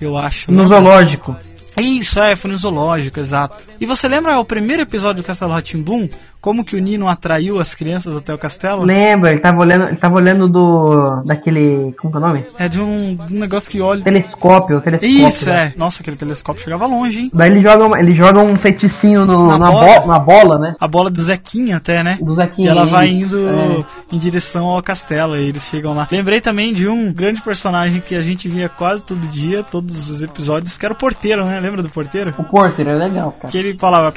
Eu 0.03 0.17
acho. 0.17 0.51
No 0.51 0.63
né? 0.63 0.69
zoológico. 0.69 1.35
Isso, 1.77 2.19
é, 2.19 2.35
foi 2.35 2.51
no 2.51 2.57
zoológico, 2.57 3.19
exato. 3.19 3.65
E 3.79 3.85
você 3.85 4.07
lembra 4.07 4.39
o 4.39 4.45
primeiro 4.45 4.83
episódio 4.83 5.23
do 5.23 5.25
Castelo 5.25 5.53
Ratimbum? 5.53 6.07
Como 6.43 6.65
que 6.65 6.75
o 6.75 6.79
Nino 6.81 7.07
atraiu 7.07 7.57
as 7.57 7.73
crianças 7.73 8.17
até 8.17 8.33
o 8.33 8.37
castelo? 8.37 8.83
Lembra, 8.83 9.31
ele 9.31 9.39
tava 9.39 9.61
olhando, 9.61 9.87
ele 9.87 9.95
tava 9.95 10.15
olhando 10.17 10.49
do. 10.49 11.21
daquele. 11.25 11.93
Como 11.97 12.11
que 12.11 12.17
é 12.17 12.21
o 12.21 12.27
nome? 12.27 12.45
É 12.59 12.67
de 12.67 12.81
um, 12.81 13.15
de 13.15 13.33
um 13.33 13.39
negócio 13.39 13.71
que 13.71 13.79
olha. 13.79 14.03
Telescópio, 14.03 14.81
telescópio. 14.81 15.27
Isso, 15.27 15.49
né? 15.49 15.71
é. 15.73 15.79
Nossa, 15.79 16.01
aquele 16.01 16.17
telescópio 16.17 16.61
chegava 16.61 16.85
longe, 16.85 17.21
hein? 17.21 17.31
Daí 17.33 17.49
ele 17.49 17.61
joga, 17.61 17.85
uma- 17.85 17.97
ele 17.97 18.13
joga 18.13 18.41
um 18.41 18.57
feiticinho 18.57 19.25
no, 19.25 19.47
Na 19.47 19.57
na, 19.57 19.71
bola. 19.71 19.99
bo- 20.01 20.07
na 20.07 20.19
bola, 20.19 20.59
né? 20.59 20.75
A 20.81 20.85
bola 20.87 21.09
do 21.09 21.21
Zequinha 21.23 21.77
até, 21.77 22.03
né? 22.03 22.17
Do 22.21 22.35
Zequinha, 22.35 22.67
E 22.67 22.71
ela 22.71 22.85
vai 22.85 23.07
indo 23.07 23.37
é. 23.47 23.85
em 24.11 24.17
direção 24.19 24.65
ao 24.65 24.83
castelo 24.83 25.37
e 25.37 25.47
eles 25.47 25.63
chegam 25.63 25.93
lá. 25.95 26.09
Lembrei 26.11 26.41
também 26.41 26.73
de 26.73 26.89
um 26.89 27.13
grande 27.13 27.41
personagem 27.41 28.01
que 28.01 28.15
a 28.17 28.21
gente 28.21 28.49
via 28.49 28.67
quase 28.67 29.01
todo 29.01 29.21
dia, 29.27 29.63
todos 29.63 30.09
os 30.09 30.21
episódios, 30.21 30.77
que 30.77 30.85
era 30.85 30.93
o 30.93 30.97
porteiro, 30.97 31.45
né? 31.45 31.57
Lembra 31.61 31.81
do 31.81 31.89
porteiro? 31.89 32.33
O 32.37 32.43
Porter 32.43 32.85
é 32.89 32.95
legal, 32.95 33.31
cara. 33.31 33.49
Que 33.49 33.57
ele 33.57 33.77
falava. 33.79 34.09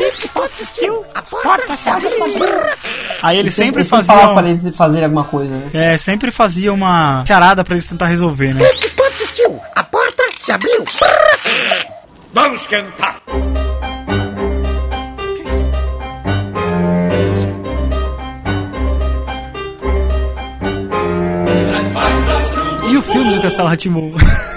A 1.14 1.22
porta 1.22 1.76
se 1.76 1.88
abriu. 1.88 2.15
Aí 3.22 3.38
ele 3.38 3.50
sempre 3.50 3.82
Ele 3.82 3.88
falava 3.88 4.06
fazia. 4.06 4.34
pra 4.34 4.48
eles 4.48 4.76
fazerem 4.76 5.04
alguma 5.04 5.24
coisa, 5.24 5.52
né? 5.56 5.70
É, 5.72 5.96
sempre 5.96 6.30
fazia 6.30 6.72
uma 6.72 7.24
charada 7.26 7.64
pra 7.64 7.74
eles 7.74 7.86
tentar 7.86 8.06
resolver, 8.06 8.54
né? 8.54 8.60
A 9.74 9.84
porta 9.84 10.22
se 10.36 10.52
abriu. 10.52 10.84
Vamos 12.32 12.60
esquentar. 12.60 13.16
E 22.90 22.96
o 22.96 23.02
filme 23.02 23.34
do 23.34 23.42
Castelo 23.42 23.68
Ratimbum? 23.68 24.14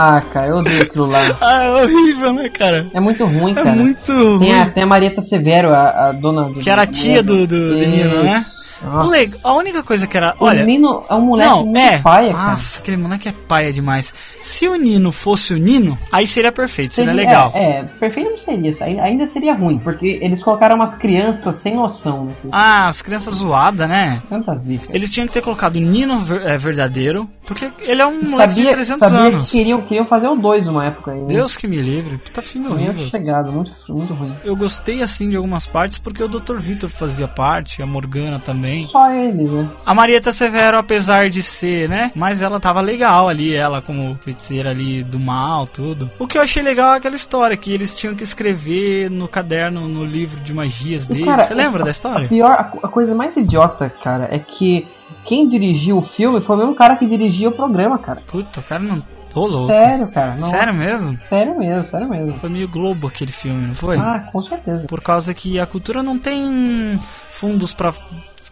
Ah, 0.00 0.20
cara, 0.20 0.46
eu 0.48 0.56
odeio 0.58 0.82
aquilo 0.82 1.06
lá. 1.06 1.18
ah, 1.40 1.62
é 1.64 1.82
horrível, 1.82 2.32
né, 2.32 2.48
cara? 2.48 2.86
É 2.94 3.00
muito 3.00 3.24
ruim, 3.26 3.52
É 3.52 3.54
cara. 3.54 3.72
muito 3.72 4.12
ruim. 4.12 4.38
Tem 4.38 4.54
a, 4.60 4.70
tem 4.70 4.82
a 4.82 4.86
Marieta 4.86 5.20
Severo, 5.20 5.70
a, 5.74 6.08
a 6.08 6.12
dona 6.12 6.44
do. 6.50 6.60
Que 6.60 6.70
era 6.70 6.82
a 6.82 6.86
tia 6.86 7.22
do, 7.22 7.46
do, 7.46 7.70
do 7.78 7.86
Nino, 7.86 8.22
né? 8.22 8.44
O 8.80 9.06
leg- 9.08 9.34
A 9.42 9.54
única 9.56 9.82
coisa 9.82 10.06
que 10.06 10.16
era. 10.16 10.36
O 10.38 10.44
Olha. 10.44 10.64
Nino 10.64 11.02
é 11.10 11.14
um 11.14 11.20
moleque 11.22 11.50
não, 11.50 11.64
muito 11.64 11.78
é. 11.78 11.98
paia, 11.98 12.32
cara. 12.32 12.50
Nossa, 12.52 12.78
aquele 12.78 12.96
moleque 12.96 13.28
é 13.28 13.32
paia 13.32 13.72
demais. 13.72 14.14
Se 14.40 14.68
o 14.68 14.76
Nino 14.76 15.10
fosse 15.10 15.52
o 15.52 15.56
Nino, 15.58 15.98
aí 16.12 16.28
seria 16.28 16.52
perfeito, 16.52 16.94
seria, 16.94 17.10
Seria- 17.12 17.26
legal. 17.28 17.50
É, 17.56 17.80
é, 17.80 17.82
perfeito 17.98 18.30
não 18.30 18.38
seria, 18.38 19.02
ainda 19.02 19.26
seria 19.26 19.52
ruim, 19.52 19.80
porque 19.80 20.20
eles 20.22 20.40
colocaram 20.44 20.76
umas 20.76 20.94
crianças 20.94 21.58
sem 21.58 21.74
noção. 21.74 22.26
Né? 22.26 22.34
Ah, 22.52 22.86
as 22.86 23.02
crianças 23.02 23.34
zoadas, 23.34 23.88
né? 23.88 24.22
Tanta 24.30 24.54
vida. 24.54 24.84
Eles 24.90 25.10
tinham 25.12 25.26
que 25.26 25.32
ter 25.32 25.42
colocado 25.42 25.74
o 25.74 25.80
Nino 25.80 26.20
ver- 26.20 26.46
é, 26.46 26.56
verdadeiro, 26.56 27.28
porque 27.48 27.70
ele 27.80 28.00
é 28.00 28.06
um 28.06 28.22
moleque 28.30 28.54
de 28.54 28.60
Sabia, 28.60 28.72
300 28.74 29.08
sabia 29.08 29.24
anos. 29.26 29.50
que 29.50 29.58
queriam, 29.58 29.82
queriam 29.82 30.06
fazer 30.06 30.28
o 30.28 30.36
2 30.36 30.68
uma 30.68 30.84
época 30.86 31.10
aí. 31.12 31.20
né? 31.20 31.26
Deus 31.26 31.56
que 31.56 31.66
me 31.66 31.78
livre. 31.82 32.18
Puta 32.18 32.40
filme 32.42 32.68
Muito 32.68 32.80
horrível. 32.82 33.06
chegado, 33.06 33.50
muito, 33.50 33.72
muito 33.88 34.14
ruim. 34.14 34.36
Eu 34.44 34.54
gostei 34.54 35.02
assim 35.02 35.28
de 35.30 35.36
algumas 35.36 35.66
partes 35.66 35.98
porque 35.98 36.22
o 36.22 36.28
Dr. 36.28 36.58
Vitor 36.58 36.88
fazia 36.90 37.26
parte, 37.26 37.82
a 37.82 37.86
Morgana 37.86 38.38
também. 38.38 38.86
Só 38.86 39.10
eles, 39.10 39.50
né? 39.50 39.68
A 39.84 39.94
Marieta 39.94 40.30
Severo, 40.30 40.76
apesar 40.78 41.28
de 41.30 41.42
ser, 41.42 41.88
né? 41.88 42.12
Mas 42.14 42.42
ela 42.42 42.60
tava 42.60 42.80
legal 42.80 43.28
ali, 43.28 43.54
ela 43.54 43.80
como 43.82 44.16
feiticeira 44.20 44.70
ali 44.70 45.02
do 45.02 45.18
mal, 45.18 45.66
tudo. 45.66 46.10
O 46.18 46.26
que 46.26 46.36
eu 46.38 46.42
achei 46.42 46.62
legal 46.62 46.92
é 46.94 46.98
aquela 46.98 47.16
história 47.16 47.56
que 47.56 47.72
eles 47.72 47.96
tinham 47.96 48.14
que 48.14 48.22
escrever 48.22 49.10
no 49.10 49.26
caderno, 49.26 49.88
no 49.88 50.04
livro 50.04 50.40
de 50.40 50.52
magias 50.52 51.08
E, 51.08 51.24
cara, 51.24 51.42
Você 51.42 51.54
lembra 51.54 51.80
a- 51.80 51.84
da 51.84 51.90
A, 51.90 51.92
história? 51.92 52.28
pior, 52.28 52.50
a, 52.52 52.86
a 52.86 52.88
coisa 52.88 53.14
mais 53.14 53.36
idiota, 53.36 53.88
cara, 54.02 54.28
é 54.30 54.38
que 54.38 54.86
quem 55.28 55.48
dirigiu 55.48 55.98
o 55.98 56.02
filme 56.02 56.40
foi 56.40 56.56
o 56.56 56.58
mesmo 56.58 56.74
cara 56.74 56.96
que 56.96 57.06
dirigia 57.06 57.50
o 57.50 57.52
programa, 57.52 57.98
cara. 57.98 58.20
Puta, 58.26 58.60
o 58.60 58.62
cara 58.62 58.82
não. 58.82 59.02
Tô 59.30 59.46
louco. 59.46 59.66
Sério, 59.78 60.10
cara. 60.10 60.36
não- 60.40 60.48
Sério 60.48 60.72
mesmo? 60.74 61.18
Sério 61.18 61.58
mesmo, 61.58 61.84
sério 61.84 62.08
mesmo. 62.08 62.36
Foi 62.38 62.48
meio 62.48 62.66
Globo 62.66 63.06
aquele 63.06 63.30
filme, 63.30 63.66
não 63.66 63.74
foi? 63.74 63.98
Ah, 63.98 64.26
com 64.32 64.42
certeza. 64.42 64.86
Por 64.88 65.02
causa 65.02 65.34
que 65.34 65.60
a 65.60 65.66
cultura 65.66 66.02
não 66.02 66.18
tem 66.18 66.98
fundos 67.30 67.74
pra 67.74 67.92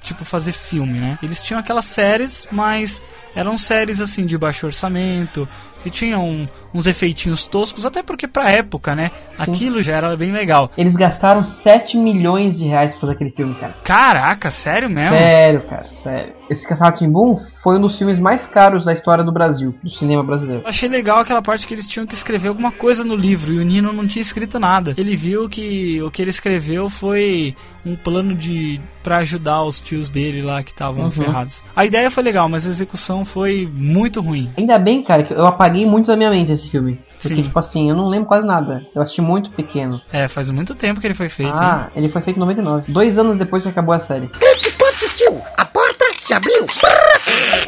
tipo 0.03 0.23
fazer 0.25 0.53
filme, 0.53 1.01
né? 1.01 1.19
Eles 1.23 1.43
tinham 1.43 1.59
aquelas 1.59 1.87
séries, 1.87 2.47
mas 2.53 3.03
eram 3.35 3.57
séries 3.59 4.01
assim 4.01 4.25
de 4.27 4.37
baixo 4.39 4.67
orçamento, 4.67 5.49
que 5.87 5.91
tinham 5.91 6.47
uns 6.75 6.87
efeitinhos 6.87 7.47
toscos, 7.47 7.87
até 7.87 8.03
porque 8.03 8.27
pra 8.27 8.51
época, 8.51 8.95
né? 8.97 9.13
Aquilo 9.39 9.81
já 9.81 9.95
era 9.95 10.17
bem 10.17 10.33
legal. 10.33 10.71
Eles 10.77 10.97
gastaram 10.97 11.47
7 11.47 11.97
milhões 11.97 12.59
de 12.59 12.65
reais 12.65 12.91
pra 12.93 13.03
fazer 13.03 13.13
aquele 13.13 13.31
filme, 13.31 13.55
cara. 13.55 13.77
Caraca, 13.85 14.51
sério 14.51 14.91
mesmo? 14.91 15.17
Sério, 15.17 15.63
cara, 15.63 15.89
sério. 15.93 16.35
Esse 16.51 16.69
Castelo 16.69 16.93
Timbum 16.93 17.39
foi 17.63 17.77
um 17.77 17.81
dos 17.81 17.99
filmes 17.99 18.21
mais 18.21 18.47
caros 18.47 18.85
da 18.85 18.93
história 18.93 19.25
do 19.25 19.33
Brasil, 19.33 19.75
do 19.83 19.91
cinema 19.91 20.23
brasileiro. 20.23 20.63
Eu 20.63 20.69
achei 20.69 20.89
legal 20.89 21.19
aquela 21.19 21.43
parte 21.43 21.67
que 21.67 21.75
eles 21.75 21.89
tinham 21.89 22.07
que 22.07 22.15
escrever 22.15 22.49
alguma 22.49 22.71
coisa 22.71 23.03
no 23.05 23.17
livro 23.17 23.53
e 23.53 23.59
o 23.59 23.65
Nino 23.65 23.93
não 23.93 24.07
tinha 24.07 24.23
escrito 24.23 24.59
nada. 24.61 24.95
Ele 24.97 25.17
viu 25.17 25.49
que 25.49 26.01
o 26.03 26.11
que 26.11 26.23
ele 26.23 26.31
escreveu 26.31 26.89
foi 26.89 27.55
um 27.85 27.97
plano 27.97 28.35
de 28.37 28.81
para 29.03 29.19
ajudar 29.19 29.63
os 29.65 29.81
tios 29.81 30.09
dele 30.09 30.41
lá 30.43 30.63
que 30.63 30.71
estavam 30.71 31.05
Uhum. 31.05 31.11
ferrados. 31.11 31.63
A 31.75 31.85
ideia 31.85 32.11
foi 32.11 32.23
legal, 32.23 32.49
mas 32.49 32.65
a 32.67 32.71
execução 32.71 33.25
foi 33.25 33.69
muito 33.73 34.21
ruim. 34.21 34.53
Ainda 34.57 34.79
bem, 34.79 35.03
cara, 35.03 35.25
que 35.25 35.33
eu 35.33 35.47
apaguei 35.47 35.76
muito 35.85 36.07
da 36.07 36.17
minha 36.17 36.31
mente 36.31 36.53
esse 36.53 36.71
filme. 36.71 37.01
Porque, 37.13 37.29
Sim. 37.29 37.43
tipo 37.43 37.59
assim, 37.59 37.91
eu 37.91 37.97
não 37.97 38.09
lembro 38.09 38.27
quase 38.27 38.47
nada. 38.47 38.87
Eu 38.95 39.03
assisti 39.03 39.21
muito 39.21 39.51
pequeno. 39.51 40.01
É, 40.13 40.29
faz 40.29 40.51
muito 40.51 40.75
tempo 40.75 41.01
que 41.01 41.07
ele 41.07 41.15
foi 41.15 41.29
feito, 41.29 41.53
hein? 41.53 41.59
Ah, 41.61 41.89
ele 41.95 42.09
foi 42.09 42.23
feito 42.23 42.37
em 42.37 42.41
99. 42.41 42.93
Dois 42.93 43.19
anos 43.19 43.37
depois 43.37 43.63
que 43.63 43.69
acabou 43.69 43.95
a 43.95 44.01
série. 44.01 44.29
Que 44.29 44.71
pode, 44.73 45.15
tio? 45.17 45.41
A 45.57 45.65
porta 45.65 46.05
se 46.19 46.33
abriu. 46.33 46.67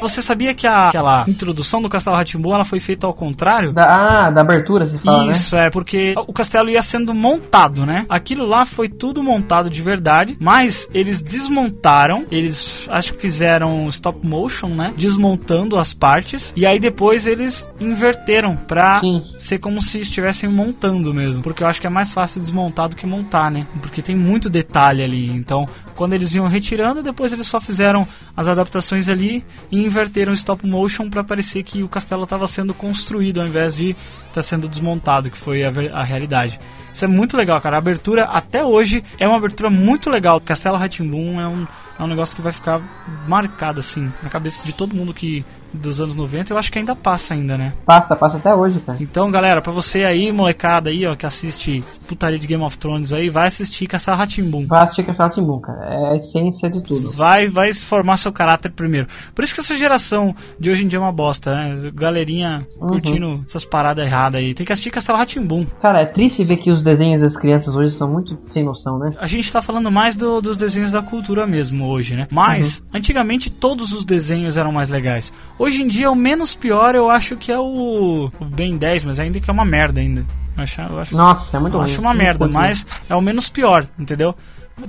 Você 0.01 0.23
sabia 0.23 0.55
que 0.55 0.66
a- 0.66 0.88
aquela 0.88 1.25
introdução 1.27 1.83
do 1.83 1.88
Castelo 1.88 2.14
Ratimbu 2.16 2.53
ela 2.55 2.64
foi 2.64 2.79
feita 2.79 3.07
ao 3.07 3.12
contrário? 3.12 3.73
Da, 3.73 4.27
ah, 4.27 4.31
da 4.31 4.42
abertura, 4.42 4.87
se 4.87 4.97
fala, 4.99 5.25
né? 5.25 5.33
Isso, 5.33 5.57
é, 5.57 5.71
porque 5.71 6.14
o 6.16 6.33
castelo 6.33 6.68
ia 6.71 6.81
sendo 6.83 7.12
montado, 7.12 7.85
né? 7.85 8.07
Aquilo 8.09 8.47
lá 8.47 8.64
foi 8.64 8.88
tudo 8.88 9.23
montado 9.25 9.68
de 9.68 9.83
verdade, 9.83 10.37
mas 10.40 10.88
eles 10.94 11.21
desmontaram, 11.21 12.25
eles 12.31 12.87
acho 12.90 13.14
que 13.14 13.21
fizeram 13.21 13.88
stop 13.88 14.25
motion, 14.25 14.68
né? 14.68 14.94
Desmontando 14.97 15.77
as 15.77 15.92
partes, 15.92 16.53
e 16.57 16.64
aí 16.64 16.79
depois 16.79 17.27
eles 17.27 17.68
inverteram 17.81 18.55
pra 18.55 19.01
Sim. 19.01 19.21
ser 19.37 19.59
como 19.59 19.83
se 19.83 19.99
estivessem 20.01 20.49
montando 20.49 21.12
mesmo. 21.12 21.42
Porque 21.42 21.64
eu 21.64 21.66
acho 21.66 21.81
que 21.81 21.87
é 21.87 21.90
mais 21.90 22.12
fácil 22.12 22.40
desmontar 22.40 22.88
do 22.88 22.94
que 22.97 23.07
montar, 23.07 23.51
né? 23.51 23.66
Porque 23.83 24.01
tem 24.01 24.14
muito 24.14 24.49
detalhe 24.49 25.03
ali. 25.03 25.29
Então, 25.31 25.68
quando 25.97 26.12
eles 26.12 26.35
iam 26.35 26.47
retirando, 26.47 27.03
depois 27.03 27.33
eles 27.33 27.49
só 27.49 27.61
fizeram 27.61 28.07
as 28.37 28.47
adaptações 28.47 29.09
ali 29.09 29.44
e 29.71 29.85
inverteram 29.85 30.33
stop 30.33 30.67
motion 30.67 31.09
pra 31.09 31.25
parecer 31.25 31.63
que 31.63 31.83
o 31.83 31.89
castelo 31.89 32.25
estava 32.25 32.47
sendo 32.47 32.75
construído 32.75 33.41
ao 33.41 33.47
invés 33.47 33.77
de 33.77 33.97
estar 34.40 34.57
sendo 34.57 34.68
desmontado, 34.68 35.31
que 35.31 35.38
foi 35.38 35.64
a, 35.64 35.72
a 35.92 36.03
realidade. 36.03 36.59
Isso 36.92 37.05
é 37.05 37.09
muito 37.09 37.37
legal, 37.37 37.61
cara. 37.61 37.77
A 37.77 37.79
abertura 37.79 38.24
até 38.24 38.64
hoje 38.64 39.05
é 39.18 39.27
uma 39.29 39.37
abertura 39.37 39.70
muito 39.70 40.11
legal. 40.11 40.40
Castelo 40.40 40.77
Ratimbun 40.77 41.40
é 41.40 41.46
um, 41.46 41.66
é 41.98 42.03
um 42.03 42.07
negócio 42.07 42.35
que 42.35 42.42
vai 42.42 42.53
ficar 42.53 42.81
marcado 43.29 43.81
assim 43.81 44.12
na 44.22 44.29
cabeça 44.29 44.64
de 44.64 44.72
todo 44.72 44.96
mundo 44.96 45.12
que 45.14 45.44
dos 45.70 46.01
anos 46.01 46.16
90, 46.16 46.51
eu 46.53 46.57
acho 46.57 46.72
que 46.72 46.79
ainda 46.79 46.96
passa 46.96 47.35
ainda, 47.35 47.59
né? 47.59 47.74
Passa, 47.85 48.16
passa 48.16 48.38
até 48.38 48.55
hoje, 48.55 48.81
cara. 48.81 48.96
Então, 49.03 49.31
galera, 49.31 49.61
pra 49.61 49.70
você 49.70 50.03
aí, 50.03 50.33
molecada 50.33 50.88
aí, 50.88 51.07
ó, 51.07 51.14
que 51.14 51.27
assiste 51.27 51.85
putaria 52.07 52.38
de 52.38 52.46
Game 52.46 52.62
of 52.62 52.79
Thrones 52.79 53.12
aí, 53.12 53.29
vai 53.29 53.48
assistir 53.48 53.87
Castelo 53.87 54.16
Ratimbum. 54.16 54.66
Vai 54.66 54.85
assistir 54.85 55.03
Castelo 55.05 55.29
Timbum, 55.29 55.61
cara. 55.61 55.85
É 55.85 56.12
a 56.14 56.16
essência 56.16 56.70
de 56.70 56.83
tudo. 56.83 57.12
Vai, 57.12 57.48
vai 57.48 57.72
formar 57.74 58.16
seu 58.16 58.33
caráter 58.33 58.70
primeiro. 58.72 59.07
Por 59.35 59.44
isso 59.44 59.55
que 59.55 59.61
essa 59.61 59.74
geração 59.77 60.35
de 60.59 60.70
hoje 60.70 60.85
em 60.85 60.88
dia 60.88 60.98
é 60.98 61.03
uma 61.03 61.12
bosta, 61.12 61.55
né? 61.55 61.90
Galerinha 61.94 62.66
Uhum. 62.81 62.88
curtindo 62.88 63.44
essas 63.46 63.64
paradas 63.64 64.07
erradas 64.07 64.28
aí. 64.37 64.53
Tem 64.53 64.67
que 64.67 64.73
assistir 64.73 64.91
Castelo 64.91 65.17
Ratimbum. 65.17 65.64
Cara, 65.81 66.03
é 66.03 66.05
triste 66.07 66.45
ver 66.45 66.59
que 66.59 66.71
os 66.71 66.85
desenhos 66.85 67.23
das 67.23 67.37
crianças 67.37 67.75
hoje 67.75 67.97
são 67.97 68.11
muito 68.11 68.38
sem 68.49 68.62
noção, 68.64 68.99
né? 68.99 69.12
A 69.19 69.27
gente 69.27 69.51
tá 69.51 69.62
falando 69.62 69.91
mais 69.91 70.14
do- 70.14 70.43
dos 70.43 70.57
desenhos 70.57 70.91
da 70.91 71.01
cultura 71.01 71.47
mesmo 71.47 71.87
hoje, 71.88 72.14
né? 72.17 72.29
Mas, 72.31 72.85
antigamente 72.93 73.49
todos 73.51 73.93
os 73.93 74.05
desenhos 74.05 74.57
eram 74.57 74.71
mais 74.73 74.91
legais. 74.91 75.33
Hoje 75.59 75.83
em 75.83 75.88
dia, 75.88 76.11
o 76.11 76.14
menos 76.14 76.55
pior 76.55 76.95
eu 76.95 77.09
acho 77.09 77.37
que 77.37 77.51
é 77.51 77.59
o, 77.59 78.31
o 78.41 78.45
Ben 78.45 78.77
10, 78.77 79.05
mas 79.05 79.19
ainda 79.19 79.41
que 79.41 79.49
é 79.49 79.53
uma 79.53 79.64
merda 79.64 80.01
ainda. 80.01 80.27
Eu 80.57 80.62
acho, 80.64 80.81
eu 80.83 80.99
acho 80.99 81.17
Nossa, 81.17 81.57
é 81.57 81.61
muito 81.61 81.75
Eu 81.75 81.81
ruim. 81.81 81.91
acho 81.91 82.01
uma 82.01 82.12
merda, 82.12 82.47
mas 82.49 82.87
é 83.09 83.14
o 83.14 83.21
menos 83.21 83.49
pior, 83.49 83.87
entendeu? 83.99 84.35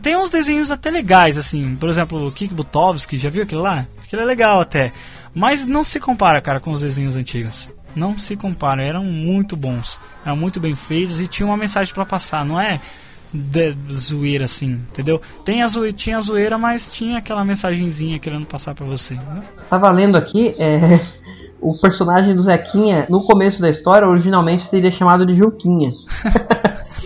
Tem 0.04 0.16
uns 0.16 0.30
desenhos 0.30 0.70
até 0.70 0.92
legais, 0.92 1.36
assim. 1.38 1.76
Por 1.76 1.90
exemplo, 1.90 2.28
o 2.28 2.32
Kik 2.32 2.54
Butovski, 2.54 3.18
já 3.18 3.30
viu 3.30 3.42
aquele 3.44 3.62
lá? 3.62 3.88
Aquele 4.04 4.22
é 4.22 4.26
legal 4.26 4.60
até. 4.60 4.92
Mas 5.34 5.66
não 5.66 5.84
se 5.84 6.00
compara, 6.00 6.40
cara, 6.42 6.60
com 6.60 6.72
os 6.72 6.82
desenhos 6.82 7.16
antigos. 7.16 7.72
Não 8.00 8.18
se 8.18 8.36
compara. 8.36 8.82
Eram 8.82 9.04
muito 9.04 9.56
bons. 9.58 10.00
Eram 10.26 10.38
muito 10.38 10.60
bem 10.60 10.74
feitos 10.74 11.20
e 11.20 11.28
tinha 11.28 11.46
uma 11.46 11.58
mensagem 11.58 11.94
pra 11.94 12.06
passar. 12.06 12.46
Não 12.46 12.60
é 12.60 12.80
de 13.34 13.76
zoeira, 13.94 14.46
assim, 14.46 14.82
entendeu? 14.92 15.22
Tem 15.46 15.62
a 15.62 15.68
zoeira, 15.68 15.96
tinha 15.96 16.18
a 16.18 16.22
zoeira, 16.22 16.58
mas 16.58 16.92
tinha 16.92 17.20
aquela 17.20 17.46
mensagenzinha 17.46 18.18
querendo 18.18 18.46
passar 18.46 18.74
pra 18.74 18.86
você. 18.86 19.14
Né? 19.16 19.44
Tava 19.70 19.90
lendo 19.92 20.18
aqui, 20.18 20.56
é, 20.58 21.06
o 21.62 21.78
personagem 21.80 22.36
do 22.36 22.42
Zequinha, 22.42 23.06
no 23.10 23.24
começo 23.24 23.62
da 23.62 23.70
história, 23.70 24.08
originalmente 24.08 24.66
seria 24.68 24.92
chamado 24.92 25.26
de 25.26 25.36
Juquinha. 25.36 25.92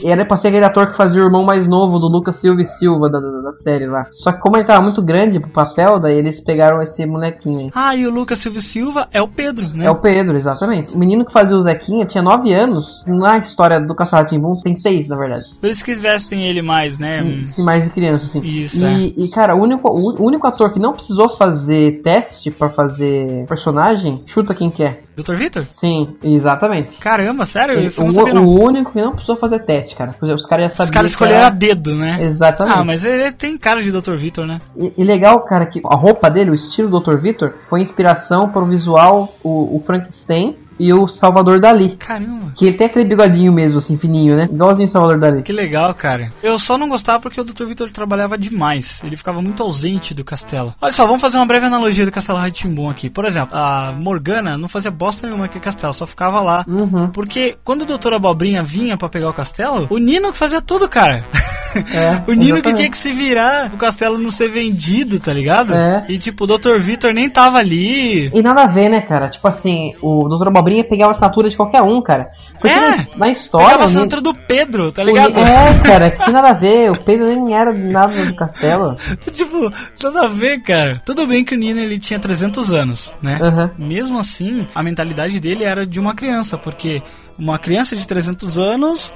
E 0.03 0.09
era 0.11 0.25
pra 0.25 0.37
ser 0.37 0.49
aquele 0.49 0.65
ator 0.65 0.87
que 0.87 0.97
fazia 0.97 1.21
o 1.21 1.25
irmão 1.25 1.43
mais 1.43 1.67
novo 1.67 1.97
do 1.99 2.07
Lucas 2.07 2.37
Silva 2.37 2.61
e 2.61 2.67
Silva 2.67 3.09
da, 3.09 3.19
da, 3.19 3.41
da 3.41 3.53
série 3.55 3.87
lá. 3.87 4.05
Só 4.13 4.31
que 4.31 4.39
como 4.39 4.57
ele 4.57 4.65
tava 4.65 4.81
muito 4.81 5.01
grande 5.01 5.39
pro 5.39 5.49
papel, 5.49 5.99
daí 5.99 6.17
eles 6.17 6.39
pegaram 6.39 6.81
esse 6.81 7.05
molequinho 7.05 7.59
aí. 7.61 7.69
Ah, 7.73 7.95
e 7.95 8.05
o 8.05 8.11
Lucas 8.11 8.39
Silva 8.39 8.57
e 8.57 8.61
Silva 8.61 9.07
é 9.11 9.21
o 9.21 9.27
Pedro, 9.27 9.67
né? 9.69 9.85
É 9.85 9.91
o 9.91 9.95
Pedro, 9.95 10.35
exatamente. 10.35 10.93
O 10.95 10.99
menino 10.99 11.23
que 11.25 11.31
fazia 11.31 11.55
o 11.55 11.61
Zequinha 11.63 12.05
tinha 12.05 12.21
9 12.21 12.53
anos. 12.53 13.03
Na 13.07 13.37
história 13.37 13.79
do 13.79 13.95
Castelo 13.95 14.25
Timbum 14.25 14.59
tem 14.61 14.75
6, 14.75 15.07
na 15.09 15.15
verdade. 15.17 15.45
Por 15.59 15.69
isso 15.69 15.83
que 15.85 15.93
vestem 15.95 16.47
ele 16.47 16.61
mais, 16.61 16.99
né? 16.99 17.23
Se 17.45 17.61
mais 17.61 17.83
de 17.83 17.89
criança, 17.89 18.25
assim. 18.25 18.41
Isso, 18.41 18.85
é. 18.85 18.93
E, 18.93 19.13
e, 19.25 19.29
cara, 19.29 19.55
o 19.55 19.61
único, 19.61 19.87
o 19.89 20.25
único 20.25 20.45
ator 20.47 20.71
que 20.73 20.79
não 20.79 20.93
precisou 20.93 21.29
fazer 21.29 22.01
teste 22.01 22.51
pra 22.51 22.69
fazer 22.69 23.45
personagem, 23.47 24.21
chuta 24.25 24.53
quem 24.53 24.69
que 24.69 24.83
é. 24.83 24.99
Dr. 25.15 25.35
Vitor? 25.35 25.67
Sim, 25.71 26.15
exatamente. 26.23 26.97
Caramba, 26.97 27.45
sério? 27.45 27.75
Ele- 27.75 27.85
Isso 27.85 28.01
o, 28.01 28.05
não 28.05 28.11
sabia, 28.11 28.33
não. 28.33 28.45
o 28.47 28.59
único 28.63 28.91
que 28.91 28.99
não 29.01 29.11
precisou 29.11 29.35
fazer 29.35 29.59
teste, 29.59 29.92
cara. 29.93 30.11
Os 30.35 30.45
caras 30.45 30.65
já 30.65 30.69
sabiam. 30.71 30.83
Os 30.85 30.89
caras 30.89 31.11
escolheram 31.11 31.37
era- 31.39 31.47
a 31.47 31.51
dedo, 31.51 31.95
né? 31.95 32.23
Exatamente. 32.23 32.75
Ah, 32.77 32.83
mas 32.83 33.05
ele 33.05 33.31
tem 33.31 33.57
cara 33.57 33.81
de 33.81 33.91
Dr. 33.91 34.15
Vitor, 34.15 34.45
né? 34.45 34.59
E, 34.77 34.93
e 34.97 35.03
legal, 35.03 35.39
cara, 35.41 35.65
que 35.65 35.81
a 35.85 35.95
roupa 35.95 36.29
dele, 36.29 36.51
o 36.51 36.53
estilo 36.55 36.89
do 36.89 36.99
Dr. 36.99 37.17
Victor, 37.17 37.53
foi 37.67 37.81
inspiração 37.81 38.49
para 38.49 38.61
o 38.61 38.65
visual, 38.65 39.33
o, 39.43 39.77
o 39.77 39.83
Frankenstein 39.85 40.57
e 40.79 40.93
o 40.93 41.07
Salvador 41.07 41.59
Dali. 41.59 41.95
Caramba. 41.97 42.51
Que 42.55 42.71
tem 42.71 42.87
aquele 42.87 43.05
bigodinho 43.05 43.51
mesmo, 43.51 43.79
assim, 43.79 43.97
fininho, 43.97 44.35
né? 44.35 44.47
Igualzinho 44.51 44.87
o 44.87 44.91
Salvador 44.91 45.19
Dali. 45.19 45.41
Que 45.43 45.51
legal, 45.51 45.93
cara. 45.93 46.31
Eu 46.41 46.57
só 46.59 46.77
não 46.77 46.89
gostava 46.89 47.19
porque 47.19 47.39
o 47.39 47.43
Dr. 47.43 47.65
Vitor 47.65 47.89
trabalhava 47.91 48.37
demais. 48.37 49.01
Ele 49.03 49.17
ficava 49.17 49.41
muito 49.41 49.63
ausente 49.63 50.13
do 50.13 50.23
castelo. 50.23 50.73
Olha 50.81 50.91
só, 50.91 51.05
vamos 51.05 51.21
fazer 51.21 51.37
uma 51.37 51.45
breve 51.45 51.65
analogia 51.65 52.05
do 52.05 52.11
castelo 52.11 52.39
Ratimbun 52.39 52.89
aqui. 52.89 53.09
Por 53.09 53.25
exemplo, 53.25 53.55
a 53.55 53.93
Morgana 53.97 54.57
não 54.57 54.67
fazia 54.67 54.91
bosta 54.91 55.27
nenhuma 55.27 55.45
aqui 55.45 55.55
no 55.55 55.61
castelo, 55.61 55.93
só 55.93 56.05
ficava 56.05 56.41
lá. 56.41 56.65
Uhum. 56.67 57.09
Porque 57.09 57.57
quando 57.63 57.83
o 57.83 57.97
Dr. 57.97 58.13
Abobrinha 58.13 58.63
vinha 58.63 58.97
pra 58.97 59.09
pegar 59.09 59.29
o 59.29 59.33
castelo, 59.33 59.87
o 59.89 59.97
Nino 59.97 60.31
que 60.31 60.37
fazia 60.37 60.61
tudo, 60.61 60.87
cara. 60.89 61.23
É, 61.75 62.23
o 62.29 62.33
Nino 62.33 62.45
que 62.45 62.51
exatamente. 62.53 62.77
tinha 62.77 62.89
que 62.89 62.97
se 62.97 63.11
virar, 63.11 63.73
o 63.73 63.77
castelo 63.77 64.17
não 64.17 64.29
ser 64.31 64.49
vendido, 64.49 65.19
tá 65.19 65.33
ligado? 65.33 65.73
É. 65.73 66.05
E 66.09 66.17
tipo, 66.17 66.43
o 66.43 66.47
Dr. 66.57 66.77
Vitor 66.79 67.13
nem 67.13 67.29
tava 67.29 67.57
ali. 67.57 68.27
E 68.33 68.41
nada 68.41 68.63
a 68.63 68.67
ver, 68.67 68.89
né, 68.89 69.01
cara? 69.01 69.29
Tipo 69.29 69.47
assim, 69.47 69.93
o 70.01 70.27
Dr. 70.27 70.47
Abobrinha 70.47 70.83
pegava 70.83 71.11
a 71.11 71.13
assinatura 71.13 71.49
de 71.49 71.55
qualquer 71.57 71.81
um, 71.81 72.01
cara. 72.01 72.29
Porque 72.53 72.67
É. 72.69 72.89
na, 72.91 72.97
na 73.17 73.27
história. 73.29 73.67
Pegava 73.67 73.83
a 73.83 73.85
o 73.85 73.89
assinatura 73.89 74.21
do 74.21 74.33
Pedro, 74.33 74.91
tá 74.91 75.01
o 75.01 75.05
ligado? 75.05 75.33
Ni- 75.33 75.41
É, 75.41 75.79
cara, 75.85 76.11
que 76.11 76.31
nada 76.31 76.49
a 76.49 76.53
ver. 76.53 76.91
O 76.91 76.99
Pedro 77.01 77.25
nem 77.25 77.55
era 77.55 77.73
nada 77.73 78.25
do 78.25 78.35
castelo. 78.35 78.95
tipo, 79.31 79.71
nada 80.03 80.25
a 80.25 80.27
ver, 80.29 80.61
cara. 80.61 81.01
Tudo 81.05 81.25
bem 81.27 81.43
que 81.43 81.55
o 81.55 81.57
Nino 81.57 81.79
ele 81.79 81.99
tinha 81.99 82.19
300 82.19 82.71
anos, 82.71 83.15
né? 83.21 83.39
Aham. 83.41 83.71
Mesmo 83.77 84.19
assim, 84.19 84.67
a 84.73 84.81
mentalidade 84.83 85.39
dele 85.39 85.63
era 85.63 85.85
de 85.85 85.99
uma 85.99 86.13
criança, 86.13 86.57
porque 86.57 87.01
uma 87.37 87.57
criança 87.57 87.95
de 87.95 88.07
300 88.07 88.57
anos, 88.57 89.13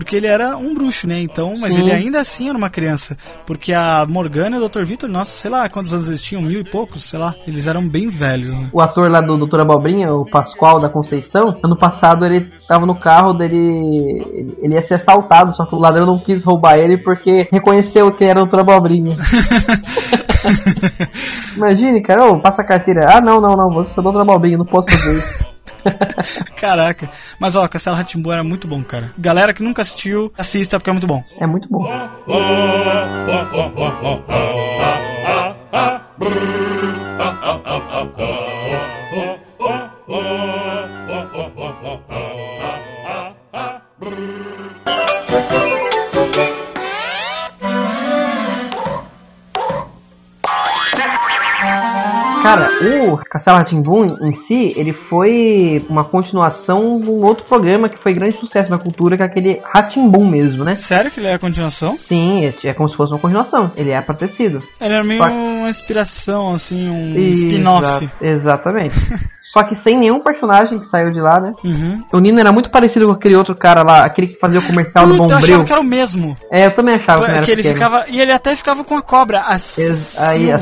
porque 0.00 0.16
ele 0.16 0.26
era 0.26 0.56
um 0.56 0.74
bruxo, 0.74 1.06
né? 1.06 1.20
Então, 1.20 1.52
mas 1.60 1.74
Sim. 1.74 1.80
ele 1.82 1.92
ainda 1.92 2.20
assim 2.22 2.48
era 2.48 2.56
uma 2.56 2.70
criança, 2.70 3.18
porque 3.46 3.70
a 3.74 4.06
Morgana 4.08 4.56
e 4.56 4.58
o 4.58 4.66
Dr. 4.66 4.82
Vitor, 4.82 5.10
nossa, 5.10 5.30
sei 5.30 5.50
lá 5.50 5.68
quantos 5.68 5.92
anos 5.92 6.08
eles 6.08 6.22
tinham, 6.22 6.40
mil 6.40 6.60
e 6.60 6.64
poucos, 6.64 7.04
sei 7.04 7.18
lá, 7.18 7.34
eles 7.46 7.66
eram 7.66 7.86
bem 7.86 8.08
velhos, 8.08 8.48
né? 8.48 8.70
O 8.72 8.80
ator 8.80 9.10
lá 9.10 9.20
do 9.20 9.36
Doutor 9.36 9.60
Abobrinha, 9.60 10.10
o 10.14 10.24
Pascoal 10.24 10.80
da 10.80 10.88
Conceição, 10.88 11.54
ano 11.62 11.76
passado 11.76 12.24
ele 12.24 12.48
tava 12.66 12.86
no 12.86 12.98
carro 12.98 13.34
dele. 13.34 14.24
ele- 14.62 14.74
ia 14.74 14.82
ser 14.82 14.94
assaltado, 14.94 15.54
só 15.54 15.66
que 15.66 15.74
o 15.74 15.78
ladrão 15.78 16.06
não 16.06 16.18
quis 16.18 16.42
roubar 16.42 16.78
ele 16.78 16.96
porque 16.96 17.46
reconheceu 17.52 18.10
que 18.10 18.24
era 18.24 18.40
o 18.40 18.46
Doutor 18.46 18.60
Abobrinha. 18.60 19.18
Imagine, 21.56 22.00
cara, 22.02 22.24
ô, 22.24 22.40
passa 22.40 22.62
a 22.62 22.64
carteira. 22.64 23.06
Ah, 23.16 23.20
não, 23.20 23.40
não, 23.40 23.56
não, 23.56 23.70
você 23.70 23.98
é 23.98 24.00
o 24.00 24.02
Doutor 24.02 24.22
Abobrinha, 24.22 24.56
não 24.56 24.64
posso 24.64 24.90
fazer 24.90 25.18
isso. 25.18 25.39
Caraca. 26.56 27.10
Mas 27.38 27.56
ó, 27.56 27.66
Castelo 27.68 27.96
Ratimbu 27.96 28.32
era 28.32 28.44
muito 28.44 28.68
bom, 28.68 28.82
cara. 28.82 29.12
Galera 29.18 29.52
que 29.52 29.62
nunca 29.62 29.82
assistiu, 29.82 30.32
assista 30.36 30.78
porque 30.78 30.90
é 30.90 30.92
muito 30.92 31.06
bom. 31.06 31.22
É 31.38 31.46
muito 31.46 31.68
bom. 31.68 31.86
Cara, 52.42 52.70
o 53.12 53.16
Castelo 53.28 53.58
Ratimbun 53.58 54.16
em 54.22 54.34
si, 54.34 54.72
ele 54.76 54.92
foi 54.92 55.84
uma 55.88 56.04
continuação 56.04 56.98
de 57.00 57.08
um 57.10 57.24
outro 57.24 57.44
programa 57.44 57.88
que 57.88 57.98
foi 57.98 58.14
grande 58.14 58.36
sucesso 58.36 58.70
na 58.70 58.78
cultura, 58.78 59.16
que 59.16 59.22
é 59.22 59.26
aquele 59.26 59.60
Ratimbun 59.72 60.26
mesmo, 60.26 60.64
né? 60.64 60.74
Sério 60.76 61.10
que 61.10 61.20
ele 61.20 61.26
era 61.26 61.36
a 61.36 61.40
continuação? 61.40 61.94
Sim, 61.96 62.44
é- 62.46 62.68
é 62.68 62.72
como 62.74 62.88
se 62.88 62.96
fosse 62.96 63.12
uma 63.12 63.18
continuação. 63.18 63.70
Ele 63.76 63.90
é 63.90 64.00
pra 64.00 64.14
ter 64.14 64.28
sido. 64.28 64.62
Ele 64.80 64.94
era 64.94 65.04
meio 65.04 65.22
Só 65.22 65.28
uma 65.30 65.68
inspiração, 65.68 66.54
assim, 66.54 66.88
um 66.88 67.18
spin-off. 67.30 68.08
Exatamente. 68.20 68.94
Só 69.42 69.64
que 69.64 69.74
sem 69.74 69.98
nenhum 69.98 70.20
personagem 70.20 70.78
que 70.78 70.86
saiu 70.86 71.10
de 71.10 71.20
lá, 71.20 71.40
né? 71.40 71.52
Uhum. 71.64 72.04
O 72.12 72.20
Nino 72.20 72.38
era 72.38 72.52
muito 72.52 72.70
parecido 72.70 73.06
com 73.06 73.12
aquele 73.12 73.34
outro 73.34 73.52
cara 73.54 73.82
lá, 73.82 74.04
aquele 74.04 74.28
que 74.28 74.38
fazia 74.38 74.60
o 74.60 74.62
comercial 74.62 75.06
do 75.08 75.16
Puta, 75.16 75.22
eu 75.24 75.28
Bombril. 75.38 75.38
achava 75.54 75.64
que 75.64 75.72
era 75.72 75.80
o 75.80 75.84
mesmo. 75.84 76.36
É, 76.52 76.66
eu 76.66 76.74
também 76.74 76.94
achava 76.94 77.24
que, 77.24 77.30
era 77.32 77.40
que 77.42 77.50
ele 77.50 77.62
pequeno. 77.62 77.74
ficava. 77.74 78.04
E 78.08 78.20
ele 78.20 78.30
até 78.32 78.54
ficava 78.54 78.84
com 78.84 78.96
a 78.96 79.02
cobra, 79.02 79.40
a 79.44 79.54
Ex- 79.54 80.20
aí, 80.20 80.52
a 80.52 80.56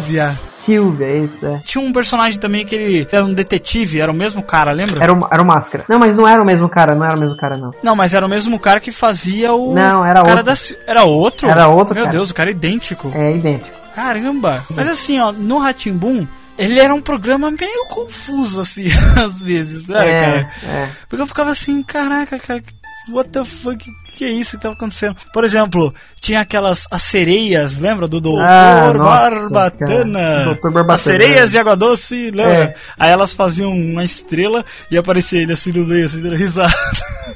Silvia. 0.68 0.98
Silvia, 0.98 1.24
isso, 1.24 1.46
é. 1.46 1.60
Tinha 1.64 1.82
um 1.82 1.92
personagem 1.92 2.38
também 2.38 2.64
que 2.64 2.74
ele 2.74 3.06
era 3.10 3.24
um 3.24 3.32
detetive, 3.32 4.00
era 4.00 4.10
o 4.10 4.14
mesmo 4.14 4.42
cara, 4.42 4.72
lembra? 4.72 5.02
Era 5.02 5.12
o, 5.12 5.28
era 5.30 5.42
o 5.42 5.46
Máscara. 5.46 5.84
Não, 5.88 5.98
mas 5.98 6.16
não 6.16 6.26
era 6.26 6.42
o 6.42 6.46
mesmo 6.46 6.68
cara, 6.68 6.94
não 6.94 7.04
era 7.04 7.16
o 7.16 7.20
mesmo 7.20 7.36
cara, 7.36 7.56
não. 7.56 7.72
Não, 7.82 7.96
mas 7.96 8.14
era 8.14 8.24
o 8.24 8.28
mesmo 8.28 8.58
cara 8.58 8.80
que 8.80 8.92
fazia 8.92 9.52
o. 9.52 9.74
Não, 9.74 10.04
era 10.04 10.22
cara 10.22 10.40
outro. 10.40 10.44
da 10.44 10.54
Era 10.86 11.04
outro? 11.04 11.48
Era 11.48 11.68
outro 11.68 11.94
Meu 11.94 12.04
cara. 12.04 12.16
Deus, 12.16 12.30
o 12.30 12.34
cara 12.34 12.50
é 12.50 12.52
idêntico. 12.52 13.12
É 13.14 13.32
idêntico. 13.34 13.76
Caramba! 13.94 14.64
Mas 14.70 14.88
assim, 14.88 15.18
ó, 15.18 15.32
no 15.32 15.58
Ratimbum, 15.58 16.26
ele 16.56 16.78
era 16.78 16.94
um 16.94 17.00
programa 17.00 17.50
meio 17.50 17.86
confuso, 17.88 18.60
assim, 18.60 18.86
às 19.22 19.40
vezes, 19.40 19.86
né, 19.86 19.98
é, 19.98 20.24
cara? 20.24 20.50
é. 20.64 20.88
Porque 21.08 21.22
eu 21.22 21.26
ficava 21.26 21.50
assim, 21.50 21.82
caraca, 21.82 22.38
cara, 22.38 22.62
what 23.10 23.28
the 23.30 23.44
fuck, 23.44 23.84
que, 24.18 24.24
é 24.24 24.30
isso 24.30 24.56
que 24.56 24.62
tava 24.62 24.74
acontecendo? 24.74 25.16
Por 25.32 25.44
exemplo, 25.44 25.94
tinha 26.20 26.40
aquelas 26.40 26.86
as 26.90 27.02
sereias, 27.02 27.78
lembra 27.80 28.06
do 28.08 28.20
Doutor 28.20 28.42
Ah, 28.44 28.92
Barbatana? 28.96 30.44
Doutor 30.44 30.72
Barbatana. 30.72 30.94
As 30.94 31.00
sereias 31.00 31.50
de 31.52 31.58
água 31.58 31.76
doce, 31.76 32.30
lembra? 32.30 32.64
É. 32.64 32.74
Aí 32.98 33.10
elas 33.10 33.32
faziam 33.32 33.70
uma 33.70 34.04
estrela 34.04 34.64
e 34.90 34.96
aparecia 34.98 35.40
ele 35.42 35.52
assim 35.52 35.72
no 35.72 35.86
meio, 35.86 36.06
assim, 36.06 36.20
dando 36.22 36.36
risada. 36.36 36.72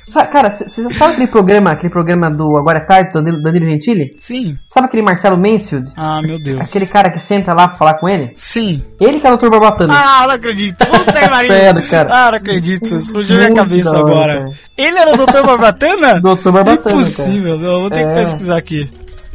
Sa- 0.09 0.27
Cara, 0.27 0.51
você 0.51 0.69
sabe 0.95 1.13
aquele 1.13 1.27
programa, 1.27 1.71
aquele 1.71 1.91
programa 1.93 2.31
do 2.31 2.57
Agora 2.57 2.79
é 2.79 2.81
Tarde, 2.83 3.13
do 3.13 3.43
Danilo, 3.43 3.67
Gentili? 3.71 4.11
Sim. 4.19 4.57
Sabe 4.69 4.87
aquele 4.87 5.03
Marcelo 5.03 5.37
Mansfield? 5.39 5.91
Ah, 5.97 6.21
meu 6.23 6.39
Deus. 6.39 6.61
Aquele 6.61 6.87
cara 6.87 7.11
que 7.11 7.21
senta 7.21 7.53
lá 7.55 7.69
pra 7.69 7.77
falar 7.79 7.95
com 7.95 8.09
ele? 8.09 8.33
Sim. 8.37 8.83
Ele 9.01 9.21
que 9.21 9.27
é 9.27 9.33
o 9.33 9.37
Dr. 9.37 9.49
Barbatana. 9.51 9.95
Ah, 9.95 10.23
não 10.27 10.31
acredito. 10.35 10.85
Puta 10.87 11.13
que 11.13 11.29
pariu. 11.29 11.53
Sério, 11.53 11.83
cara. 11.89 12.09
Ah, 12.13 12.31
não 12.31 12.39
acredito. 12.39 12.95
Explodiu 12.95 13.37
minha 13.37 13.55
cabeça 13.55 13.97
agora. 13.97 14.39
cara. 14.45 14.51
Ele 14.77 14.99
era 14.99 15.13
o 15.13 15.17
Dr. 15.17 15.43
Barbatana? 15.47 16.21
Dr. 16.21 16.51
Barbatana, 16.51 16.72
Impossível, 16.75 17.59
não. 17.59 17.81
Vou 17.83 17.91
ter 17.91 18.07
que 18.07 18.13
É. 18.13 18.15
pesquisar 18.15 18.57
aqui. 18.57 18.91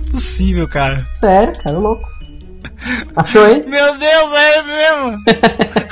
Impossível, 0.08 0.68
cara. 0.68 1.08
Sério, 1.20 1.54
cara, 1.64 1.78
louco. 1.78 2.08
Achou 3.16 3.48
ele? 3.48 3.64
Meu 3.68 3.98
Deus, 3.98 4.32
é 4.34 4.58
ele 4.60 4.68
mesmo. 4.68 5.24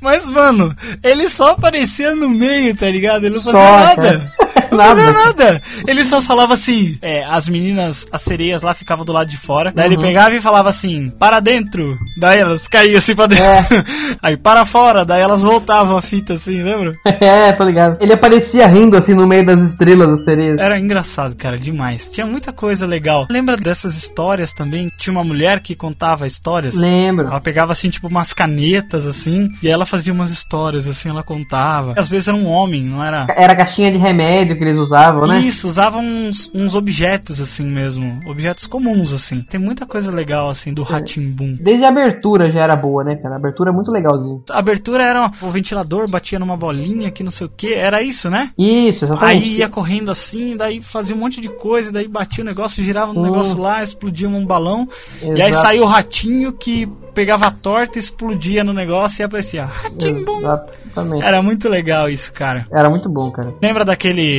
Mas, 0.00 0.24
mano, 0.26 0.74
ele 1.02 1.28
só 1.28 1.50
aparecia 1.50 2.14
no 2.14 2.28
meio, 2.28 2.74
tá 2.74 2.86
ligado? 2.86 3.26
Ele 3.26 3.34
não 3.36 3.42
fazia 3.42 3.60
Só, 3.60 3.80
nada. 3.80 4.02
cara. 4.02 4.32
Não 4.70 4.78
Nada, 4.78 4.94
fazia 4.94 5.12
cara. 5.12 5.24
nada. 5.26 5.62
Ele 5.88 6.04
só 6.04 6.22
falava 6.22 6.54
assim: 6.54 6.96
é, 7.02 7.24
as 7.24 7.48
meninas, 7.48 8.06
as 8.12 8.22
sereias 8.22 8.62
lá 8.62 8.72
ficavam 8.72 9.04
do 9.04 9.12
lado 9.12 9.28
de 9.28 9.36
fora. 9.36 9.72
Daí 9.74 9.86
ele 9.86 9.96
Uhum. 9.96 10.02
pegava 10.02 10.34
e 10.34 10.40
falava 10.40 10.68
assim: 10.68 11.10
para 11.18 11.40
dentro. 11.40 11.98
Daí 12.16 12.38
elas 12.38 12.68
caíam 12.68 12.98
assim 12.98 13.14
pra 13.16 13.26
dentro. 13.26 13.44
É. 13.44 13.84
Aí 14.22 14.36
para 14.36 14.64
fora. 14.64 15.04
Daí 15.04 15.20
elas 15.22 15.42
voltavam 15.42 15.96
a 15.96 16.02
fita 16.02 16.34
assim, 16.34 16.62
lembra? 16.62 16.94
É, 17.20 17.52
tô 17.52 17.64
ligado. 17.64 17.96
Ele 18.00 18.12
aparecia 18.12 18.66
rindo 18.66 18.96
assim 18.96 19.12
no 19.14 19.26
meio 19.26 19.44
das 19.44 19.60
estrelas 19.60 20.08
das 20.08 20.24
sereias. 20.24 20.58
Era 20.58 20.78
engraçado, 20.78 21.34
cara, 21.36 21.58
demais. 21.58 22.08
Tinha 22.10 22.24
muita 22.26 22.52
coisa 22.52 22.86
legal. 22.86 23.26
Lembra 23.30 23.56
dessas 23.56 23.96
histórias 23.96 24.52
também? 24.52 24.90
Tinha 24.96 25.12
uma 25.12 25.24
mulher 25.24 25.60
que 25.60 25.74
contava 25.74 26.26
histórias. 26.26 26.76
Lembro. 26.76 27.26
Ela 27.26 27.40
pegava 27.40 27.72
assim, 27.72 27.90
tipo, 27.90 28.06
umas 28.08 28.32
canetas 28.32 29.06
assim, 29.06 29.50
e 29.62 29.68
ela 29.68 29.84
fazia 29.84 30.12
umas 30.12 30.30
histórias 30.30 30.86
assim, 30.86 31.08
ela 31.10 31.22
contava. 31.22 31.94
Às 31.96 32.08
vezes 32.08 32.28
era 32.28 32.36
um 32.36 32.46
homem, 32.46 32.84
não 32.84 33.04
era. 33.04 33.26
Era 33.36 33.54
caixinha 33.56 33.90
de 33.90 33.98
remédio 33.98 34.20
que 34.46 34.64
eles 34.64 34.78
usavam, 34.78 35.26
né? 35.26 35.40
Isso, 35.40 35.68
usavam 35.68 36.02
uns, 36.02 36.50
uns 36.54 36.74
objetos 36.74 37.40
assim 37.40 37.64
mesmo. 37.64 38.20
Objetos 38.26 38.66
comuns, 38.66 39.12
assim. 39.12 39.42
Tem 39.42 39.60
muita 39.60 39.86
coisa 39.86 40.10
legal, 40.14 40.48
assim, 40.48 40.72
do 40.72 40.82
Ratimbum. 40.82 41.56
Desde 41.60 41.84
a 41.84 41.88
abertura 41.88 42.50
já 42.50 42.60
era 42.60 42.76
boa, 42.76 43.04
né, 43.04 43.16
cara? 43.16 43.34
A 43.34 43.38
abertura 43.38 43.70
é 43.70 43.72
muito 43.72 43.90
legalzinha. 43.90 44.40
A 44.50 44.58
abertura 44.58 45.04
era 45.04 45.30
o 45.42 45.50
ventilador, 45.50 46.08
batia 46.08 46.38
numa 46.38 46.56
bolinha 46.56 47.10
que 47.10 47.22
não 47.22 47.30
sei 47.30 47.46
o 47.46 47.50
que. 47.50 47.74
Era 47.74 48.02
isso, 48.02 48.30
né? 48.30 48.50
Isso, 48.58 49.04
exatamente. 49.04 49.44
Aí 49.44 49.56
ia 49.58 49.68
correndo 49.68 50.10
assim, 50.10 50.56
daí 50.56 50.80
fazia 50.80 51.14
um 51.14 51.18
monte 51.18 51.40
de 51.40 51.48
coisa, 51.48 51.92
daí 51.92 52.08
batia 52.08 52.42
o 52.42 52.46
negócio, 52.46 52.82
girava 52.82 53.12
um 53.12 53.22
negócio 53.22 53.58
lá, 53.58 53.82
explodia 53.82 54.28
um 54.28 54.46
balão. 54.46 54.88
E 55.22 55.42
aí 55.42 55.50
Exato. 55.50 55.66
saiu 55.66 55.82
o 55.82 55.86
ratinho 55.86 56.52
que 56.52 56.88
pegava 57.14 57.46
a 57.46 57.50
torta, 57.50 57.98
explodia 57.98 58.64
no 58.64 58.72
negócio 58.72 59.22
e 59.22 59.24
aparecia 59.24 59.64
Ratimbum. 59.64 60.38
Exatamente. 60.38 61.24
Era 61.24 61.42
muito 61.42 61.68
legal 61.68 62.08
isso, 62.08 62.32
cara. 62.32 62.66
Era 62.72 62.88
muito 62.88 63.08
bom, 63.08 63.30
cara. 63.30 63.54
Lembra 63.62 63.84
daquele. 63.84 64.29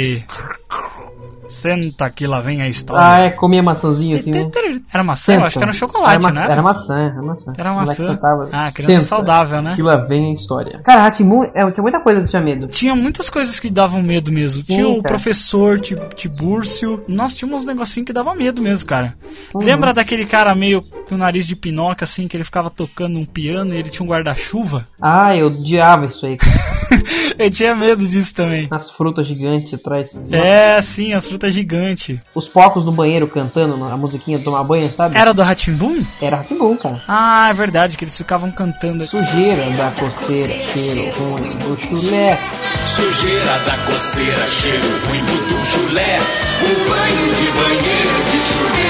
Senta 1.50 2.10
que 2.10 2.26
lá 2.26 2.40
vem 2.40 2.62
a 2.62 2.70
história. 2.70 3.06
Ah, 3.06 3.20
é, 3.26 3.30
comia 3.30 3.62
maçãzinha 3.62 4.16
assim, 4.16 4.32
né? 4.32 4.50
Era 4.94 5.04
maçã? 5.04 5.34
Eu 5.34 5.44
acho 5.44 5.58
que 5.58 5.64
era 5.64 5.68
no 5.74 5.78
chocolate, 5.78 6.26
era 6.26 6.34
né? 6.34 6.46
Era 6.50 6.62
maçã, 6.62 6.98
era 7.12 7.22
maçã. 7.22 7.54
Era 7.58 7.74
maçã. 7.74 8.20
Ah, 8.54 8.72
criança 8.72 8.94
"Senta, 8.94 9.04
saudável, 9.04 9.62
né? 9.62 9.74
Que 9.76 9.82
lá 9.82 9.98
vem 9.98 10.32
a 10.32 10.34
história. 10.34 10.80
Cara, 10.82 11.02
Ratimun, 11.02 11.44
é, 11.54 11.70
tem 11.70 11.82
muita 11.82 12.00
coisa 12.00 12.22
que 12.22 12.30
tinha 12.30 12.42
medo. 12.42 12.68
Tinha 12.68 12.96
muitas 12.96 13.30
coisas 13.30 13.60
que 13.60 13.70
davam 13.70 14.02
medo 14.02 14.32
mesmo. 14.32 14.62
Sim, 14.62 14.76
tinha 14.76 14.88
o 14.88 14.96
cara. 15.02 15.10
professor 15.10 15.78
Ti- 15.82 15.98
Tibúrcio. 16.16 17.04
Nossa, 17.06 17.36
tinha 17.36 17.54
uns 17.54 17.66
negocinhos 17.66 18.08
que 18.08 18.14
dava 18.14 18.34
medo 18.34 18.62
mesmo, 18.62 18.88
cara. 18.88 19.14
Uhum. 19.54 19.62
Lembra 19.62 19.94
daquele 19.94 20.26
cara 20.26 20.56
meio 20.56 20.82
com 20.82 21.16
o 21.16 21.18
nariz 21.18 21.46
de 21.46 21.58
pinóquio, 21.58 22.06
assim, 22.06 22.30
que 22.30 22.38
ele 22.38 22.46
ficava 22.46 22.70
tocando 22.70 23.20
um 23.20 23.26
piano 23.26 23.74
e 23.74 23.78
ele 23.78 23.90
tinha 23.90 24.06
um 24.06 24.10
guarda-chuva? 24.10 24.88
Ah, 25.02 25.36
eu 25.36 25.48
odiava 25.48 26.06
isso 26.06 26.26
aí. 26.26 26.38
cara. 26.38 26.52
Eu 27.38 27.50
tinha 27.50 27.76
medo 27.76 28.08
disso 28.08 28.34
também. 28.34 28.68
As 28.72 28.92
frutas 28.92 29.28
gigantes 29.28 29.74
atrás. 29.74 30.22
É, 30.32 30.82
sim, 30.82 31.14
as 31.14 31.28
frutas 31.28 31.54
gigantes. 31.54 32.20
Os 32.36 32.48
focos 32.48 32.86
no 32.86 32.92
banheiro 32.92 33.28
cantando 33.28 33.84
a 33.84 33.98
musiquinha 33.98 34.38
de 34.38 34.44
tomar 34.44 34.64
banho, 34.64 34.92
sabe? 34.92 35.18
Era 35.18 35.34
do 35.34 35.42
Ratimbum? 35.42 36.04
Era 36.22 36.38
Ratimun, 36.38 36.78
cara. 36.78 37.02
Ah, 37.08 37.48
é 37.50 37.54
verdade, 37.54 37.98
que 37.98 38.04
eles 38.04 38.18
ficavam 38.18 38.52
cantando. 38.52 39.06
Sujeira 39.08 39.70
da 39.72 39.92
coceira, 39.92 40.54
cheiro 40.74 41.12
ruim 41.20 41.58
do 41.58 41.82
chulé. 41.82 42.40
Sujeira 42.86 43.60
da 43.66 43.78
coceira, 43.86 44.48
cheiro 44.48 44.88
ruim 45.08 45.22
do 45.26 45.66
chulé. 45.66 46.20
O 46.62 46.90
banho 46.90 47.36
de 47.36 47.52
banheiro 47.52 48.24
de 48.32 48.40
chuveiro 48.40 48.81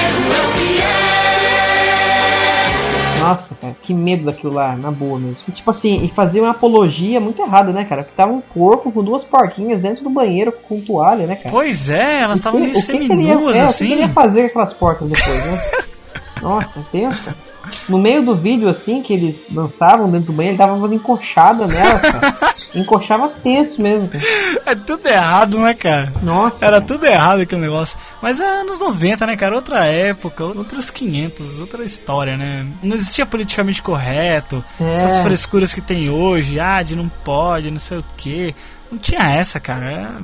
Nossa, 3.22 3.54
cara, 3.60 3.76
que 3.82 3.92
medo 3.94 4.24
daquilo 4.24 4.52
lá, 4.52 4.76
na 4.76 4.90
boa 4.90 5.18
mesmo. 5.18 5.36
E, 5.48 5.52
tipo 5.52 5.70
assim, 5.70 6.04
e 6.04 6.08
fazia 6.08 6.42
uma 6.42 6.50
apologia 6.50 7.20
muito 7.20 7.40
errada, 7.42 7.72
né, 7.72 7.84
cara? 7.84 8.04
Que 8.04 8.12
tava 8.12 8.32
um 8.32 8.40
corpo 8.40 8.90
com 8.92 9.02
duas 9.02 9.24
porquinhas 9.24 9.82
dentro 9.82 10.04
do 10.04 10.10
banheiro 10.10 10.52
com 10.52 10.80
toalha, 10.80 11.26
né, 11.26 11.36
cara? 11.36 11.50
Pois 11.50 11.88
é, 11.90 12.20
elas 12.22 12.38
estavam 12.38 12.60
meio 12.60 12.72
o 12.72 12.84
que 12.86 12.92
ele 12.92 13.02
ia- 13.04 13.08
seminuas, 13.08 13.56
é, 13.56 13.60
O 13.60 13.64
que 13.64 13.70
assim. 13.70 13.86
que 13.86 13.92
ele 13.92 14.00
ia 14.02 14.08
fazer 14.08 14.42
com 14.42 14.48
aquelas 14.60 14.72
portas 14.74 15.08
depois, 15.08 15.46
né? 15.52 15.60
Nossa, 16.42 16.84
pensa. 16.90 17.36
No 17.88 17.96
meio 17.96 18.24
do 18.24 18.34
vídeo, 18.34 18.68
assim, 18.68 19.00
que 19.02 19.12
eles 19.12 19.46
dançavam 19.48 20.10
dentro 20.10 20.26
do 20.26 20.32
banheiro, 20.32 20.54
ele 20.56 20.58
dava 20.58 20.74
umas 20.76 20.92
encoxadas 20.92 21.72
nela, 21.72 21.98
cara. 22.00 22.32
Encoxava 22.74 23.28
tenso 23.42 23.80
mesmo, 23.80 24.08
cara. 24.08 24.24
É 24.66 24.74
tudo 24.74 25.06
errado, 25.06 25.58
né, 25.58 25.74
cara? 25.74 26.12
Nossa. 26.22 26.64
Era 26.64 26.80
tudo 26.80 27.04
errado 27.06 27.40
aquele 27.40 27.60
negócio. 27.60 27.98
Mas 28.20 28.40
é 28.40 28.60
anos 28.60 28.78
90, 28.78 29.26
né, 29.26 29.36
cara? 29.36 29.54
Outra 29.54 29.84
época, 29.86 30.44
outros 30.44 30.90
500, 30.90 31.60
outra 31.60 31.84
história, 31.84 32.36
né? 32.36 32.66
Não 32.82 32.96
existia 32.96 33.26
politicamente 33.26 33.82
correto, 33.82 34.64
É. 34.80 34.90
essas 34.90 35.18
frescuras 35.18 35.74
que 35.74 35.80
tem 35.80 36.08
hoje, 36.08 36.58
ah, 36.60 36.82
de 36.82 36.96
não 36.96 37.08
pode, 37.08 37.70
não 37.70 37.78
sei 37.78 37.98
o 37.98 38.04
quê. 38.16 38.54
Não 38.90 38.98
tinha 38.98 39.22
essa, 39.36 39.58
cara. 39.60 39.90
É, 39.90 40.22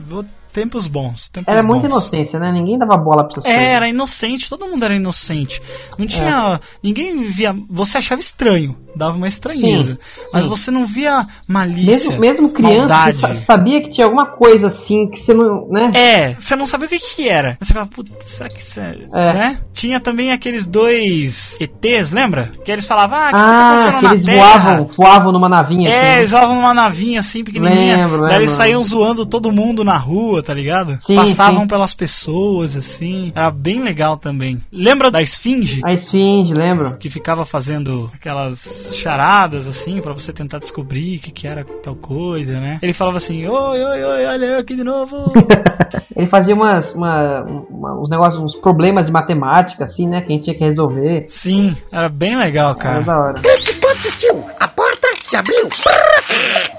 tempos 0.52 0.86
bons, 0.86 1.28
tempos 1.28 1.52
Era 1.52 1.62
muita 1.62 1.88
bons. 1.88 1.92
inocência, 2.04 2.38
né? 2.38 2.50
Ninguém 2.52 2.78
dava 2.78 2.96
bola 2.96 3.24
pra 3.24 3.32
essas 3.32 3.44
É, 3.44 3.54
coisas. 3.54 3.72
era 3.74 3.88
inocente, 3.88 4.48
todo 4.50 4.66
mundo 4.66 4.84
era 4.84 4.94
inocente. 4.96 5.60
Não 5.98 6.06
tinha. 6.06 6.60
Ninguém 6.82 7.22
via. 7.22 7.54
Você 7.70 7.98
achava 7.98 8.20
estranho, 8.20 8.76
dava 8.96 9.16
uma 9.16 9.28
estranheza. 9.28 9.94
Sim, 10.00 10.20
mas 10.32 10.44
sim. 10.44 10.50
você 10.50 10.70
não 10.70 10.84
via 10.86 11.26
malícia. 11.46 12.10
Mesmo, 12.18 12.18
mesmo 12.20 12.52
criança, 12.52 13.12
você 13.12 13.18
sa- 13.20 13.34
sabia 13.34 13.80
que 13.80 13.88
tinha 13.90 14.04
alguma 14.06 14.26
coisa 14.26 14.68
assim 14.68 15.08
que 15.08 15.18
você 15.18 15.34
não. 15.34 15.68
né? 15.68 15.90
É, 15.94 16.34
você 16.34 16.56
não 16.56 16.66
sabia 16.66 16.86
o 16.86 16.90
que 16.90 16.98
que 16.98 17.28
era. 17.28 17.56
Você 17.60 17.68
ficava, 17.68 17.88
putz, 17.88 18.12
será 18.24 18.48
que 18.48 18.60
isso 18.60 18.80
é, 18.80 18.98
É. 19.14 19.32
né? 19.32 19.60
Tinha 19.72 20.00
também 20.00 20.32
aqueles 20.32 20.66
dois 20.66 21.56
ETs, 21.60 22.12
lembra? 22.12 22.52
Que 22.64 22.72
eles 22.72 22.86
falavam, 22.86 23.18
ah, 23.18 23.22
o 23.22 23.26
que, 23.26 23.32
que 23.32 23.38
tá 23.38 23.48
Ah, 23.48 23.68
acontecendo 23.70 23.96
que 23.98 24.04
na 24.04 24.14
eles 24.14 24.26
voavam, 24.36 24.90
voavam 24.96 25.32
numa 25.32 25.48
navinha. 25.48 25.90
É, 25.90 26.00
assim. 26.10 26.18
eles 26.18 26.30
voavam 26.32 26.54
numa 26.56 26.74
navinha 26.74 27.20
assim, 27.20 27.44
pequenininha. 27.44 27.96
Lembro, 27.98 28.20
Daí 28.22 28.36
eles 28.36 28.50
lembro. 28.50 28.56
saíam 28.56 28.84
zoando 28.84 29.24
todo 29.26 29.52
mundo 29.52 29.84
na 29.84 29.96
rua, 29.96 30.37
tá 30.42 30.52
ligado? 30.54 30.96
Sim, 31.00 31.16
Passavam 31.16 31.62
sim. 31.62 31.66
pelas 31.66 31.94
pessoas, 31.94 32.76
assim. 32.76 33.32
Era 33.34 33.50
bem 33.50 33.82
legal 33.82 34.16
também. 34.16 34.60
Lembra 34.72 35.10
da 35.10 35.20
Esfinge? 35.22 35.80
A 35.84 35.92
esfinge, 35.92 36.52
lembro? 36.54 36.96
Que 36.98 37.08
ficava 37.10 37.44
fazendo 37.44 38.10
aquelas 38.14 38.92
charadas, 38.96 39.66
assim, 39.66 40.00
pra 40.00 40.12
você 40.12 40.32
tentar 40.32 40.58
descobrir 40.58 41.16
o 41.16 41.20
que, 41.20 41.30
que 41.30 41.46
era 41.46 41.64
tal 41.82 41.94
coisa, 41.96 42.60
né? 42.60 42.78
Ele 42.82 42.92
falava 42.92 43.16
assim, 43.18 43.46
oi, 43.46 43.82
oi, 43.84 44.04
oi, 44.04 44.26
olha 44.26 44.44
eu 44.46 44.58
aqui 44.58 44.74
de 44.74 44.84
novo. 44.84 45.32
Ele 46.16 46.26
fazia 46.26 46.54
umas, 46.54 46.94
uma, 46.94 47.42
uma- 47.70 48.02
uns 48.02 48.10
negócios, 48.10 48.42
uns 48.42 48.56
problemas 48.56 49.06
de 49.06 49.12
matemática, 49.12 49.84
assim, 49.84 50.08
né? 50.08 50.20
Que 50.20 50.32
a 50.32 50.34
gente 50.34 50.44
tinha 50.44 50.56
que 50.56 50.64
resolver. 50.64 51.24
Sim, 51.28 51.76
era 51.92 52.08
bem 52.08 52.36
legal, 52.36 52.70
Era 52.72 52.78
cara. 52.78 53.00
da 53.04 53.16
hora. 53.18 53.34
Que 53.34 53.74
que 53.74 53.86
assistiu? 53.86 54.44
A 54.58 54.66
porta 54.66 55.06
se 55.22 55.36
abriu. 55.36 55.68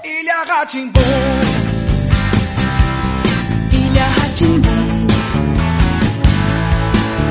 Ilha 0.04 0.44
Ratimbum. 0.46 1.59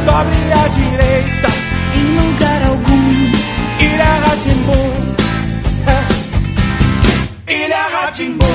Dobre 0.10 0.54
à 0.54 0.68
direita. 0.70 1.48
em 1.94 2.16
lugar 2.18 2.64
algum. 2.64 3.32
Ilha 3.80 4.06
Ratimbum. 4.26 5.16
Ilha 7.48 7.88
Ratimbum. 7.90 8.46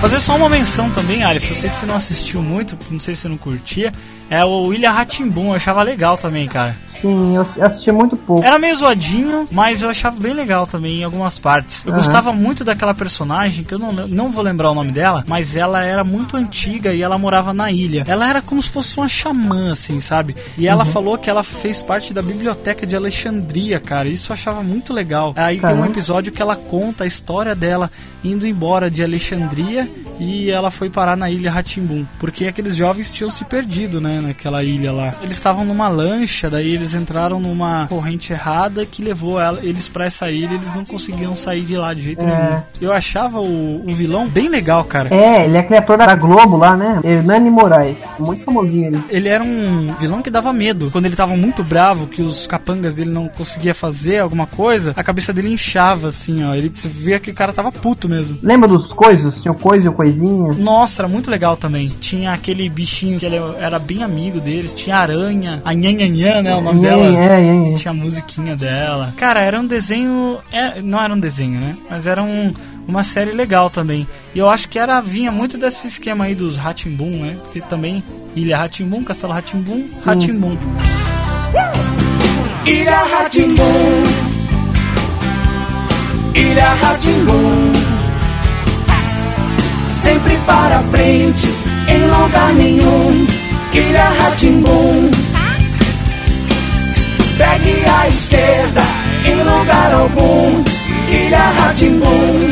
Fazer 0.00 0.18
só 0.18 0.34
uma 0.34 0.48
menção 0.48 0.90
também, 0.90 1.22
Alif, 1.22 1.48
eu 1.48 1.54
sei 1.54 1.70
que 1.70 1.76
você 1.76 1.86
não 1.86 1.94
assistiu 1.94 2.42
muito, 2.42 2.76
não 2.90 2.98
sei 2.98 3.14
se 3.14 3.22
você 3.22 3.28
não 3.28 3.38
curtia, 3.38 3.92
é 4.30 4.44
o 4.44 4.72
Ilha 4.72 4.90
Ratimbum, 4.90 5.48
eu 5.48 5.54
achava 5.54 5.82
legal 5.82 6.16
também, 6.16 6.46
cara. 6.48 6.76
Sim, 7.00 7.36
eu 7.36 7.42
assistia 7.42 7.92
muito 7.92 8.16
pouco. 8.16 8.42
Era 8.42 8.58
meio 8.58 8.74
zoadinho, 8.74 9.46
mas 9.50 9.82
eu 9.82 9.90
achava 9.90 10.18
bem 10.18 10.32
legal 10.32 10.66
também 10.66 11.00
em 11.00 11.04
algumas 11.04 11.38
partes. 11.38 11.84
Eu 11.84 11.90
Aham. 11.92 11.98
gostava 12.00 12.32
muito 12.32 12.64
daquela 12.64 12.94
personagem, 12.94 13.62
que 13.62 13.74
eu 13.74 13.78
não, 13.78 13.92
não 13.92 14.30
vou 14.30 14.42
lembrar 14.42 14.70
o 14.70 14.74
nome 14.74 14.90
dela, 14.90 15.22
mas 15.26 15.54
ela 15.54 15.84
era 15.84 16.02
muito 16.02 16.34
antiga 16.36 16.94
e 16.94 17.02
ela 17.02 17.18
morava 17.18 17.52
na 17.52 17.70
ilha. 17.70 18.04
Ela 18.06 18.26
era 18.30 18.40
como 18.40 18.62
se 18.62 18.70
fosse 18.70 18.96
uma 18.96 19.08
xamã, 19.08 19.72
assim, 19.72 20.00
sabe? 20.00 20.34
E 20.56 20.66
ela 20.66 20.84
Uhum. 20.84 20.90
falou 20.92 21.18
que 21.18 21.28
ela 21.28 21.42
fez 21.42 21.82
parte 21.82 22.14
da 22.14 22.22
biblioteca 22.22 22.86
de 22.86 22.96
Alexandria, 22.96 23.78
cara. 23.80 24.08
Isso 24.08 24.32
eu 24.32 24.34
achava 24.34 24.62
muito 24.62 24.94
legal. 24.94 25.34
Aí 25.36 25.56
tem 25.56 25.64
um 25.64 25.68
Caramba. 25.74 25.86
episódio 25.88 26.32
que 26.32 26.40
ela 26.40 26.56
conta 26.56 27.04
a 27.04 27.06
história 27.06 27.54
dela 27.54 27.90
indo 28.22 28.46
embora 28.46 28.90
de 28.90 29.02
Alexandria 29.02 29.86
e 30.18 30.50
ela 30.50 30.70
foi 30.70 30.88
parar 30.90 31.16
na 31.16 31.30
ilha 31.30 31.50
Ratimbum. 31.50 32.04
Porque 32.18 32.46
aqueles 32.46 32.76
jovens 32.76 33.12
tinham 33.12 33.30
se 33.30 33.44
perdido, 33.44 34.00
né, 34.00 34.20
naquela 34.22 34.62
ilha 34.62 34.92
lá. 34.92 35.14
Eles 35.22 35.36
estavam 35.36 35.64
numa 35.64 35.88
lancha, 35.88 36.48
daí 36.50 36.74
eles 36.74 36.94
entraram 36.94 37.40
numa 37.40 37.86
corrente 37.88 38.32
errada 38.32 38.84
que 38.86 39.02
levou 39.02 39.40
ela- 39.40 39.60
eles 39.62 39.88
pra 39.88 40.06
essa 40.06 40.30
ilha 40.30 40.52
e 40.52 40.54
eles 40.56 40.74
não 40.74 40.84
conseguiam 40.84 41.34
sair 41.34 41.62
de 41.62 41.76
lá 41.76 41.92
de 41.94 42.00
jeito 42.02 42.24
É. 42.24 42.26
nenhum. 42.26 42.62
Eu 42.80 42.92
achava 42.92 43.40
o, 43.40 43.82
o 43.88 43.94
vilão 43.94 44.28
bem 44.28 44.48
legal, 44.48 44.84
cara. 44.84 45.14
É, 45.14 45.44
ele 45.44 45.56
é 45.56 45.62
criador 45.62 45.98
da 45.98 46.14
Globo 46.14 46.56
lá, 46.56 46.76
né? 46.76 47.00
Hernani 47.04 47.50
Moraes. 47.50 47.98
Muito 48.18 48.44
famosinho 48.44 48.86
ele. 48.86 49.00
Ele 49.08 49.28
era 49.28 49.42
um 49.42 49.94
vilão 49.98 50.22
que 50.22 50.30
dava 50.30 50.52
medo. 50.52 50.90
Quando 50.90 51.06
ele 51.06 51.16
tava 51.16 51.36
muito 51.36 51.62
bravo, 51.62 52.06
que 52.06 52.22
os 52.22 52.46
capangas 52.46 52.94
dele 52.94 53.10
não 53.10 53.28
conseguia 53.28 53.74
fazer 53.74 54.18
alguma 54.18 54.46
coisa, 54.46 54.92
a 54.96 55.02
cabeça 55.04 55.32
dele 55.32 55.52
inchava, 55.52 56.08
assim, 56.08 56.44
ó. 56.44 56.54
Ele 56.54 56.68
via 56.68 57.18
que 57.18 57.30
o 57.30 57.34
cara 57.34 57.52
tava 57.52 57.70
puto 57.72 58.08
mesmo. 58.08 58.38
Lembra 58.42 58.68
dos 58.68 58.92
coisas? 58.92 59.40
Tinha 59.42 59.52
o 59.52 59.54
coisa 59.58 59.86
e 59.86 59.88
o 59.88 59.92
coisinha. 60.04 60.52
Nossa, 60.54 61.02
era 61.02 61.08
muito 61.08 61.30
legal 61.30 61.56
também. 61.56 61.88
Tinha 62.00 62.32
aquele 62.32 62.68
bichinho 62.68 63.18
que 63.18 63.26
ele 63.26 63.36
era 63.58 63.78
bem 63.78 64.02
amigo 64.02 64.40
deles. 64.40 64.72
Tinha 64.72 64.96
a 64.96 65.00
aranha, 65.00 65.62
a 65.64 65.72
Nhanhanhan, 65.72 66.42
né? 66.42 66.54
O 66.54 66.60
nome 66.60 66.80
dela. 66.80 67.10
Nhan, 67.10 67.70
Nhan. 67.70 67.74
Tinha 67.76 67.90
a 67.90 67.94
musiquinha 67.94 68.56
dela. 68.56 69.12
Cara, 69.16 69.40
era 69.40 69.58
um 69.58 69.66
desenho. 69.66 70.38
é, 70.52 70.82
não 70.82 71.00
era 71.02 71.12
um 71.12 71.20
desenho, 71.20 71.60
né? 71.60 71.76
Mas 71.90 72.06
era 72.06 72.22
um, 72.22 72.52
uma 72.86 73.02
série 73.02 73.32
legal 73.32 73.70
também. 73.70 74.06
E 74.34 74.38
eu 74.38 74.48
acho 74.48 74.68
que 74.68 74.78
era 74.78 75.00
vinha 75.00 75.32
muito 75.32 75.56
desse 75.56 75.86
esquema 75.86 76.24
aí 76.24 76.34
dos 76.34 76.56
Ratimbum, 76.56 77.20
né? 77.20 77.36
Porque 77.42 77.60
também 77.60 78.02
Ilha 78.34 78.58
Ratimbum, 78.58 79.04
Castelo 79.04 79.32
Ratimbum, 79.32 79.86
Ratimbum. 80.04 80.56
Ilha 82.66 82.98
Ratimbum. 83.04 84.24
Ilha 86.34 86.68
Ratimbum. 86.74 87.63
Sempre 89.94 90.36
para 90.46 90.80
frente, 90.80 91.48
em 91.88 92.04
lugar 92.06 92.52
nenhum. 92.54 93.26
Ilha 93.72 94.04
Ratimbum. 94.20 95.10
Pegue 97.38 97.84
a 97.88 98.08
esquerda, 98.08 98.82
em 99.24 99.36
lugar 99.36 99.94
algum. 99.94 100.64
Ilha 101.08 101.38
Ratimbum. 101.38 102.48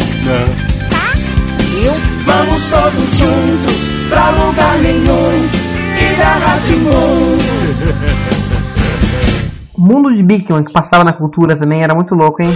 Vamos 2.24 2.68
todos 2.70 3.18
juntos 3.18 3.90
pra 4.09 4.30
lugar 4.30 4.78
nenhum. 4.78 5.49
Ilha 5.99 6.28
Ratimbu. 6.47 7.36
O 9.74 9.80
mundo 9.80 10.14
de 10.14 10.22
Bigman 10.22 10.62
que 10.62 10.72
passava 10.72 11.03
na 11.03 11.12
cultura 11.12 11.57
também 11.57 11.82
era 11.82 11.95
muito 11.95 12.14
louco, 12.14 12.40
hein? 12.40 12.55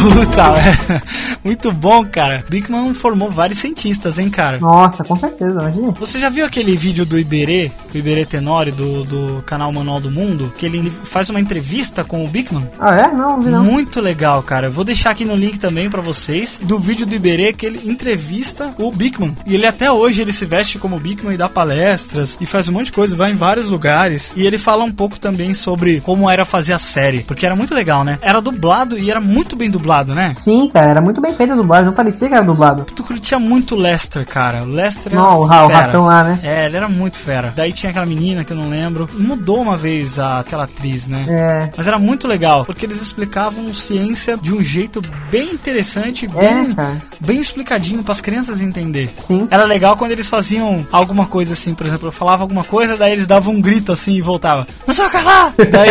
Puta, 0.08 0.54
é. 0.56 1.02
muito 1.44 1.72
bom, 1.72 2.04
cara. 2.04 2.44
Bigman 2.48 2.92
formou 2.94 3.30
vários 3.30 3.58
cientistas, 3.58 4.18
hein, 4.18 4.30
cara. 4.30 4.58
Nossa, 4.58 5.04
com 5.04 5.16
certeza, 5.16 5.52
imagina. 5.52 5.92
Você 5.98 6.18
já 6.18 6.28
viu 6.28 6.44
aquele 6.44 6.76
vídeo 6.76 7.04
do 7.04 7.18
Iberê, 7.18 7.70
o 7.94 7.96
Iberê 7.96 8.24
Tenório, 8.24 8.72
do, 8.72 9.04
do 9.04 9.42
canal 9.42 9.72
Manual 9.72 10.00
do 10.00 10.10
Mundo, 10.10 10.52
que 10.56 10.66
ele 10.66 10.90
faz 10.90 11.30
uma 11.30 11.40
entrevista 11.40 12.04
com 12.04 12.24
o 12.24 12.28
Bigman? 12.28 12.68
Ah, 12.78 12.96
é? 12.96 13.12
Não, 13.12 13.30
não 13.36 13.40
vi 13.40 13.50
não. 13.50 13.64
Muito 13.64 14.00
legal, 14.00 14.42
cara. 14.42 14.68
Eu 14.68 14.72
vou 14.72 14.84
deixar 14.84 15.10
aqui 15.10 15.24
no 15.24 15.34
link 15.34 15.58
também 15.58 15.88
pra 15.88 16.02
vocês 16.02 16.60
do 16.62 16.78
vídeo 16.78 17.06
do 17.06 17.14
Iberê 17.14 17.52
que 17.52 17.66
ele 17.66 17.88
entrevista 17.88 18.74
o 18.78 18.90
Bigman. 18.90 19.36
E 19.46 19.54
ele 19.54 19.66
até 19.66 19.90
hoje 19.90 20.22
ele 20.22 20.32
se 20.32 20.44
veste 20.44 20.78
como 20.78 20.98
Bigman 20.98 21.34
e 21.34 21.38
dá 21.38 21.48
palestras 21.48 22.36
e 22.40 22.46
faz 22.46 22.68
um 22.68 22.72
monte 22.72 22.86
de 22.86 22.92
coisa, 22.92 23.16
vai 23.16 23.32
em 23.32 23.36
vários 23.36 23.68
lugares. 23.68 24.32
E 24.36 24.46
ele 24.46 24.58
fala 24.58 24.84
um 24.84 24.92
pouco 24.92 25.18
também 25.18 25.54
sobre 25.54 26.00
como 26.00 26.28
era 26.28 26.44
fazer 26.44 26.72
a 26.72 26.78
série, 26.78 27.20
porque 27.20 27.46
era 27.46 27.56
muito 27.56 27.74
legal, 27.74 28.04
né? 28.04 28.18
Era 28.20 28.40
dublado 28.40 28.98
e 28.98 29.10
era 29.10 29.20
muito 29.20 29.56
bem 29.56 29.70
dublado, 29.70 30.14
né? 30.14 30.34
Sim, 30.38 30.68
cara, 30.72 30.90
era 30.90 31.00
muito 31.00 31.20
bem 31.20 31.29
feita 31.34 31.52
a 31.52 31.56
dublagem, 31.56 31.86
não 31.86 31.92
parecia 31.92 32.28
que 32.28 32.34
era 32.34 32.44
dublado. 32.44 32.84
Tu 32.84 33.02
curtia 33.02 33.38
muito 33.38 33.74
o 33.74 33.78
Lester, 33.78 34.26
cara. 34.26 34.62
O 34.62 34.66
Lester 34.66 35.12
era 35.12 35.20
Não, 35.22 35.40
o 35.40 35.44
Ra- 35.44 35.64
o 35.64 35.68
fera. 35.68 35.80
ratão 35.86 36.04
lá, 36.06 36.24
né? 36.24 36.38
É, 36.42 36.66
ele 36.66 36.76
era 36.76 36.88
muito 36.88 37.16
fera. 37.16 37.52
Daí 37.56 37.72
tinha 37.72 37.90
aquela 37.90 38.06
menina 38.06 38.44
que 38.44 38.52
eu 38.52 38.56
não 38.56 38.68
lembro. 38.68 39.08
Mudou 39.14 39.60
uma 39.60 39.76
vez 39.76 40.18
a, 40.18 40.40
aquela 40.40 40.64
atriz, 40.64 41.06
né? 41.06 41.26
É. 41.28 41.70
Mas 41.76 41.86
era 41.86 41.98
muito 41.98 42.26
legal, 42.28 42.64
porque 42.64 42.86
eles 42.86 43.00
explicavam 43.00 43.72
ciência 43.74 44.36
de 44.36 44.54
um 44.54 44.62
jeito 44.62 45.02
bem 45.30 45.50
interessante, 45.52 46.26
É, 46.36 46.48
bem, 46.54 46.74
cara. 46.74 46.96
bem 47.20 47.40
explicadinho 47.40 48.02
para 48.02 48.12
as 48.12 48.20
crianças 48.20 48.60
entender. 48.60 49.12
Sim. 49.26 49.48
Era 49.50 49.64
legal 49.64 49.96
quando 49.96 50.12
eles 50.12 50.28
faziam 50.28 50.86
alguma 50.92 51.26
coisa 51.26 51.52
assim, 51.54 51.74
por 51.74 51.86
exemplo, 51.86 52.08
eu 52.08 52.12
falava 52.12 52.42
alguma 52.42 52.64
coisa, 52.64 52.96
daí 52.96 53.12
eles 53.12 53.26
davam 53.26 53.54
um 53.54 53.60
grito 53.60 53.92
assim 53.92 54.14
e 54.14 54.20
voltava. 54.20 54.66
Não 54.86 54.94
sei 54.94 55.08
calar! 55.08 55.52
daí 55.70 55.90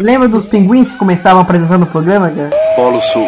Lembra 0.00 0.28
dos 0.28 0.46
pinguins 0.46 0.90
que 0.90 0.96
começavam 0.96 1.42
apresentando 1.42 1.82
o 1.82 1.86
programa, 1.86 2.30
cara? 2.30 2.50
Polo 2.76 3.00
Sul. 3.00 3.26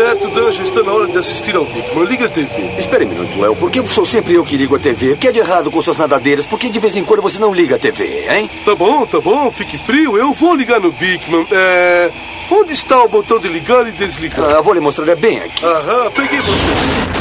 Certo, 0.00 0.28
Dan, 0.28 0.50
já 0.50 0.62
está 0.62 0.82
na 0.82 0.92
hora 0.92 1.06
de 1.08 1.18
assistir 1.18 1.54
ao 1.54 1.66
Bigman. 1.66 2.06
Liga 2.06 2.24
a 2.24 2.28
TV. 2.30 2.74
Espere 2.78 3.04
um 3.04 3.08
minuto, 3.10 3.38
Léo. 3.38 3.54
Por 3.54 3.70
que 3.70 3.86
sou 3.86 4.06
sempre 4.06 4.32
eu 4.32 4.42
que 4.42 4.56
ligo 4.56 4.74
a 4.74 4.78
TV? 4.78 5.12
O 5.12 5.16
que 5.18 5.28
é 5.28 5.32
de 5.32 5.40
errado 5.40 5.70
com 5.70 5.82
suas 5.82 5.98
nadadeiras? 5.98 6.46
Por 6.46 6.58
que 6.58 6.70
de 6.70 6.78
vez 6.78 6.96
em 6.96 7.04
quando 7.04 7.20
você 7.20 7.38
não 7.38 7.52
liga 7.52 7.76
a 7.76 7.78
TV, 7.78 8.26
hein? 8.30 8.48
Tá 8.64 8.74
bom, 8.74 9.04
tá 9.04 9.20
bom, 9.20 9.50
fique 9.50 9.76
frio. 9.76 10.16
Eu 10.16 10.32
vou 10.32 10.54
ligar 10.54 10.80
no 10.80 10.90
Bigman. 10.90 11.46
É. 11.52 12.10
Onde 12.50 12.72
está 12.72 13.04
o 13.04 13.08
botão 13.08 13.38
de 13.38 13.48
ligar 13.48 13.86
e 13.86 13.92
desligar? 13.92 14.56
Ah, 14.56 14.62
vou 14.62 14.72
lhe 14.72 14.80
mostrar 14.80 15.06
é 15.06 15.14
bem 15.14 15.38
aqui. 15.38 15.66
Aham, 15.66 16.10
peguei 16.12 16.40
você. 16.40 17.19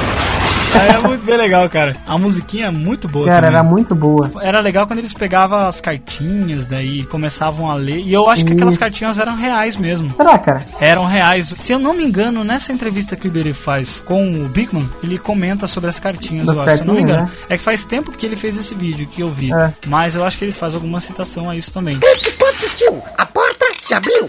Era 0.76 1.02
muito 1.02 1.24
bem 1.26 1.38
legal, 1.38 1.68
cara. 1.70 1.96
A 2.06 2.18
musiquinha 2.18 2.68
é 2.68 2.72
muito 2.72 3.08
boa 3.08 3.26
Cara, 3.26 3.48
também. 3.48 3.60
era 3.60 3.64
muito 3.64 3.96
boa. 3.96 4.32
Era 4.42 4.60
legal 4.60 4.86
quando 4.88 5.00
eles 5.00 5.14
pegavam 5.14 5.60
as 5.60 5.82
cartinhas, 5.82 6.66
daí 6.68 7.04
começavam 7.06 7.70
a 7.70 7.74
ler. 7.76 8.00
E 8.00 8.14
eu 8.14 8.30
acho 8.30 8.46
que 8.46 8.54
aquelas 8.54 8.78
cartinhas 8.78 9.20
eram 9.20 9.36
reais 9.36 9.78
mesmo. 9.78 10.14
Será, 10.16 10.38
cara? 10.38 10.66
Eram 10.80 11.06
reais. 11.06 11.54
Se 11.56 11.72
eu 11.74 11.80
não 11.80 11.94
me 11.94 12.04
engano, 12.04 12.44
nessa 12.44 12.72
entrevista 12.72 13.16
que 13.16 13.28
o 13.28 13.30
Iberê 13.30 13.54
faz 13.54 14.00
com 14.06 14.44
o 14.44 14.48
Bigman, 14.48 14.90
ele 15.04 15.18
comenta 15.18 15.68
sobre 15.68 15.90
as 15.90 16.00
cartinhas, 16.00 16.46
Das 16.46 16.56
eu 16.56 16.62
acho. 16.62 16.76
Se 16.78 16.82
eu 16.82 16.88
não 16.88 16.94
me 16.96 17.02
engano. 17.02 17.30
É 17.50 17.58
que 17.58 17.64
faz 17.64 17.84
tempo 17.84 18.12
que 18.12 18.26
ele 18.26 18.36
fez 18.36 18.58
esse 18.58 18.74
vídeo 18.76 19.08
que 19.08 19.22
eu 19.22 19.30
vi. 19.30 19.52
É. 19.54 19.74
Mas 19.88 20.16
eu 20.16 20.24
acho 20.26 20.38
que 20.38 20.46
ele 20.46 20.54
faz 20.54 20.76
alguma 20.76 21.00
citação 21.02 21.50
a 21.50 21.56
isso 21.56 21.72
também. 21.72 22.00
Que 22.00 22.32
pontos, 22.32 22.74
tio? 22.76 23.02
A 23.18 23.26
porta 23.26 23.66
se 23.80 23.94
abriu. 23.94 24.28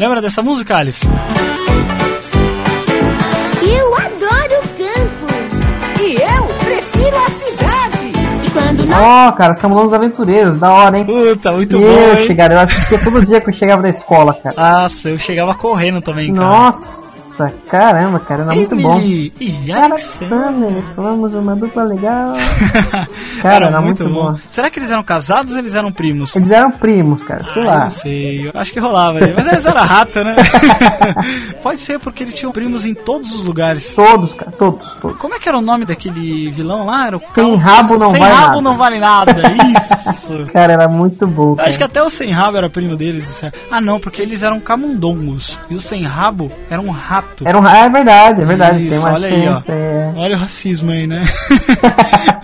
Lembra 0.00 0.20
dessa 0.20 0.42
música, 0.42 0.76
Alif? 0.76 1.04
Eu 3.62 3.94
adoro 3.94 4.47
Ó, 8.90 9.32
cara, 9.32 9.52
os 9.52 9.58
Camulões 9.58 9.92
Aventureiros, 9.92 10.58
da 10.58 10.70
hora, 10.70 10.98
hein? 10.98 11.04
Puta, 11.04 11.52
muito 11.52 11.76
eu, 11.76 11.80
bom, 11.80 12.18
hein? 12.18 12.26
chegaram, 12.26 12.56
eu 12.56 12.60
assistia 12.60 12.98
todo 12.98 13.24
dia 13.24 13.40
que 13.40 13.50
eu 13.50 13.54
chegava 13.54 13.82
da 13.82 13.88
escola, 13.88 14.34
cara. 14.34 14.54
Nossa, 14.56 15.10
eu 15.10 15.18
chegava 15.18 15.54
correndo 15.54 16.00
também, 16.00 16.32
cara. 16.34 16.48
Nossa, 16.48 16.97
caramba, 17.70 18.18
cara, 18.20 18.42
era 18.42 18.54
muito 18.54 18.76
bom. 18.76 18.98
E 19.00 19.32
Alexander. 19.72 20.82
Falamos 20.94 21.34
uma 21.34 21.54
dupla 21.56 21.84
legal. 21.84 22.32
Cara, 23.42 23.66
era 23.66 23.80
muito 23.80 24.08
bom. 24.08 24.34
Será 24.48 24.68
que 24.68 24.78
eles 24.78 24.90
eram 24.90 25.02
casados 25.02 25.52
ou 25.52 25.58
eles 25.60 25.74
eram 25.74 25.92
primos? 25.92 26.34
Eles 26.34 26.50
eram 26.50 26.70
primos, 26.72 27.22
cara, 27.22 27.44
sei 27.52 27.62
Ah, 27.62 27.66
lá. 27.66 27.78
não 27.84 27.90
sei, 27.90 28.50
acho 28.52 28.72
que 28.72 28.80
rolava 28.80 29.18
ali. 29.18 29.32
Mas 29.36 29.46
eles 29.46 29.64
eram 29.64 29.80
rato, 29.82 30.24
né? 30.24 30.34
Pode 31.62 31.78
ser 31.80 31.98
porque 31.98 32.24
eles 32.24 32.36
tinham 32.36 32.50
primos 32.52 32.84
em 32.84 32.94
todos 32.94 33.32
os 33.34 33.42
lugares. 33.44 33.94
Todos, 33.94 34.34
cara, 34.34 34.50
todos, 34.52 34.94
todos. 34.94 35.16
Como 35.18 35.34
é 35.34 35.38
que 35.38 35.48
era 35.48 35.58
o 35.58 35.62
nome 35.62 35.84
daquele 35.84 36.50
vilão 36.50 36.86
lá? 36.86 37.06
Era 37.06 37.16
o 37.16 37.20
Sem 37.20 37.54
rabo 37.56 37.96
não 37.98 38.10
Sem 38.10 38.20
vale 38.20 38.32
rabo 38.34 38.46
nada. 38.48 38.60
não 38.62 38.76
vale 38.76 38.98
nada. 38.98 39.32
Isso. 39.76 40.46
Cara, 40.52 40.72
era 40.72 40.88
muito 40.88 41.26
bom. 41.26 41.54
Eu 41.58 41.64
Acho 41.64 41.72
que 41.78 41.78
Cara. 41.78 41.90
até 41.90 42.02
o 42.02 42.10
sem 42.10 42.30
rabo 42.30 42.56
era 42.56 42.68
primo 42.70 42.96
deles. 42.96 43.42
Ah, 43.70 43.80
não, 43.80 44.00
porque 44.00 44.20
eles 44.22 44.42
eram 44.42 44.58
camundongos. 44.60 45.60
E 45.70 45.74
o 45.74 45.80
sem 45.80 46.04
rabo 46.04 46.50
era 46.70 46.80
um 46.80 46.90
rato. 46.90 47.27
Era 47.44 47.58
um 47.58 47.66
é 47.66 47.88
verdade, 47.88 48.42
é 48.42 48.44
verdade. 48.44 48.86
Isso, 48.86 48.90
tem 48.90 48.98
uma 49.00 49.12
olha 49.12 49.28
aí, 49.28 49.48
ó. 49.48 49.62
é. 49.68 50.12
Olha 50.16 50.36
o 50.36 50.40
racismo 50.40 50.90
aí, 50.90 51.06
né? 51.06 51.24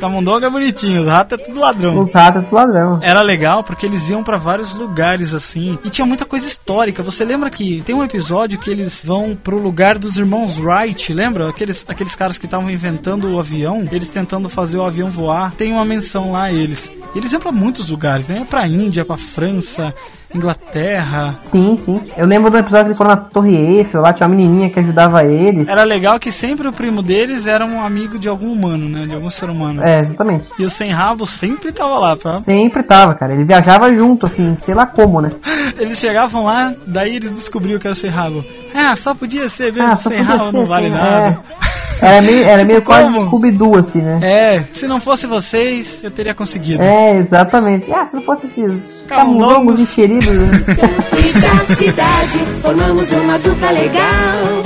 Camundongo 0.00 0.44
é 0.44 0.50
bonitinho, 0.50 1.02
os 1.02 1.06
ratos 1.06 1.38
é 1.38 1.42
tudo 1.42 1.60
ladrão. 1.60 2.00
Os 2.00 2.12
ratos 2.12 2.44
do 2.44 2.54
ladrão. 2.54 2.98
Era 3.02 3.20
legal 3.22 3.62
porque 3.62 3.86
eles 3.86 4.08
iam 4.10 4.22
pra 4.22 4.36
vários 4.36 4.74
lugares 4.74 5.34
assim 5.34 5.78
e 5.84 5.90
tinha 5.90 6.06
muita 6.06 6.24
coisa 6.24 6.46
histórica. 6.46 7.02
Você 7.02 7.24
lembra 7.24 7.50
que 7.50 7.82
tem 7.82 7.94
um 7.94 8.04
episódio 8.04 8.58
que 8.58 8.70
eles 8.70 9.02
vão 9.04 9.34
pro 9.34 9.58
lugar 9.60 9.98
dos 9.98 10.16
irmãos 10.16 10.56
Wright, 10.58 11.12
lembra? 11.12 11.48
Aqueles, 11.48 11.84
aqueles 11.88 12.14
caras 12.14 12.38
que 12.38 12.46
estavam 12.46 12.70
inventando 12.70 13.30
o 13.32 13.40
avião, 13.40 13.86
eles 13.90 14.10
tentando 14.10 14.48
fazer 14.48 14.78
o 14.78 14.84
avião 14.84 15.10
voar. 15.10 15.52
Tem 15.52 15.72
uma 15.72 15.84
menção 15.84 16.32
lá 16.32 16.44
a 16.44 16.52
eles. 16.52 16.90
Eles 17.14 17.32
iam 17.32 17.40
pra 17.40 17.52
muitos 17.52 17.88
lugares, 17.88 18.28
né? 18.28 18.46
Pra 18.48 18.66
Índia, 18.66 19.04
pra 19.04 19.16
França, 19.16 19.94
Inglaterra. 20.36 21.34
Sim, 21.40 21.78
sim. 21.82 22.00
Eu 22.16 22.26
lembro 22.26 22.50
do 22.50 22.58
episódio 22.58 22.84
que 22.84 22.88
eles 22.88 22.96
foram 22.98 23.10
na 23.10 23.16
Torre 23.16 23.54
Eiffel, 23.56 24.00
lá 24.00 24.12
tinha 24.12 24.26
uma 24.26 24.34
menininha 24.34 24.70
que 24.70 24.78
ajudava 24.78 25.24
eles. 25.24 25.68
Era 25.68 25.84
legal 25.84 26.18
que 26.18 26.30
sempre 26.30 26.68
o 26.68 26.72
primo 26.72 27.02
deles 27.02 27.46
era 27.46 27.64
um 27.64 27.82
amigo 27.82 28.18
de 28.18 28.28
algum 28.28 28.52
humano, 28.52 28.88
né? 28.88 29.06
De 29.06 29.14
algum 29.14 29.30
ser 29.30 29.48
humano. 29.50 29.82
É, 29.82 30.00
exatamente. 30.00 30.48
E 30.58 30.64
o 30.64 30.70
sem 30.70 30.90
rabo 30.90 31.26
sempre 31.26 31.72
tava 31.72 31.98
lá, 31.98 32.16
pra... 32.16 32.38
Sempre 32.40 32.82
tava, 32.82 33.14
cara. 33.14 33.34
Ele 33.34 33.44
viajava 33.44 33.92
junto, 33.94 34.26
assim, 34.26 34.56
sei 34.58 34.74
lá 34.74 34.86
como, 34.86 35.20
né? 35.20 35.30
Eles 35.78 35.98
chegavam 35.98 36.44
lá, 36.44 36.72
daí 36.86 37.16
eles 37.16 37.30
descobriram 37.30 37.78
que 37.78 37.86
era 37.86 37.92
o 37.92 37.96
sem 37.96 38.08
rabo. 38.08 38.42
Ah, 38.74 38.96
só 38.96 39.14
podia 39.14 39.46
ser 39.48 39.72
mesmo, 39.72 39.92
Ah, 39.92 39.96
sem 39.96 40.22
rabo 40.22 40.50
não 40.52 40.64
vale 40.64 40.88
nada. 40.88 41.38
Era 42.02 42.20
meio, 42.22 42.44
era 42.44 42.58
Tipo, 42.58 42.68
meio 42.68 42.82
quase? 42.82 43.12
Scooby-Doo, 43.26 43.76
assim, 43.78 44.02
né? 44.02 44.20
É, 44.22 44.64
se 44.70 44.86
não 44.86 45.00
fosse 45.00 45.26
vocês, 45.26 46.04
eu 46.04 46.10
teria 46.10 46.34
conseguido. 46.34 46.82
É, 46.82 47.16
exatamente. 47.18 47.90
Ah, 47.92 48.06
se 48.06 48.14
não 48.16 48.22
fosse 48.22 48.46
esses 48.46 49.00
Camundongos. 49.08 49.80
encheridos. 49.80 50.26
né? 50.28 50.48
e 51.18 51.32
da 51.32 51.64
cidade 51.74 52.38
formamos 52.60 53.10
uma 53.10 53.38
dupla 53.38 53.70
legal. 53.70 54.62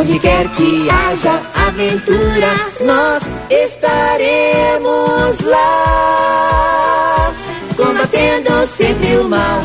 Onde 0.00 0.18
quer 0.20 0.46
que 0.50 0.88
haja 0.90 1.40
aventura, 1.66 2.52
nós 2.84 3.22
estaremos 3.50 5.40
lá, 5.44 7.32
combatendo 7.76 8.66
sempre 8.66 9.16
o 9.18 9.24
mal. 9.28 9.62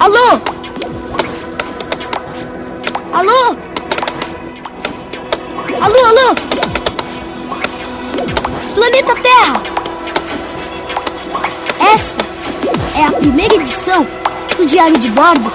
Alô? 0.00 0.40
Alô? 3.12 3.56
Alô, 5.82 5.96
alô? 5.96 6.34
Planeta 8.72 9.16
Terra! 9.16 9.62
Esta 11.92 12.24
é 13.00 13.04
a 13.04 13.10
primeira 13.10 13.56
edição 13.56 14.06
do 14.56 14.64
Diário 14.64 14.96
de 14.96 15.10
Bordo 15.10 15.52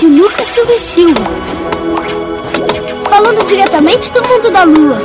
de 0.00 0.06
Lucas 0.08 0.48
Silva 0.48 0.72
e 0.72 0.78
Silva. 0.80 1.22
Falando 3.08 3.46
diretamente 3.46 4.10
do 4.10 4.28
mundo 4.28 4.50
da 4.50 4.64
Lua. 4.64 4.98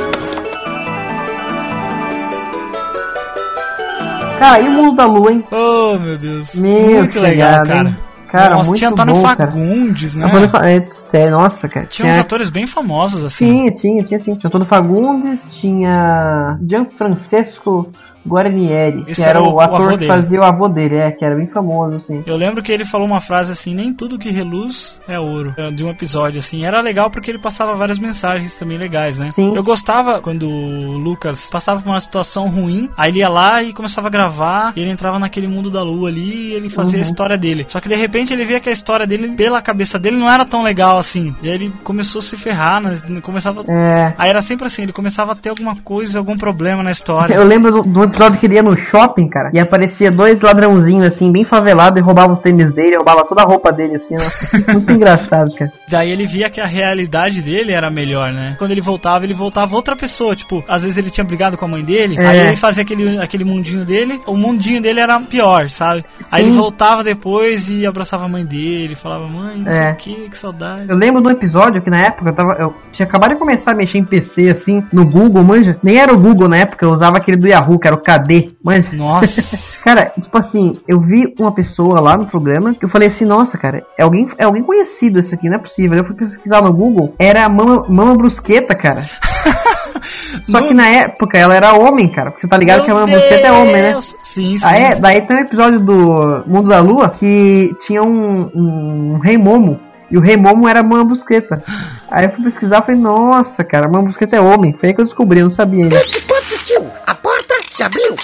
Cara, 4.40 4.60
e 4.60 4.66
o 4.66 4.72
mundo 4.72 4.96
da 4.96 5.06
lua, 5.06 5.32
hein? 5.32 5.44
Oh, 5.52 5.96
meu 6.00 6.18
Deus. 6.18 6.56
Meu 6.56 6.98
Muito 6.98 7.20
legal, 7.20 7.64
cara. 7.64 7.96
Cara, 8.34 8.56
Nossa, 8.56 8.68
muito 8.70 8.78
tinha 8.78 8.90
Antônio 8.90 9.14
bom, 9.14 9.22
cara. 9.22 9.36
Fagundes, 9.36 10.14
né? 10.16 10.26
Antônio 10.26 10.48
Fa- 10.48 10.68
é, 10.68 11.30
nossa, 11.30 11.68
cara. 11.68 11.86
Tinha 11.86 12.08
uns 12.10 12.18
atores 12.18 12.50
bem 12.50 12.66
famosos, 12.66 13.22
assim. 13.24 13.70
Tinha, 13.70 13.70
tinha, 13.72 14.04
tinha 14.04 14.18
sim. 14.20 14.34
Tinha 14.34 14.48
Antônio 14.48 14.66
Fagundes, 14.66 15.54
tinha 15.54 16.58
Gianfrancesco 16.68 17.90
Guarnieri, 18.26 19.04
Esse 19.06 19.20
que 19.22 19.28
era, 19.28 19.38
era 19.38 19.42
o- 19.42 19.52
o 19.52 19.60
ator 19.60 19.82
avô 19.82 19.90
que 19.90 19.96
dele. 19.98 20.10
fazia 20.10 20.40
o 20.40 20.44
avô 20.44 20.66
dele, 20.66 20.96
é, 20.96 21.10
que 21.12 21.22
era 21.22 21.34
bem 21.36 21.46
famoso, 21.50 21.98
assim. 21.98 22.22
Eu 22.24 22.36
lembro 22.36 22.62
que 22.62 22.72
ele 22.72 22.82
falou 22.86 23.06
uma 23.06 23.20
frase 23.20 23.52
assim, 23.52 23.74
nem 23.74 23.92
tudo 23.92 24.18
que 24.18 24.30
reluz 24.30 24.98
é 25.06 25.18
ouro. 25.20 25.52
Era 25.58 25.70
De 25.70 25.84
um 25.84 25.90
episódio 25.90 26.38
assim. 26.38 26.64
Era 26.64 26.80
legal 26.80 27.10
porque 27.10 27.30
ele 27.30 27.38
passava 27.38 27.74
várias 27.74 27.98
mensagens 27.98 28.56
também 28.56 28.78
legais, 28.78 29.18
né? 29.18 29.30
Sim. 29.30 29.54
Eu 29.54 29.62
gostava 29.62 30.20
quando 30.22 30.48
o 30.48 30.96
Lucas 30.96 31.50
passava 31.50 31.82
por 31.82 31.90
uma 31.90 32.00
situação 32.00 32.48
ruim, 32.48 32.88
aí 32.96 33.10
ele 33.10 33.18
ia 33.18 33.28
lá 33.28 33.62
e 33.62 33.74
começava 33.74 34.06
a 34.06 34.10
gravar, 34.10 34.72
e 34.74 34.80
ele 34.80 34.90
entrava 34.90 35.18
naquele 35.18 35.46
mundo 35.46 35.70
da 35.70 35.82
lua 35.82 36.08
ali 36.08 36.48
e 36.48 36.52
ele 36.54 36.70
fazia 36.70 36.94
Uhum. 37.00 37.04
a 37.04 37.06
história 37.06 37.36
dele. 37.36 37.66
Só 37.68 37.78
que 37.78 37.90
de 37.90 37.94
repente 37.94 38.23
ele 38.32 38.44
via 38.44 38.60
que 38.60 38.68
a 38.68 38.72
história 38.72 39.06
dele, 39.06 39.28
pela 39.28 39.60
cabeça 39.60 39.98
dele, 39.98 40.16
não 40.16 40.30
era 40.30 40.44
tão 40.44 40.62
legal 40.62 40.98
assim. 40.98 41.34
E 41.42 41.48
aí 41.48 41.54
ele 41.54 41.72
começou 41.82 42.20
a 42.20 42.22
se 42.22 42.36
ferrar, 42.36 42.80
né? 42.80 42.96
começava. 43.22 43.62
É. 43.68 44.14
Aí 44.16 44.30
era 44.30 44.40
sempre 44.40 44.66
assim, 44.66 44.82
ele 44.82 44.92
começava 44.92 45.32
a 45.32 45.34
ter 45.34 45.50
alguma 45.50 45.76
coisa, 45.76 46.18
algum 46.18 46.36
problema 46.36 46.82
na 46.82 46.90
história. 46.90 47.34
Eu 47.34 47.44
lembro 47.44 47.70
do, 47.70 47.82
do 47.82 48.04
episódio 48.04 48.38
que 48.38 48.46
ele 48.46 48.54
ia 48.54 48.62
no 48.62 48.76
shopping, 48.76 49.28
cara, 49.28 49.50
e 49.52 49.58
aparecia 49.58 50.10
dois 50.10 50.40
ladrãozinhos, 50.40 51.04
assim, 51.06 51.30
bem 51.32 51.44
favelados, 51.44 51.98
e 51.98 52.02
roubavam 52.02 52.36
os 52.36 52.42
tênis 52.42 52.72
dele, 52.72 52.96
roubava 52.96 53.24
toda 53.24 53.42
a 53.42 53.44
roupa 53.44 53.72
dele, 53.72 53.96
assim, 53.96 54.14
ó. 54.16 54.24
Muito 54.72 54.92
engraçado, 54.92 55.54
cara. 55.54 55.72
Daí 55.88 56.10
ele 56.10 56.26
via 56.26 56.48
que 56.48 56.60
a 56.60 56.66
realidade 56.66 57.42
dele 57.42 57.72
era 57.72 57.90
melhor, 57.90 58.32
né? 58.32 58.54
Quando 58.58 58.70
ele 58.70 58.80
voltava, 58.80 59.24
ele 59.24 59.34
voltava 59.34 59.74
outra 59.74 59.96
pessoa. 59.96 60.36
Tipo, 60.36 60.62
às 60.68 60.82
vezes 60.82 60.96
ele 60.98 61.10
tinha 61.10 61.24
brigado 61.24 61.56
com 61.56 61.64
a 61.64 61.68
mãe 61.68 61.82
dele, 61.84 62.16
É. 62.18 62.26
aí 62.26 62.38
ele 62.48 62.56
fazia 62.56 62.82
aquele, 62.82 63.18
aquele 63.18 63.44
mundinho 63.44 63.84
dele, 63.84 64.20
o 64.26 64.36
mundinho 64.36 64.80
dele 64.80 65.00
era 65.00 65.18
pior, 65.20 65.68
sabe? 65.70 66.04
Aí 66.30 66.44
Sim. 66.44 66.50
ele 66.50 66.56
voltava 66.58 67.02
depois 67.02 67.68
e 67.68 67.86
abraçava 67.86 68.13
a 68.22 68.28
mãe 68.28 68.46
dele, 68.46 68.94
falava, 68.94 69.26
mãe, 69.26 69.58
não 69.58 69.72
sei 69.72 69.82
É. 69.82 69.92
o 69.92 69.96
que, 69.96 70.28
que 70.28 70.38
saudade. 70.38 70.86
Eu 70.88 70.96
lembro 70.96 71.20
do 71.20 71.30
episódio 71.30 71.82
que 71.82 71.90
na 71.90 71.98
época 71.98 72.30
eu 72.30 72.34
tava. 72.34 72.52
Eu 72.54 72.74
tinha 72.92 73.06
acabado 73.06 73.32
de 73.32 73.38
começar 73.38 73.72
a 73.72 73.74
mexer 73.74 73.98
em 73.98 74.04
PC 74.04 74.48
assim, 74.50 74.82
no 74.92 75.04
Google, 75.10 75.42
manja. 75.42 75.76
Nem 75.82 75.98
era 75.98 76.14
o 76.14 76.18
Google 76.20 76.48
na 76.48 76.58
época, 76.58 76.84
eu 76.84 76.92
usava 76.92 77.16
aquele 77.18 77.36
do 77.36 77.46
Yahoo, 77.48 77.78
que 77.80 77.86
era 77.86 77.96
o 77.96 78.00
KD, 78.00 78.52
manja. 78.64 78.94
Nossa. 78.96 79.82
cara, 79.84 80.12
tipo 80.20 80.36
assim, 80.38 80.78
eu 80.86 81.00
vi 81.00 81.34
uma 81.38 81.52
pessoa 81.52 82.00
lá 82.00 82.16
no 82.16 82.26
programa 82.26 82.74
que 82.74 82.84
eu 82.84 82.88
falei 82.88 83.08
assim, 83.08 83.24
nossa, 83.24 83.58
cara, 83.58 83.84
é 83.98 84.02
alguém, 84.02 84.28
é 84.38 84.44
alguém 84.44 84.62
conhecido 84.62 85.18
esse 85.18 85.34
aqui, 85.34 85.48
não 85.48 85.56
é 85.56 85.58
possível. 85.58 85.96
Eu 85.98 86.04
fui 86.04 86.16
pesquisar 86.16 86.62
no 86.62 86.72
Google, 86.72 87.14
era 87.18 87.44
a 87.44 87.48
Mama, 87.48 87.84
Mama 87.88 88.14
Brusqueta, 88.16 88.74
cara. 88.74 89.02
Só 90.50 90.62
que 90.62 90.74
na 90.74 90.88
época 90.88 91.38
ela 91.38 91.54
era 91.54 91.74
homem, 91.74 92.08
cara. 92.08 92.30
Porque 92.30 92.42
você 92.42 92.48
tá 92.48 92.56
ligado 92.56 92.78
Meu 92.78 92.84
que 92.84 92.90
a 92.90 92.94
Mama 92.94 93.06
Brusqueta 93.06 93.46
é 93.46 93.52
homem, 93.52 93.74
né? 93.74 94.00
Sim, 94.00 94.58
sim. 94.58 94.64
Ah, 94.64 94.76
é? 94.76 94.94
Daí 94.94 95.20
tem 95.22 95.36
um 95.36 95.40
episódio 95.40 95.80
do 95.80 96.44
Mundo 96.46 96.68
da 96.68 96.80
Lua 96.80 97.10
que 97.10 97.74
tinha 97.80 98.02
um, 98.02 98.50
um, 98.54 99.18
rei 99.18 99.36
Momo. 99.36 99.80
E 100.10 100.18
o 100.18 100.20
rei 100.20 100.36
Momo 100.36 100.68
era 100.68 100.80
a 100.80 100.82
Mama 100.82 101.04
Brusqueta. 101.04 101.62
Aí 102.10 102.26
eu 102.26 102.30
fui 102.30 102.44
pesquisar 102.44 102.82
e 102.82 102.86
falei, 102.86 103.00
nossa, 103.00 103.64
cara, 103.64 103.86
a 103.86 103.88
Mama 103.88 104.04
Brusqueta 104.04 104.36
é 104.36 104.40
homem. 104.40 104.74
Foi 104.76 104.88
aí 104.88 104.94
que 104.94 105.00
eu 105.00 105.04
descobri, 105.04 105.40
eu 105.40 105.44
não 105.44 105.50
sabia 105.50 105.84
ainda. 105.84 105.96
Ponto, 105.96 106.64
tio. 106.64 106.84
A 107.06 107.14
porta 107.14 107.54
se 107.66 107.82
abriu. 107.82 108.14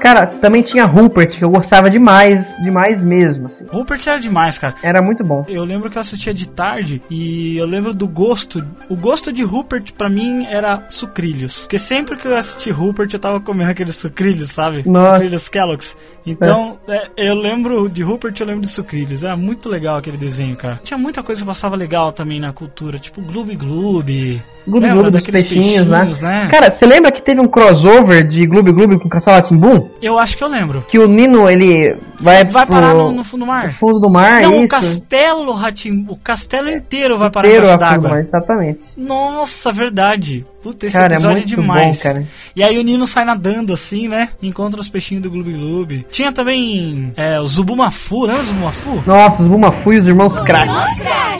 Cara, 0.00 0.26
também 0.26 0.62
tinha 0.62 0.86
Rupert, 0.86 1.36
que 1.36 1.44
eu 1.44 1.50
gostava 1.50 1.90
demais, 1.90 2.46
demais 2.62 3.04
mesmo, 3.04 3.46
assim. 3.46 3.66
Rupert 3.68 4.00
era 4.06 4.18
demais, 4.18 4.58
cara. 4.58 4.74
Era 4.82 5.02
muito 5.02 5.22
bom. 5.22 5.44
Eu 5.48 5.62
lembro 5.64 5.90
que 5.90 5.98
eu 5.98 6.00
assistia 6.00 6.32
de 6.32 6.48
tarde 6.48 7.02
e 7.10 7.56
eu 7.56 7.66
lembro 7.66 7.94
do 7.94 8.08
gosto. 8.08 8.64
O 8.88 8.96
gosto 8.96 9.32
de 9.32 9.42
Rupert 9.42 9.92
pra 9.92 10.08
mim 10.08 10.46
era 10.46 10.84
sucrilhos. 10.88 11.60
Porque 11.60 11.78
sempre 11.78 12.16
que 12.16 12.26
eu 12.26 12.36
assisti 12.36 12.70
Rupert 12.70 13.10
eu 13.12 13.18
tava 13.18 13.40
comendo 13.40 13.70
aqueles 13.70 13.96
sucrilhos, 13.96 14.50
sabe? 14.50 14.88
Nossa. 14.88 15.14
Sucrilhos 15.14 15.48
Kellogg's. 15.48 15.96
Então, 16.26 16.78
é, 16.88 17.08
eu 17.16 17.34
lembro 17.34 17.88
de 17.88 18.02
Rupert, 18.02 18.34
eu 18.40 18.46
lembro 18.46 18.62
de 18.62 18.70
sucrilhos. 18.70 19.22
Era 19.22 19.36
muito 19.36 19.68
legal 19.68 19.98
aquele 19.98 20.16
desenho, 20.16 20.56
cara. 20.56 20.80
Tinha 20.82 20.98
muita 20.98 21.22
coisa 21.22 21.40
que 21.40 21.46
passava 21.46 21.76
legal 21.76 22.12
também 22.12 22.40
na 22.40 22.52
cultura, 22.52 22.98
tipo 22.98 23.20
Gloob 23.20 23.54
Gloob. 23.56 24.42
Gloob 24.66 24.88
Gloob 24.88 25.10
dos 25.10 25.20
daqueles 25.20 25.48
peixinhos, 25.48 25.88
né? 25.88 26.10
né? 26.22 26.48
Cara, 26.50 26.70
você 26.70 26.86
lembra 26.86 27.10
que 27.10 27.22
teve 27.22 27.40
um 27.40 27.48
crossover 27.48 28.26
de 28.26 28.46
Gloob 28.46 28.72
Gloob 28.72 28.98
com 28.98 29.08
Castelo 29.08 29.42
Timbum? 29.42 29.89
Eu 30.02 30.18
acho 30.18 30.36
que 30.36 30.42
eu 30.44 30.48
lembro. 30.48 30.82
Que 30.88 30.98
o 30.98 31.06
Nino, 31.06 31.48
ele 31.48 31.96
vai, 32.18 32.44
Vai 32.44 32.64
pro- 32.66 32.74
parar 32.76 32.94
no, 32.94 33.12
no 33.12 33.22
fundo 33.24 33.40
do 33.44 33.46
mar. 33.46 33.76
fundo 33.78 34.00
do 34.00 34.08
mar, 34.10 34.40
Não, 34.42 34.56
isso. 34.56 34.64
o 34.64 34.68
castelo, 34.68 35.52
Ratim, 35.52 36.06
o 36.08 36.16
castelo 36.16 36.70
inteiro 36.70 37.18
vai 37.18 37.30
parar 37.30 37.48
Inteiro 37.48 37.66
embaixo 37.66 37.84
a 37.84 37.88
fundo 37.88 37.96
do 37.96 38.02
mar, 38.02 38.08
d'água. 38.10 38.20
exatamente. 38.22 38.80
Nossa, 38.96 39.72
verdade. 39.72 40.44
Puta, 40.62 40.86
esse 40.86 40.96
Cara, 40.96 41.14
é 41.14 41.16
episódio 41.16 41.36
é, 41.36 41.40
muito 41.40 41.48
demais. 41.60 41.96
bom, 41.96 42.02
cara. 42.02 42.26
E 42.54 42.62
aí 42.62 42.78
o 42.78 42.82
Nino 42.82 43.06
sai 43.06 43.24
nadando 43.24 43.72
assim, 43.72 44.08
né? 44.08 44.28
Encontra 44.42 44.78
os 44.80 44.88
peixinhos 44.90 45.22
do 45.22 45.30
Gloob 45.30 45.52
Gloob. 45.52 46.06
Tinha 46.10 46.32
também 46.32 47.12
é, 47.16 47.40
o 47.40 47.48
Zubumafu, 47.48 48.26
lembra 48.26 48.42
o 48.42 48.44
Zubumafu? 48.44 49.02
Nossa, 49.06 49.42
os 49.42 49.48
Bumafu 49.48 49.92
e 49.94 50.00
os 50.00 50.06
irmãos 50.06 50.38
Crack. 50.40 50.70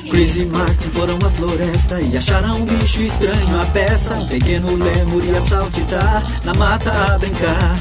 Chris 0.08 0.36
e 0.36 0.46
Martin 0.46 0.88
foram 0.90 1.16
à 1.16 1.30
floresta 1.30 2.00
e 2.00 2.16
acharam 2.16 2.56
um 2.56 2.64
bicho 2.64 3.02
estranho, 3.02 3.60
a 3.60 3.66
peça. 3.66 4.14
Um 4.14 4.26
pequeno 4.26 4.74
lemur 4.74 5.22
ia 5.24 5.40
saltitar 5.40 6.22
na 6.44 6.54
mata 6.54 6.90
a 6.90 7.18
brincar. 7.18 7.76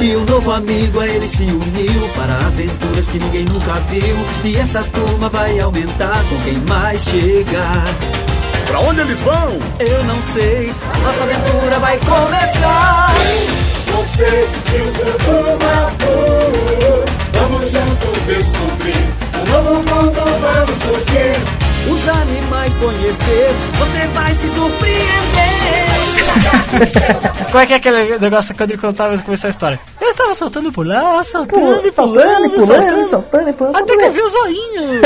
E 0.00 0.16
um 0.16 0.24
novo 0.24 0.50
amigo 0.50 0.98
a 0.98 1.06
ele 1.06 1.28
se 1.28 1.42
uniu 1.44 2.08
para 2.16 2.46
aventuras 2.46 3.08
que 3.08 3.18
ninguém 3.18 3.44
nunca 3.44 3.74
viu. 3.90 4.16
E 4.44 4.56
essa 4.56 4.82
turma 4.82 5.28
vai 5.28 5.58
aumentar 5.60 6.24
com 6.28 6.40
quem 6.42 6.58
mais 6.68 7.02
chegar. 7.02 7.84
Pra 8.66 8.80
onde 8.80 9.00
eles 9.00 9.20
vão? 9.20 9.58
Eu 9.78 10.04
não 10.04 10.22
sei, 10.22 10.72
nossa 11.02 11.24
aventura 11.24 11.78
vai 11.80 11.98
começar. 11.98 13.14
Você 13.96 14.48
e 14.76 14.80
o 14.80 14.92
seu 14.92 15.12
turma 15.18 15.92
Vamos 17.32 17.72
juntos 17.72 18.22
descobrir 18.26 19.14
Um 19.34 19.52
novo 19.52 19.74
mundo 19.74 20.20
vamos 20.40 20.82
curtir 20.84 21.90
Os 21.90 22.08
animais 22.08 22.72
conhecer, 22.74 23.54
você 23.78 24.06
vai 24.14 24.34
se 24.34 24.54
surpreender. 24.54 25.99
Como 27.50 27.58
é 27.58 27.66
que 27.66 27.72
é 27.72 27.76
aquele 27.76 28.18
negócio 28.18 28.54
quando 28.54 28.70
ele 28.70 28.80
contava 28.80 29.14
e 29.14 29.22
começou 29.22 29.48
a 29.48 29.50
história? 29.50 29.80
Eu 30.00 30.08
estava 30.08 30.34
saltando 30.34 30.72
por 30.72 30.86
lá, 30.86 31.22
saltando 31.24 31.86
e 31.86 31.92
pulando, 31.92 32.50
pulando, 32.50 32.66
saltando. 32.66 33.08
saltando 33.10 33.50
e 33.50 33.52
pulando. 33.52 33.76
Até 33.76 33.96
que 33.96 34.04
eu 34.04 34.12
vi 34.12 34.20
o 34.20 34.28
zoinho. 34.28 35.00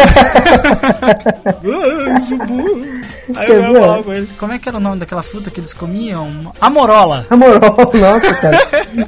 Aí 3.35 3.49
eu 3.49 3.61
ia 3.61 3.81
falar 3.81 4.03
com 4.03 4.13
ele. 4.13 4.29
Como 4.39 4.53
é 4.53 4.59
que 4.59 4.69
era 4.69 4.79
o 4.79 4.81
nome 4.81 4.99
daquela 4.99 5.23
fruta 5.23 5.51
que 5.51 5.61
eles 5.61 5.73
comiam? 5.73 6.53
Amorola. 6.61 7.27
Amorola, 7.31 7.91
nossa, 7.95 8.35
cara. 8.41 8.59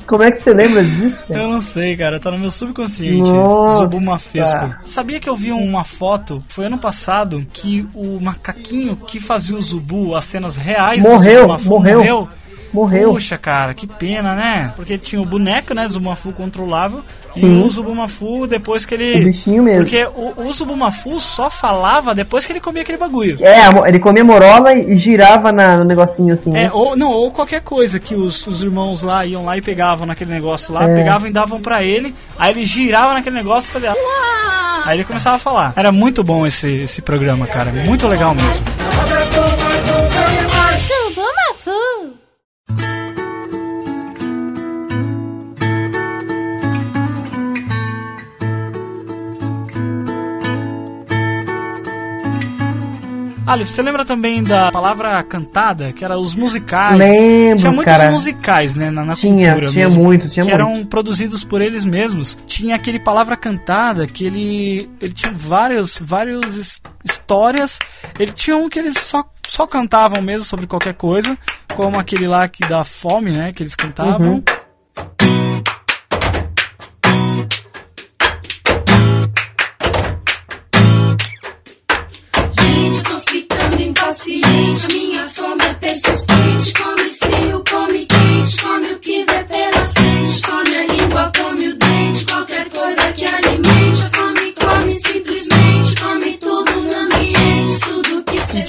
Como 0.07 0.23
é 0.23 0.31
que 0.31 0.41
você 0.41 0.53
lembra 0.53 0.83
disso, 0.83 1.23
cara? 1.29 1.41
Eu 1.41 1.49
não 1.49 1.61
sei, 1.61 1.97
cara, 1.97 2.19
tá 2.19 2.31
no 2.31 2.39
meu 2.39 2.51
subconsciente. 2.51 3.31
Nossa. 3.31 3.79
Zubu 3.79 4.01
Mafesco. 4.01 4.75
Sabia 4.83 5.21
que 5.21 5.29
eu 5.29 5.37
vi 5.37 5.53
uma 5.53 5.85
foto, 5.85 6.43
foi 6.49 6.67
ano 6.67 6.79
passado, 6.79 7.47
que 7.53 7.89
o 7.95 8.19
macaquinho 8.21 8.97
que 8.97 9.21
fazia 9.21 9.57
o 9.57 9.63
Zubu, 9.63 10.15
as 10.15 10.25
cenas 10.25 10.57
reais 10.57 11.03
do 11.03 11.11
Morreu, 11.11 11.41
Zubu 11.41 11.49
Mafu, 11.53 11.69
morreu. 11.71 11.99
morreu. 11.99 12.29
Morreu. 12.73 13.13
Puxa, 13.13 13.39
cara, 13.39 13.73
que 13.75 13.87
pena, 13.87 14.35
né? 14.35 14.73
Porque 14.77 14.99
tinha 14.99 15.21
o 15.21 15.25
boneco, 15.25 15.73
né, 15.75 15.89
Zubumafu 15.89 16.33
controlável, 16.33 17.03
Sim. 17.35 17.61
e 17.61 17.63
o 17.65 17.71
Zubumafu 17.71 18.47
depois 18.47 18.85
que 18.85 18.95
ele... 18.95 19.21
O 19.23 19.25
bichinho 19.25 19.63
mesmo. 19.63 19.83
Porque 19.83 20.05
o, 20.15 20.35
o 20.49 20.53
Zubumafu 20.53 21.19
só 21.21 21.49
falava 21.49 22.15
depois 22.15 22.45
que 22.45 22.53
ele 22.53 22.61
comia 22.61 22.83
aquele 22.83 22.99
bagulho. 22.99 23.39
É, 23.41 23.61
ele 23.89 23.99
comia 23.99 24.25
morola 24.25 24.75
e 24.75 24.99
girava 24.99 25.51
na- 25.53 25.79
no 25.79 25.85
negocinho 25.85 26.35
assim. 26.35 26.51
É, 26.51 26.65
né? 26.65 26.71
ou, 26.73 26.97
não, 26.97 27.11
ou 27.11 27.31
qualquer 27.31 27.61
coisa 27.63 27.99
que 28.01 28.15
os, 28.15 28.47
os 28.47 28.63
irmãos 28.63 29.03
lá 29.03 29.25
iam 29.25 29.45
lá 29.45 29.57
e 29.57 29.63
pegavam 29.63 30.07
naquele 30.07 30.33
negócio 30.33 30.73
lá, 30.75 30.85
É. 30.85 30.95
pegavam 30.95 31.29
e 31.29 31.33
davam 31.33 31.61
pra 31.61 31.83
ele, 31.83 32.15
aí 32.39 32.53
ele 32.53 32.65
girava 32.65 33.15
naquele 33.15 33.37
negócio 33.37 33.71
e 33.71 33.73
fazia. 33.73 33.95
Aí 34.85 34.97
ele 34.99 35.05
começava 35.05 35.37
a 35.37 35.39
falar. 35.41 35.73
Era 35.77 35.91
muito 35.91 36.23
bom 36.23 36.47
esse, 36.47 36.69
esse 36.83 37.03
programa, 37.03 37.47
cara. 37.47 37.73
Muito 37.73 38.07
legal 38.07 38.35
mesmo. 38.35 38.96
Ali, 53.47 53.65
você 53.65 53.81
lembra 53.81 54.05
também 54.05 54.43
da 54.43 54.73
palavra 54.73 55.23
cantada, 55.23 55.93
que 55.93 56.05
era 56.05 56.19
os 56.19 56.35
musicais? 56.35 56.99
Lembro, 56.99 57.59
Tinha 57.61 57.73
muitos 57.73 57.95
cara. 57.97 58.11
musicais, 58.11 58.75
né, 58.75 58.91
na, 58.91 59.05
na 59.05 59.15
Tinha, 59.15 59.51
cultura 59.53 59.71
tinha 59.71 59.85
mesmo, 59.85 60.03
muito, 60.03 60.29
tinha 60.29 60.45
que 60.45 60.51
muito. 60.51 60.55
eram 60.69 60.85
produzidos 60.85 61.45
por 61.45 61.63
eles 61.63 61.85
mesmos. 61.85 62.37
Tinha 62.47 62.75
aquele 62.75 62.99
palavra 62.99 63.37
cantada 63.37 64.07
que 64.07 64.25
ele 64.27 64.91
ele 65.01 65.13
tinha 65.13 65.33
vários 65.33 65.97
vários 66.03 66.57
his- 66.57 66.83
histórias. 67.05 67.79
Ele 68.19 68.33
tinha 68.33 68.57
um 68.57 68.69
que 68.69 68.79
eles 68.81 68.99
só 68.99 69.25
só 69.47 69.65
cantavam 69.65 70.21
mesmo 70.21 70.45
sobre 70.45 70.67
qualquer 70.67 70.95
coisa, 70.95 71.39
como 71.77 71.99
aquele 72.01 72.27
lá 72.27 72.49
que 72.49 72.67
dá 72.67 72.83
fome, 72.83 73.31
né, 73.31 73.53
que 73.53 73.63
eles 73.63 73.77
cantavam. 73.77 74.35
Uhum. 74.35 74.45
Impaciente. 84.37 84.95
A 84.95 84.96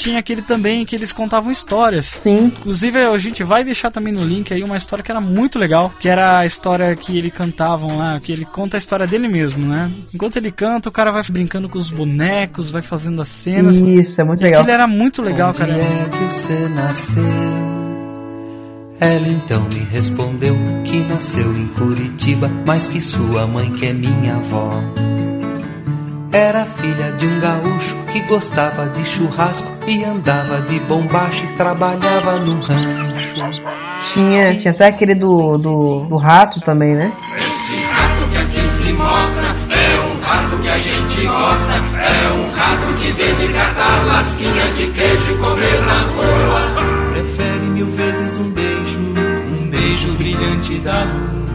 tinha 0.07 0.19
aquele 0.19 0.41
também 0.41 0.85
que 0.85 0.95
eles 0.95 1.11
contavam 1.11 1.51
histórias. 1.51 2.21
Sim. 2.23 2.45
Inclusive, 2.45 2.99
a 2.99 3.17
gente 3.17 3.43
vai 3.43 3.63
deixar 3.63 3.91
também 3.91 4.13
no 4.13 4.23
link 4.23 4.53
aí 4.53 4.63
uma 4.63 4.77
história 4.77 5.03
que 5.03 5.11
era 5.11 5.19
muito 5.19 5.59
legal, 5.59 5.91
que 5.99 6.07
era 6.07 6.39
a 6.39 6.45
história 6.45 6.95
que 6.95 7.17
ele 7.17 7.29
cantavam 7.29 7.97
lá, 7.97 8.17
que 8.19 8.31
ele 8.31 8.45
conta 8.45 8.77
a 8.77 8.79
história 8.79 9.05
dele 9.05 9.27
mesmo, 9.27 9.65
né? 9.67 9.91
Enquanto 10.13 10.37
ele 10.37 10.51
canta, 10.51 10.87
o 10.87 10.91
cara 10.91 11.11
vai 11.11 11.21
brincando 11.29 11.67
com 11.67 11.77
os 11.77 11.91
bonecos, 11.91 12.69
vai 12.69 12.81
fazendo 12.81 13.21
as 13.21 13.27
cenas. 13.27 13.77
Isso, 13.81 14.21
é 14.21 14.23
muito 14.23 14.39
e 14.41 14.43
legal. 14.45 14.61
aquilo 14.61 14.73
era 14.73 14.87
muito 14.87 15.21
legal, 15.21 15.49
Onde 15.49 15.57
cara. 15.59 15.73
é 15.73 16.09
que 16.09 16.33
você 16.33 16.69
nasceu? 16.69 17.23
Ela 18.99 19.27
então 19.27 19.61
me 19.69 19.79
respondeu 19.91 20.55
que 20.85 20.99
nasceu 21.01 21.55
em 21.55 21.67
Curitiba, 21.67 22.49
mas 22.65 22.87
que 22.87 22.99
sua 23.01 23.45
mãe, 23.45 23.71
que 23.73 23.85
é 23.85 23.93
minha 23.93 24.35
avó, 24.37 24.81
era 26.37 26.65
filha 26.65 27.11
de 27.13 27.25
um 27.25 27.39
gaúcho 27.39 27.97
que 28.11 28.19
gostava 28.21 28.87
de 28.89 29.03
churrasco 29.03 29.67
e 29.87 30.03
andava 30.03 30.61
de 30.61 30.79
bombacha 30.81 31.43
e 31.43 31.47
trabalhava 31.55 32.37
no 32.37 32.61
rancho. 32.61 33.63
Tinha, 34.13 34.55
tinha 34.55 34.71
até 34.71 34.87
aquele 34.87 35.15
do, 35.15 35.57
do, 35.57 35.99
do 36.01 36.15
rato 36.15 36.61
também, 36.61 36.93
né? 36.93 37.11
Esse 37.35 37.81
rato 37.85 38.29
que 38.31 38.37
aqui 38.37 38.69
se 38.69 38.93
mostra 38.93 39.55
é 39.71 39.99
um 39.99 40.21
rato 40.21 40.57
que 40.61 40.69
a 40.69 40.77
gente 40.77 41.25
gosta. 41.25 41.73
É 41.73 42.31
um 42.31 42.51
rato 42.51 42.93
que 43.01 43.11
vem 43.13 43.35
de 43.35 43.53
catar 43.53 44.05
lasquinhas 44.05 44.77
de 44.77 44.87
queijo 44.91 45.31
e 45.31 45.37
comer 45.37 45.81
na 45.81 46.01
rua. 46.01 47.13
Prefere 47.13 47.65
mil 47.65 47.87
vezes 47.87 48.37
um 48.37 48.51
beijo, 48.51 48.99
um 48.99 49.69
beijo 49.69 50.11
brilhante 50.13 50.75
da. 50.75 51.03
Lua 51.03 51.46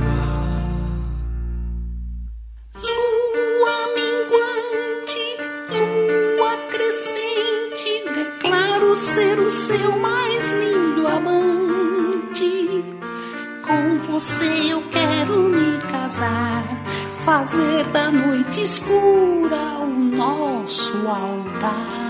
fazer 17.52 17.84
da 17.92 18.10
noite 18.10 18.62
escura 18.62 19.80
o 19.80 19.86
nosso 19.86 20.96
altar. 21.06 22.02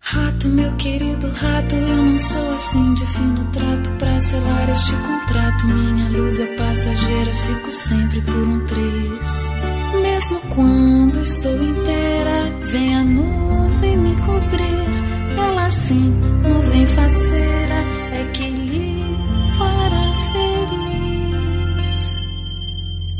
Rato, 0.00 0.48
meu 0.48 0.72
querido 0.76 1.28
rato, 1.28 1.74
eu 1.74 1.96
não 1.96 2.16
sou 2.16 2.54
assim 2.54 2.94
de 2.94 3.06
fino 3.06 3.44
trato 3.52 3.90
pra 3.98 4.18
selar 4.18 4.70
este 4.70 4.92
contrato. 4.92 5.66
Minha 5.66 6.08
luz 6.10 6.40
é 6.40 6.46
passageira, 6.56 7.34
fico 7.34 7.70
sempre 7.70 8.20
por 8.22 8.34
um 8.34 8.64
triz. 8.64 9.50
Mesmo 10.02 10.40
quando 10.54 11.20
estou 11.20 11.62
inteira, 11.62 12.50
vem 12.60 12.96
a 12.96 13.04
nuvem 13.04 13.96
me 13.98 14.16
cobrir. 14.22 14.86
Ela 15.36 15.68
sim, 15.68 16.10
nuvem 16.42 16.86
faceira, 16.86 17.75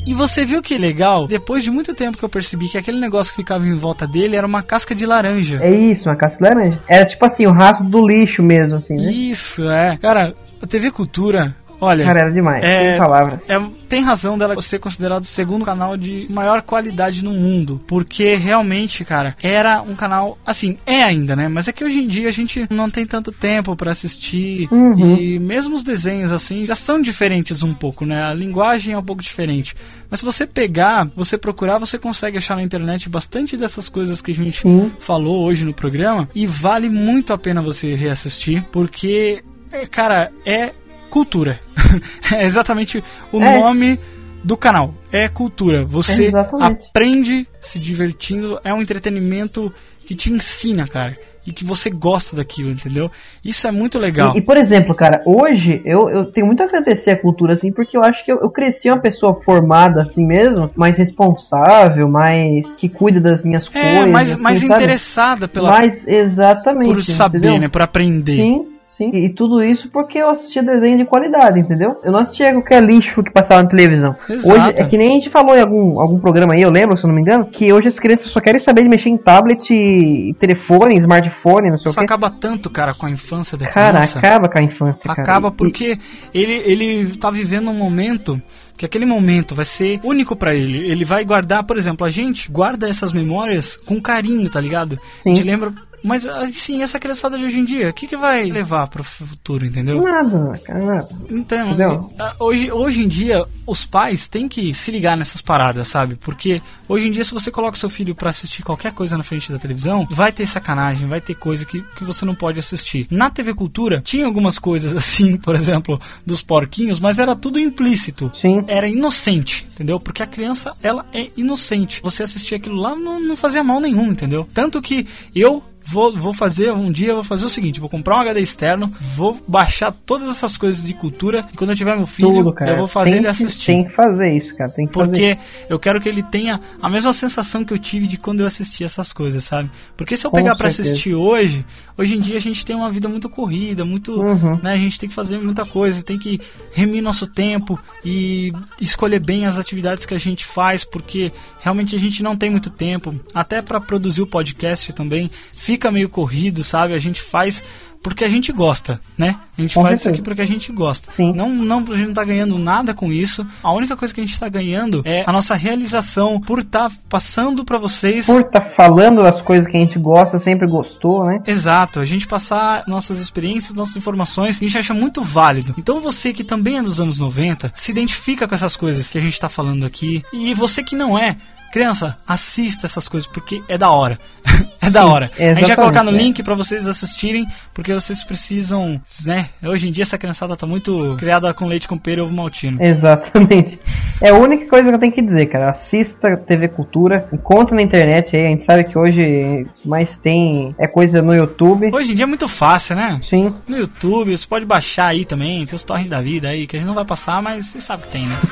E 0.07 0.15
você 0.15 0.45
viu 0.45 0.63
que 0.63 0.79
legal? 0.79 1.27
Depois 1.27 1.65
de 1.65 1.71
muito 1.71 1.93
tempo 1.93 2.17
que 2.17 2.25
eu 2.25 2.29
percebi 2.29 2.69
que 2.69 2.79
aquele 2.79 3.01
negócio 3.01 3.33
que 3.33 3.37
ficava 3.43 3.67
em 3.67 3.75
volta 3.75 4.07
dele 4.07 4.37
era 4.37 4.47
uma 4.47 4.63
casca 4.63 4.95
de 4.95 5.05
laranja. 5.05 5.59
É 5.61 5.69
isso, 5.69 6.09
uma 6.09 6.15
casca 6.15 6.39
de 6.39 6.49
laranja. 6.49 6.81
Era 6.87 7.05
tipo 7.05 7.25
assim, 7.25 7.45
o 7.45 7.51
rato 7.53 7.83
do 7.83 8.07
lixo 8.07 8.41
mesmo, 8.41 8.77
assim, 8.77 8.95
né? 8.95 9.11
Isso, 9.11 9.69
é. 9.69 9.97
Cara, 9.97 10.33
a 10.63 10.67
TV 10.67 10.93
Cultura, 10.93 11.57
olha. 11.81 12.05
Cara, 12.05 12.21
era 12.21 12.33
demais, 12.33 12.63
sem 12.65 12.99
palavras. 12.99 13.41
é- 13.49 13.61
tem 13.89 14.03
razão 14.03 14.37
dela 14.37 14.61
ser 14.61 14.81
considerado 14.81 15.23
o 15.23 15.27
segundo 15.27 15.65
canal 15.65 15.97
de 15.97 16.27
maior 16.31 16.61
qualidade 16.63 17.23
no 17.25 17.31
mundo. 17.33 17.81
Porque 17.87 18.35
realmente, 18.35 19.05
cara, 19.05 19.37
era 19.41 19.81
um 19.81 19.95
canal. 19.95 20.37
Assim, 20.45 20.77
é 20.85 21.03
ainda, 21.03 21.37
né? 21.37 21.47
Mas 21.49 21.69
é 21.69 21.73
que 21.73 21.85
hoje 21.85 22.01
em 22.01 22.09
dia 22.09 22.29
a 22.29 22.33
gente 22.33 22.67
não 22.69 22.91
tem 22.91 23.07
tanto 23.07 23.31
tempo 23.31 23.77
pra 23.77 23.93
assistir. 23.93 24.69
Uhum. 24.73 25.17
E 25.17 25.39
mesmo 25.39 25.77
os 25.77 25.85
desenhos, 25.85 26.33
assim, 26.33 26.67
já 26.67 26.75
são 26.75 27.01
diferentes 27.01 27.63
um 27.63 27.73
pouco, 27.73 28.05
né? 28.05 28.25
A 28.25 28.35
linguagem 28.35 28.95
é 28.95 28.99
um 28.99 29.03
pouco 29.03 29.23
diferente. 29.23 29.75
Mas 30.11 30.21
se 30.21 30.27
você 30.27 30.47
pegar, 30.47 31.09
você 31.15 31.39
procurar, 31.39 31.79
você 31.79 31.99
consegue 31.99 32.39
achar 32.39 32.57
na 32.57 32.63
internet 32.63 33.09
bastante 33.09 33.57
dessas 33.57 33.89
coisas 33.89 34.21
que 34.21 34.33
a 34.33 34.35
gente 34.35 34.63
Sim. 34.63 34.91
falou 34.99 35.45
hoje 35.45 35.65
no 35.65 35.73
programa. 35.73 36.29
E 36.35 36.47
vale 36.47 36.89
muito 36.89 37.33
a 37.33 37.39
pena 37.39 37.63
você 37.63 37.95
reassistir. 37.95 38.65
Porque, 38.73 39.43
é, 39.71 39.87
cara, 39.87 40.33
é 40.45 40.73
cultura. 41.11 41.61
é 42.35 42.45
exatamente 42.45 43.03
o 43.33 43.41
É. 43.43 43.59
nome 43.61 43.99
do 44.45 44.57
canal. 44.57 44.95
É 45.11 45.29
cultura. 45.29 45.85
Você 45.85 46.27
Exatamente. 46.27 46.87
aprende 46.91 47.49
se 47.61 47.79
divertindo. 47.79 48.61
É 48.63 48.73
um 48.73 48.81
entretenimento 48.83 49.73
que 50.05 50.15
te 50.15 50.33
ensina, 50.33 50.87
cara. 50.87 51.17
E 51.49 51.53
que 51.53 51.65
você 51.65 51.89
gosta 51.91 52.35
daquilo, 52.35 52.71
entendeu? 52.71 53.09
Isso 53.45 53.69
é 53.69 53.71
muito 53.71 54.01
legal. 54.01 54.35
E, 54.35 54.39
e, 54.39 54.43
por 54.43 54.57
exemplo, 54.57 54.93
cara, 54.97 55.23
hoje 55.25 55.81
eu, 55.85 56.09
eu 56.11 56.25
tenho 56.25 56.45
muito 56.45 56.61
a 56.61 56.67
agradecer 56.67 57.13
a 57.13 57.17
cultura, 57.17 57.55
assim, 57.55 57.71
porque 57.71 57.97
eu 57.97 58.03
acho 58.03 58.25
que 58.25 58.33
eu, 58.33 58.41
eu 58.43 58.51
cresci 58.51 58.89
uma 58.91 58.99
pessoa 59.01 59.41
formada, 59.45 60.03
assim 60.03 60.27
mesmo, 60.27 60.69
mais 60.75 60.97
responsável, 60.97 62.09
mais 62.09 62.75
que 62.77 62.89
cuida 62.89 63.21
das 63.21 63.45
minhas 63.45 63.71
É, 63.73 63.81
coisas. 63.95 64.11
mais, 64.11 64.33
assim, 64.33 64.43
mais 64.43 64.59
sabe? 64.59 64.75
interessada 64.75 65.47
pela, 65.47 65.71
Mais 65.71 66.07
exatamente. 66.09 66.87
por 66.93 67.01
saber, 67.03 67.39
entendeu? 67.39 67.61
né? 67.61 67.69
Por 67.69 67.83
aprender. 67.83 68.35
Sim, 68.37 68.67
sim. 68.97 69.11
E, 69.13 69.27
e 69.27 69.29
tudo 69.31 69.63
isso 69.63 69.89
porque 69.91 70.19
eu 70.19 70.31
assistia 70.31 70.63
desenho 70.63 70.99
de 70.99 71.05
qualidade, 71.05 71.61
entendeu? 71.61 71.97
Eu 72.05 72.13
não 72.13 72.21
assistia 72.21 72.53
qualquer 72.53 72.83
lixo 72.83 73.23
que 73.23 73.31
passava 73.31 73.63
na 73.63 73.69
televisão. 73.69 74.15
Exato. 74.29 74.61
Hoje, 74.61 74.75
é 74.77 74.85
que 74.85 74.97
nem 74.99 75.09
a 75.11 75.15
gente 75.15 75.31
falou 75.31 75.57
em 75.57 75.61
algum, 75.61 76.01
algum 76.01 76.19
programa 76.19 76.55
aí, 76.55 76.63
eu 76.63 76.71
lembro, 76.71 76.97
se 76.97 77.05
eu 77.05 77.09
não 77.09 77.15
me 77.15 77.21
engano, 77.21 77.45
que 77.47 77.73
hoje 77.73 77.89
as 77.89 77.99
crianças 77.99 78.27
só 78.31 78.41
querem 78.41 78.61
saber 78.61 78.83
de 78.83 78.89
mexer 78.89 79.09
em 79.11 79.17
tablet, 79.17 79.71
e 79.73 80.35
telefone, 80.41 80.99
smartphone, 80.99 81.71
não 81.71 81.79
sei 81.79 81.91
Isso 81.91 81.99
o 81.99 82.01
quê. 82.01 82.05
acaba 82.05 82.31
tanto, 82.31 82.71
cara, 82.71 82.95
com 82.95 83.07
a 83.07 83.11
infância 83.11 83.57
da 83.57 83.67
Cara, 83.69 83.99
criança. 83.99 84.19
acaba 84.19 84.49
com 84.49 84.59
a 84.59 84.63
infância, 84.63 85.03
cara. 85.05 85.23
Acaba 85.23 85.49
E- 85.49 85.53
porque 85.53 85.99
ele, 86.33 86.53
ele 86.65 87.17
tá 87.17 87.31
vivendo 87.31 87.71
um 87.71 87.75
momento 87.75 88.41
que 88.77 88.85
aquele 88.85 89.07
momento 89.07 89.55
vai 89.55 89.65
ser 89.65 89.99
único 90.05 90.37
pra 90.37 90.55
ele. 90.55 90.91
Ele 90.91 91.03
vai 91.05 91.25
guardar, 91.25 91.65
por 91.65 91.79
exemplo, 91.79 92.07
a 92.07 92.11
gente 92.11 92.51
guarda 92.53 92.87
essas 92.89 93.11
memórias 93.11 93.75
com 93.75 93.99
carinho, 94.01 94.51
tá 94.51 94.61
ligado? 94.61 94.99
Sim. 95.23 95.31
A 95.31 95.35
gente 95.35 95.47
lembra. 95.47 95.73
Mas 96.03 96.27
assim, 96.27 96.83
essa 96.83 96.99
criançada 96.99 97.39
de 97.39 97.45
hoje 97.45 97.59
em 97.59 97.65
dia, 97.65 97.91
o 97.91 97.93
que, 97.93 98.07
que 98.07 98.17
vai 98.17 98.45
levar 98.45 98.87
pro 98.89 99.03
futuro, 99.05 99.65
entendeu? 99.67 100.01
Nada, 100.01 100.59
cara, 100.65 100.85
nada. 100.85 101.09
Então, 101.31 101.69
Entendeu? 101.69 102.13
eh, 102.19 102.33
hoje, 102.39 102.71
hoje 102.73 103.03
em 103.03 103.09
dia, 103.09 103.45
os 103.67 103.85
pais 103.85 104.29
têm 104.29 104.49
que 104.49 104.73
se 104.75 104.91
ligar 104.91 105.17
nessas 105.17 105.41
paradas, 105.41 105.89
sabe? 105.89 106.17
Porque 106.17 106.61
hoje 106.89 107.09
em 107.09 107.11
dia, 107.11 107.25
se 107.25 107.35
você 107.35 107.51
coloca 107.51 107.77
seu 107.77 107.89
filho 107.89 108.15
pra 108.15 108.31
assistir 108.31 108.63
qualquer 108.63 108.93
coisa 108.93 109.17
na 109.17 109.25
frente 109.25 109.51
da 109.51 109.59
televisão, 109.59 110.07
vai 110.11 110.31
ter 110.33 110.47
sacanagem, 110.47 111.09
vai 111.09 111.21
ter 111.21 111.35
coisa 111.35 111.65
que, 111.65 111.83
que 111.97 112.05
você 112.05 112.25
não 112.25 112.35
pode 112.35 112.59
assistir. 112.59 113.07
Na 113.11 113.31
TV 113.31 113.55
Cultura, 113.55 114.01
tinha 114.01 114.27
algumas 114.27 114.59
coisas 114.59 114.95
assim, 114.97 115.37
por 115.37 115.55
exemplo, 115.55 116.01
dos 116.25 116.43
porquinhos, 116.43 117.01
mas 117.01 117.19
era 117.19 117.35
tudo 117.35 117.59
implícito. 117.59 118.31
Sim. 118.35 118.65
Era 118.67 118.89
inocente, 118.89 119.67
entendeu? 119.75 119.99
Porque 119.99 120.23
a 120.23 120.27
criança, 120.27 120.71
ela 120.83 121.05
é 121.13 121.29
inocente. 121.37 122.01
Você 122.03 122.23
assistir 122.23 122.55
aquilo 122.55 122.77
lá 122.77 122.95
não, 122.95 123.21
não 123.21 123.37
fazia 123.37 123.63
mal 123.63 123.81
nenhum, 123.81 124.07
entendeu? 124.11 124.49
Tanto 124.53 124.81
que 124.81 125.07
eu 125.35 125.63
Vou, 125.89 126.13
vou 126.17 126.33
fazer 126.35 126.73
um 126.73 126.91
dia, 126.91 127.15
vou 127.15 127.23
fazer 127.23 127.45
o 127.47 127.49
seguinte: 127.49 127.79
vou 127.81 127.89
comprar 127.89 128.17
um 128.17 128.21
HD 128.21 128.41
externo, 128.41 128.89
vou 129.15 129.41
baixar 129.47 129.93
todas 129.93 130.29
essas 130.29 130.57
coisas 130.57 130.83
de 130.85 130.93
cultura 130.95 131.47
e 131.53 131.57
quando 131.57 131.71
eu 131.71 131.77
tiver 131.77 131.97
meu 131.97 132.07
filho, 132.07 132.29
Tudo, 132.35 132.53
cara. 132.53 132.73
eu 132.73 132.77
vou 132.77 132.89
fazer 132.89 133.13
ele 133.13 133.21
que- 133.21 133.27
assistir. 133.29 133.67
Tem 133.67 133.85
que 133.85 133.93
fazer 133.93 134.37
isso, 134.37 134.57
cara. 134.57 134.71
Tem 134.71 134.87
que 134.87 134.93
fazer 134.93 135.07
Porque 135.07 135.31
isso. 135.33 135.41
eu 135.69 135.79
quero 135.79 136.01
que 136.01 136.09
ele 136.09 136.23
tenha 136.25 136.61
a 136.83 136.89
mesma 136.89 137.13
sensação 137.13 137.65
que 137.65 137.73
eu 137.73 137.79
tive 137.79 138.07
de 138.09 138.17
quando 138.17 138.41
eu 138.41 138.47
assisti 138.47 138.83
essas 138.83 139.13
coisas, 139.13 139.45
sabe? 139.45 139.71
Porque 139.97 140.17
se 140.17 140.27
eu 140.27 140.31
Com 140.31 140.37
pegar 140.39 140.57
certeza. 140.57 140.83
assistir 140.83 141.15
hoje, 141.15 141.65
hoje 141.97 142.17
em 142.17 142.21
dia 142.21 142.37
a 142.37 142.41
gente 142.41 142.65
tem 142.67 142.75
uma 142.75 142.91
vida 142.91 143.09
muito 143.09 143.29
corrida, 143.29 143.85
muito, 143.85 144.21
Uhum. 144.21 144.57
né, 144.63 144.73
a 144.73 144.79
gente 144.79 144.99
tem 144.99 145.09
que 145.09 145.15
fazer 145.15 145.39
muita 145.39 145.65
coisa, 145.65 146.03
tem 146.03 146.19
que 146.19 146.41
remir 146.73 147.01
nosso 147.03 147.27
tempo 147.29 147.79
e 148.05 148.53
escolher 148.81 149.21
bem 149.21 149.47
as 149.47 149.59
atividades 149.59 150.05
que 150.05 150.15
a 150.15 150.19
gente 150.19 150.45
faz, 150.45 150.85
porque 150.85 151.31
realmente 151.61 151.95
a 151.95 151.99
gente 151.99 152.23
não 152.23 152.35
tem 152.37 152.51
muito 152.51 152.71
tempo, 152.71 153.15
até 153.33 153.63
pra 153.63 153.81
produzir 153.81 154.23
o 154.23 154.27
podcast 154.27 154.93
também, 154.93 155.31
fica 155.53 155.76
meio 155.91 156.09
corrido, 156.09 156.65
sabe? 156.65 156.95
A 156.95 156.99
gente 156.99 157.21
faz 157.21 157.63
porque 158.07 158.25
a 158.25 158.29
gente 158.29 158.53
gosta, 158.53 159.01
né? 159.19 159.35
A 159.59 159.61
gente 159.61 159.75
Com 159.75 159.83
faz 159.83 159.95
isso 159.95 160.05
certeza. 160.05 160.21
aqui 160.21 160.25
porque 160.25 160.41
a 160.41 160.47
gente 160.47 160.71
gosta. 160.71 161.11
Não, 161.19 161.49
não, 161.49 161.79
a 161.79 161.97
gente 161.97 162.07
não 162.07 162.15
tá 162.15 162.25
ganhando 162.25 162.57
nada 162.57 162.95
com 162.95 163.13
isso. 163.13 163.45
A 163.61 163.73
única 163.73 163.97
coisa 163.97 164.15
que 164.15 164.21
a 164.21 164.25
gente 164.25 164.39
tá 164.39 164.49
ganhando 164.49 165.03
é 165.05 165.25
a 165.27 165.33
nossa 165.33 165.57
realização 165.57 166.41
por 166.41 166.61
estar 166.61 166.89
passando 167.09 167.65
pra 167.65 167.79
vocês. 167.79 168.27
Por 168.27 168.45
tá 168.45 168.61
falando 168.61 169.25
das 169.25 169.43
coisas 169.43 169.69
que 169.69 169.77
a 169.77 169.81
gente 169.81 169.99
gosta, 169.99 170.39
sempre 170.39 170.69
gostou, 170.69 171.25
né? 171.25 171.43
Exato, 171.47 171.99
a 171.99 172.05
gente 172.05 172.29
passar 172.29 172.85
nossas 172.87 173.19
experiências, 173.19 173.75
nossas 173.75 173.97
informações, 173.97 174.61
a 174.61 174.65
gente 174.65 174.79
acha 174.79 174.95
muito 174.95 175.25
válido. 175.25 175.75
Então 175.77 176.01
você 176.01 176.33
que 176.33 176.45
também 176.45 176.79
é 176.79 176.83
dos 176.85 177.01
anos 177.01 177.19
90, 177.19 177.73
se 177.75 177.91
identifica 177.91 178.47
com 178.47 178.55
essas 178.55 178.77
coisas 178.77 179.11
que 179.11 179.19
a 179.19 179.21
gente 179.21 179.41
tá 179.41 179.49
falando 179.49 179.85
aqui. 179.85 180.23
E 180.33 180.55
você 180.55 180.81
que 180.85 180.95
não 180.95 181.19
é, 181.19 181.35
criança, 181.73 182.17
assista 182.27 182.87
essas 182.87 183.09
coisas 183.09 183.29
porque 183.29 183.63
é 183.69 183.77
da 183.77 183.91
hora. 183.91 184.19
é 184.81 184.91
da 184.91 185.03
Sim, 185.03 185.09
hora. 185.09 185.31
A 185.39 185.55
gente 185.55 185.67
vai 185.67 185.77
colocar 185.77 186.03
no 186.03 186.11
é. 186.11 186.15
link 186.15 186.43
pra 186.43 186.55
vocês 186.55 186.87
assistirem, 186.87 187.47
porque 187.75 187.93
vocês 187.93 188.25
precisam, 188.25 189.01
né? 189.25 189.51
Hoje 189.63 189.89
em 189.89 189.93
dia 189.93 190.03
essa 190.03 190.19
criançada 190.19 190.57
tá 190.57 190.67
muito 190.67 191.15
criada 191.19 191.53
com 191.53 191.67
leite 191.67 191.89
com 191.89 191.99
pera 191.99 192.21
e 192.21 192.25
ovo 192.25 192.35
maltino. 192.35 192.83
Exatamente. 192.83 193.79
É 194.23 194.31
a 194.31 194.35
única 194.35 194.67
coisa 194.67 194.89
que 194.89 194.95
eu 194.95 194.99
tenho 194.99 195.13
que 195.13 195.23
dizer, 195.23 195.47
cara. 195.47 195.71
Assista 195.71 196.37
TV 196.37 196.69
Cultura, 196.69 197.29
encontra 197.33 197.75
na 197.75 197.83
internet 197.83 198.35
aí. 198.35 198.47
A 198.47 198.49
gente 198.49 198.65
sabe 198.65 198.85
que 198.85 198.97
hoje 198.99 199.67
mais 199.85 200.19
tem 200.19 200.75
é 200.79 200.87
coisa 200.87 201.21
no 201.21 201.35
YouTube. 201.35 201.91
Hoje 201.93 202.13
em 202.13 202.15
dia 202.15 202.25
é 202.25 202.27
muito 202.27 202.49
fácil, 202.49 202.97
né? 202.97 203.21
Sim. 203.23 203.55
No 203.69 203.77
YouTube, 203.77 204.37
você 204.37 204.47
pode 204.47 204.65
baixar 204.65 205.09
aí 205.09 205.25
também, 205.25 205.67
tem 205.67 205.75
os 205.75 205.83
torrents 205.83 206.09
da 206.09 206.21
vida 206.21 206.49
aí, 206.49 206.67
que 206.67 206.77
a 206.77 206.79
gente 206.79 206.89
não 206.89 206.95
vai 206.95 207.05
passar, 207.05 207.43
mas 207.43 207.67
você 207.67 207.81
sabe 207.81 208.05
que 208.05 208.09
tem, 208.09 208.27
né? 208.27 208.37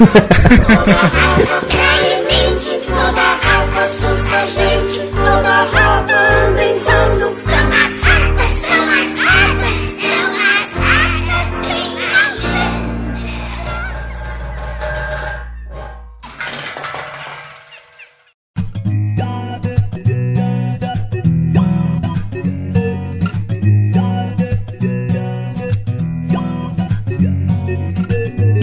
Toda 2.86 3.20
raiva 3.20 3.82
assusta 3.82 4.36
a 4.36 4.46
gente, 4.46 4.98
toda 5.10 5.62
anda 6.04 6.64
em 6.64 6.78
bando. 6.78 7.53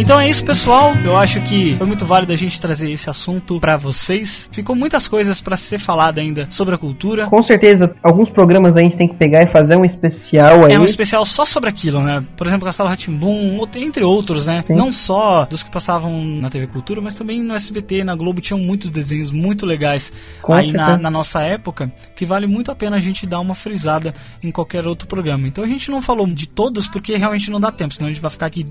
Então 0.02 0.20
é 0.20 0.28
isso, 0.28 0.44
pessoal. 0.44 0.96
Eu 1.06 1.16
acho 1.16 1.40
que 1.42 1.76
foi 1.76 1.86
muito 1.86 2.08
válido 2.08 2.34
a 2.34 2.36
gente 2.36 2.60
trazer 2.60 2.90
esse 2.90 3.08
assunto 3.08 3.60
pra 3.60 3.78
vocês. 3.78 4.50
Ficou 4.52 4.76
muitas 4.76 5.08
coisas 5.08 5.40
pra 5.42 5.56
ser 5.56 5.78
falada 5.78 6.20
ainda 6.20 6.48
sobre 6.50 6.74
a 6.74 6.78
cultura. 6.78 7.28
Com 7.28 7.44
certeza, 7.44 7.94
alguns 8.02 8.28
programas 8.32 8.76
a 8.76 8.82
gente 8.82 8.98
tem 8.98 9.08
que 9.08 9.14
pegar 9.14 9.44
e 9.44 9.48
fazer 9.48 9.76
um 9.76 9.86
especial 9.86 10.66
aí. 10.66 10.74
É 10.74 10.80
um 10.80 10.86
especial 10.86 11.24
só 11.24 11.46
sobre 11.46 11.70
aquilo, 11.70 12.02
né? 12.02 12.26
Por 12.36 12.48
exemplo, 12.48 12.66
Castelo 12.66 12.90
Ratimbum, 12.90 13.64
entre 13.76 14.04
outros, 14.04 14.48
né? 14.48 14.64
Sim. 14.66 14.74
Não 14.74 14.92
só 14.92 15.46
dos 15.46 15.62
que 15.62 15.70
passavam 15.70 16.20
na 16.26 16.50
TV 16.50 16.66
Cultura, 16.66 17.00
mas 17.00 17.14
também 17.14 17.40
no 17.44 17.54
SBT, 17.54 18.04
na 18.04 18.16
Globo, 18.16 18.42
tinham 18.42 18.60
muitos 18.60 18.90
desenhos 18.90 19.32
muito 19.32 19.68
legais 19.68 20.12
Com 20.42 20.52
aí 20.52 20.72
na, 20.72 20.98
na 20.98 21.12
nossa 21.12 21.44
época, 21.44 21.94
que 22.16 22.26
vale 22.26 22.48
muito 22.48 22.72
a 22.72 22.76
pena 22.76 22.98
a 22.98 23.02
gente 23.02 23.28
dar 23.28 23.40
uma 23.40 23.54
frisada 23.54 24.16
em 24.42 24.50
qualquer 24.50 24.88
outro 24.88 25.08
programa. 25.08 25.48
Então 25.48 25.64
a 25.64 25.68
gente 25.68 25.92
não 25.92 26.02
falou 26.02 26.26
de 26.26 26.50
todos, 26.50 26.88
porque 26.88 27.16
realmente 27.18 27.52
não 27.52 27.60
dá 27.60 27.72
tempo, 27.72 27.94
senão 27.94 28.10
a 28.10 28.12
gente 28.12 28.22
vai 28.22 28.32
ficar 28.32 28.48
aqui 28.48 28.66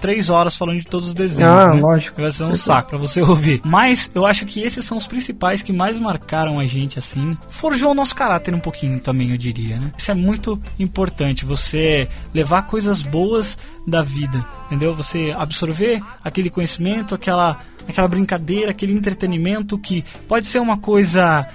três 0.00 0.30
horas 0.30 0.56
falando 0.56 0.69
de 0.76 0.86
todos 0.86 1.08
os 1.08 1.14
desenhos, 1.14 1.52
Ah, 1.52 1.74
né? 1.74 1.80
lógico. 1.80 2.20
Vai 2.20 2.30
ser 2.32 2.44
um 2.44 2.54
saco 2.54 2.90
pra 2.90 2.98
você 2.98 3.20
ouvir. 3.22 3.60
Mas 3.64 4.10
eu 4.14 4.26
acho 4.26 4.44
que 4.46 4.60
esses 4.60 4.84
são 4.84 4.96
os 4.96 5.06
principais 5.06 5.62
que 5.62 5.72
mais 5.72 5.98
marcaram 5.98 6.58
a 6.58 6.66
gente, 6.66 6.98
assim. 6.98 7.36
Forjou 7.48 7.90
o 7.92 7.94
nosso 7.94 8.14
caráter 8.14 8.54
um 8.54 8.60
pouquinho 8.60 9.00
também, 9.00 9.30
eu 9.30 9.38
diria, 9.38 9.78
né? 9.78 9.92
Isso 9.96 10.10
é 10.10 10.14
muito 10.14 10.60
importante, 10.78 11.44
você 11.44 12.08
levar 12.34 12.62
coisas 12.62 13.02
boas 13.02 13.56
da 13.86 14.02
vida, 14.02 14.44
entendeu? 14.66 14.94
Você 14.94 15.34
absorver 15.36 16.02
aquele 16.22 16.50
conhecimento, 16.50 17.14
aquela, 17.14 17.58
aquela 17.88 18.08
brincadeira, 18.08 18.70
aquele 18.70 18.92
entretenimento 18.92 19.78
que 19.78 20.04
pode 20.28 20.46
ser 20.46 20.58
uma 20.60 20.76
coisa 20.76 21.46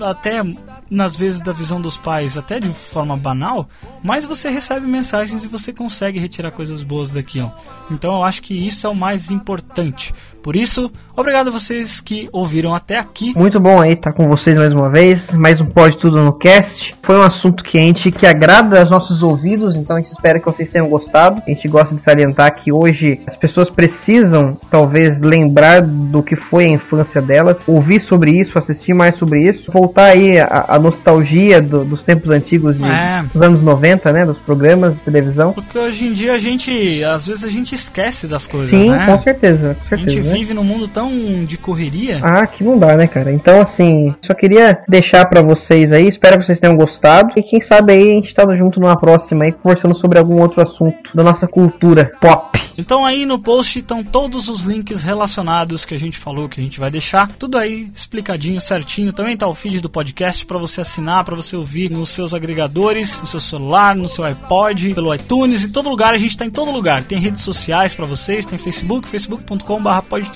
até 0.00 0.42
nas 0.90 1.16
vezes 1.16 1.40
da 1.40 1.52
visão 1.52 1.80
dos 1.80 1.96
pais, 1.96 2.36
até 2.36 2.60
de 2.60 2.68
forma 2.68 3.16
banal, 3.16 3.68
mas 4.02 4.24
você 4.24 4.50
recebe 4.50 4.86
mensagens 4.86 5.44
e 5.44 5.48
você 5.48 5.72
consegue 5.72 6.18
retirar 6.18 6.50
coisas 6.50 6.84
boas 6.84 7.10
daquilo. 7.10 7.52
Então 7.90 8.14
eu 8.14 8.24
acho 8.24 8.42
que 8.42 8.54
isso 8.54 8.86
é 8.86 8.90
o 8.90 8.94
mais 8.94 9.30
importante. 9.30 10.14
Por 10.42 10.56
isso, 10.56 10.90
obrigado 11.16 11.48
a 11.48 11.50
vocês 11.52 12.00
que 12.00 12.28
ouviram 12.32 12.74
até 12.74 12.98
aqui. 12.98 13.32
Muito 13.38 13.60
bom 13.60 13.80
aí 13.80 13.92
estar 13.92 14.12
com 14.12 14.26
vocês 14.26 14.58
mais 14.58 14.72
uma 14.72 14.88
vez, 14.88 15.32
mais 15.32 15.60
um 15.60 15.66
Pode 15.66 15.96
Tudo 15.96 16.20
no 16.20 16.32
Cast. 16.32 16.96
Foi 17.00 17.16
um 17.16 17.22
assunto 17.22 17.62
quente 17.62 18.10
que 18.10 18.26
agrada 18.26 18.80
aos 18.80 18.90
nossos 18.90 19.22
ouvidos, 19.22 19.76
então 19.76 19.96
a 19.96 20.00
gente 20.00 20.10
espera 20.10 20.40
que 20.40 20.46
vocês 20.46 20.68
tenham 20.68 20.88
gostado. 20.88 21.40
A 21.46 21.48
gente 21.48 21.68
gosta 21.68 21.94
de 21.94 22.00
salientar 22.00 22.56
que 22.56 22.72
hoje 22.72 23.20
as 23.24 23.36
pessoas 23.36 23.70
precisam, 23.70 24.58
talvez, 24.68 25.20
lembrar 25.20 25.80
do 25.80 26.24
que 26.24 26.34
foi 26.34 26.64
a 26.64 26.70
infância 26.70 27.22
delas, 27.22 27.62
ouvir 27.68 28.00
sobre 28.00 28.32
isso, 28.32 28.58
assistir 28.58 28.94
mais 28.94 29.16
sobre 29.16 29.31
isso, 29.34 29.70
voltar 29.72 30.06
aí 30.06 30.38
a, 30.38 30.66
a 30.68 30.78
nostalgia 30.78 31.60
do- 31.60 31.84
dos 31.84 32.02
tempos 32.02 32.30
antigos 32.30 32.76
de, 32.76 32.84
É. 32.84 33.22
dos 33.32 33.42
anos 33.42 33.62
90, 33.62 34.12
né, 34.12 34.24
dos 34.26 34.38
programas 34.38 34.94
de 34.94 35.00
televisão. 35.00 35.52
Porque 35.52 35.78
hoje 35.78 36.06
em 36.06 36.12
dia 36.12 36.34
a 36.34 36.38
gente, 36.38 37.02
às 37.04 37.26
vezes 37.26 37.44
a 37.44 37.50
gente 37.50 37.74
esquece 37.74 38.26
das 38.26 38.46
coisas, 38.46 38.70
Sim, 38.70 38.90
né? 38.90 39.06
com 39.06 39.22
certeza, 39.22 39.76
com 39.88 39.94
A 39.94 39.98
gente 39.98 40.10
certeza. 40.12 40.32
né? 40.32 40.38
vive 40.38 40.54
num 40.54 40.64
mundo 40.64 40.88
tão 40.88 41.10
de 41.44 41.56
correria. 41.58 42.20
Ah, 42.22 42.46
que 42.46 42.62
não 42.64 42.78
dá, 42.78 42.96
né, 42.96 43.06
cara? 43.06 43.32
Então, 43.32 43.60
assim, 43.60 44.14
só 44.24 44.34
queria 44.34 44.80
deixar 44.88 45.24
pra 45.26 45.42
vocês 45.42 45.92
aí, 45.92 46.08
espero 46.08 46.38
que 46.38 46.46
vocês 46.46 46.60
tenham 46.60 46.76
gostado. 46.76 47.32
E 47.36 47.42
quem 47.42 47.60
sabe 47.60 47.92
aí 47.92 48.10
a 48.10 48.14
gente 48.14 48.34
tá 48.34 48.44
junto 48.56 48.80
numa 48.80 48.96
próxima 48.96 49.44
aí, 49.44 49.52
conversando 49.52 49.96
sobre 49.96 50.18
algum 50.18 50.40
outro 50.40 50.62
assunto 50.62 51.10
da 51.14 51.22
nossa 51.22 51.46
cultura 51.46 52.10
pop. 52.20 52.60
Então 52.78 53.04
aí 53.04 53.26
no 53.26 53.38
post 53.38 53.78
estão 53.78 54.02
todos 54.02 54.48
os 54.48 54.64
links 54.64 55.02
relacionados 55.02 55.84
que 55.84 55.94
a 55.94 55.98
gente 55.98 56.16
falou 56.16 56.48
que 56.48 56.58
a 56.60 56.64
gente 56.64 56.80
vai 56.80 56.90
deixar, 56.90 57.28
tudo 57.38 57.58
aí 57.58 57.88
explicadinho, 57.94 58.60
certinho. 58.60 59.12
Também 59.22 59.36
tá 59.36 59.46
o 59.46 59.54
feed 59.54 59.80
do 59.80 59.88
podcast 59.88 60.44
para 60.44 60.58
você 60.58 60.80
assinar, 60.80 61.22
para 61.22 61.36
você 61.36 61.54
ouvir 61.54 61.88
nos 61.88 62.08
seus 62.08 62.34
agregadores, 62.34 63.20
no 63.20 63.26
seu 63.28 63.38
celular, 63.38 63.94
no 63.94 64.08
seu 64.08 64.24
iPod, 64.24 64.94
pelo 64.94 65.14
iTunes, 65.14 65.62
em 65.62 65.68
todo 65.68 65.88
lugar, 65.88 66.12
a 66.12 66.18
gente 66.18 66.36
tá 66.36 66.44
em 66.44 66.50
todo 66.50 66.72
lugar. 66.72 67.04
Tem 67.04 67.20
redes 67.20 67.42
sociais 67.42 67.94
para 67.94 68.04
vocês, 68.04 68.46
tem 68.46 68.58
Facebook, 68.58 69.06
facebook.com/barra 69.06 70.02
pode 70.02 70.28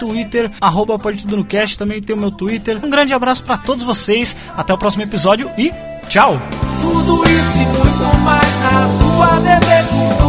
Twitter, 0.00 0.50
arroba 0.60 0.98
pode 0.98 1.24
também 1.78 2.02
tem 2.02 2.16
o 2.16 2.18
meu 2.18 2.32
Twitter. 2.32 2.84
Um 2.84 2.90
grande 2.90 3.14
abraço 3.14 3.44
para 3.44 3.56
todos 3.56 3.84
vocês, 3.84 4.36
até 4.56 4.74
o 4.74 4.78
próximo 4.78 5.04
episódio 5.04 5.48
e 5.56 5.72
tchau. 6.08 6.36
Tudo 6.80 7.22
isso 7.22 7.56
e 7.56 7.66
muito 7.66 8.18
mais 8.24 8.60
na 8.62 8.88
sua. 8.98 10.27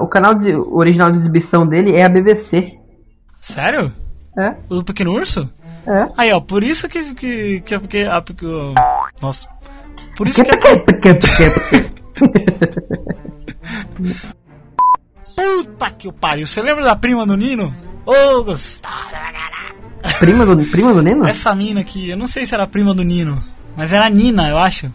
O 0.00 0.06
canal 0.06 0.34
de, 0.34 0.54
o 0.54 0.76
original 0.76 1.10
de 1.10 1.18
exibição 1.18 1.66
dele 1.66 1.96
é 1.96 2.04
a 2.04 2.08
BBC. 2.08 2.74
Sério? 3.40 3.92
É. 4.38 4.54
O 4.68 4.76
do 4.76 4.84
Pequeno 4.84 5.12
Urso? 5.12 5.50
É. 5.86 6.08
Aí, 6.16 6.32
ó, 6.32 6.40
por 6.40 6.62
isso 6.62 6.88
que. 6.88 7.14
que, 7.14 7.60
que, 7.60 7.78
que, 7.80 8.06
porque, 8.24 8.46
ó, 8.46 8.74
nossa. 9.20 9.48
Por 10.16 10.28
isso 10.28 10.44
que. 10.44 10.50
Puta 15.36 15.90
que 15.90 16.06
o 16.08 16.12
pariu. 16.12 16.46
Você 16.46 16.60
lembra 16.60 16.84
da 16.84 16.94
prima 16.94 17.26
do 17.26 17.36
Nino? 17.36 17.72
Ô, 18.04 18.44
gostosa, 18.44 19.20
Prima 20.18 20.44
do, 20.44 20.56
prima 20.66 20.92
do 20.92 21.02
Nino? 21.02 21.26
Essa 21.26 21.54
mina 21.54 21.80
aqui, 21.80 22.10
eu 22.10 22.16
não 22.16 22.26
sei 22.26 22.46
se 22.46 22.54
era 22.54 22.66
prima 22.66 22.94
do 22.94 23.02
Nino, 23.02 23.36
mas 23.76 23.92
era 23.92 24.06
a 24.06 24.10
Nina, 24.10 24.48
eu 24.48 24.58
acho. 24.58 24.92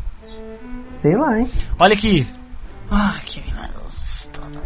Sei 0.95 1.15
lá, 1.15 1.39
hein? 1.39 1.49
Olha 1.79 1.93
aqui. 1.93 2.27
Ah, 2.89 3.15
que 3.23 3.41
mina 3.41 3.69
gostosa. 3.81 4.61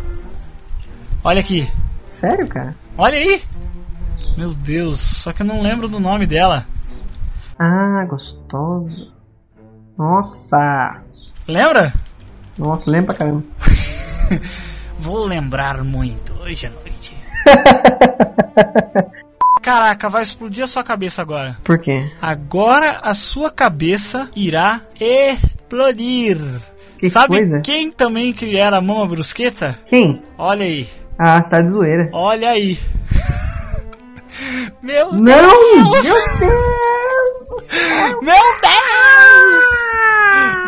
Olha 1.23 1.39
aqui. 1.39 1.67
Sério, 2.05 2.47
cara? 2.47 2.75
Olha 2.97 3.17
aí. 3.17 3.41
Meu 4.37 4.53
Deus, 4.53 4.99
só 4.99 5.33
que 5.33 5.41
eu 5.41 5.45
não 5.45 5.61
lembro 5.61 5.87
do 5.87 5.99
nome 5.99 6.25
dela. 6.25 6.65
Ah, 7.57 8.05
gostoso. 8.07 9.11
Nossa. 9.97 11.01
Lembra? 11.47 11.93
Nossa, 12.57 12.89
lembra 12.89 13.13
pra 13.13 13.25
caramba. 13.25 13.43
Vou 14.97 15.25
lembrar 15.25 15.83
muito 15.83 16.33
hoje 16.41 16.67
à 16.67 16.69
noite. 16.69 17.15
Caraca, 19.61 20.09
vai 20.09 20.21
explodir 20.21 20.63
a 20.63 20.67
sua 20.67 20.83
cabeça 20.83 21.21
agora. 21.21 21.57
Por 21.63 21.79
quê? 21.79 22.09
Agora 22.21 22.99
a 23.03 23.13
sua 23.13 23.51
cabeça 23.51 24.29
irá 24.35 24.81
explodir. 24.99 26.37
Que 26.97 27.09
Sabe 27.09 27.37
coisa? 27.37 27.61
quem 27.61 27.91
também 27.91 28.33
que 28.33 28.57
era 28.57 28.77
a 28.77 28.81
Mama 28.81 29.05
Brusqueta? 29.05 29.77
Quem? 29.87 30.21
Olha 30.37 30.65
aí. 30.65 30.89
Ah, 31.19 31.41
tá 31.41 31.61
de 31.61 31.69
zoeira. 31.69 32.09
Olha 32.13 32.49
aí. 32.51 32.79
Meu 34.81 35.11
Não! 35.13 35.23
Deus! 35.25 36.07
Meu 36.31 36.35
Deus! 36.39 38.21
Meu 38.21 38.45
Deus! 38.63 39.63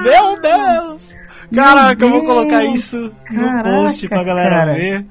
Meu 0.03 0.41
Deus! 0.41 1.15
Caraca, 1.55 2.03
eu 2.05 2.09
vou 2.09 2.23
colocar 2.25 2.65
isso 2.65 3.15
no 3.29 3.39
Caraca, 3.45 3.63
post 3.69 4.07
pra 4.09 4.23
galera 4.23 4.55
cara. 4.57 4.73
ver. 4.73 5.05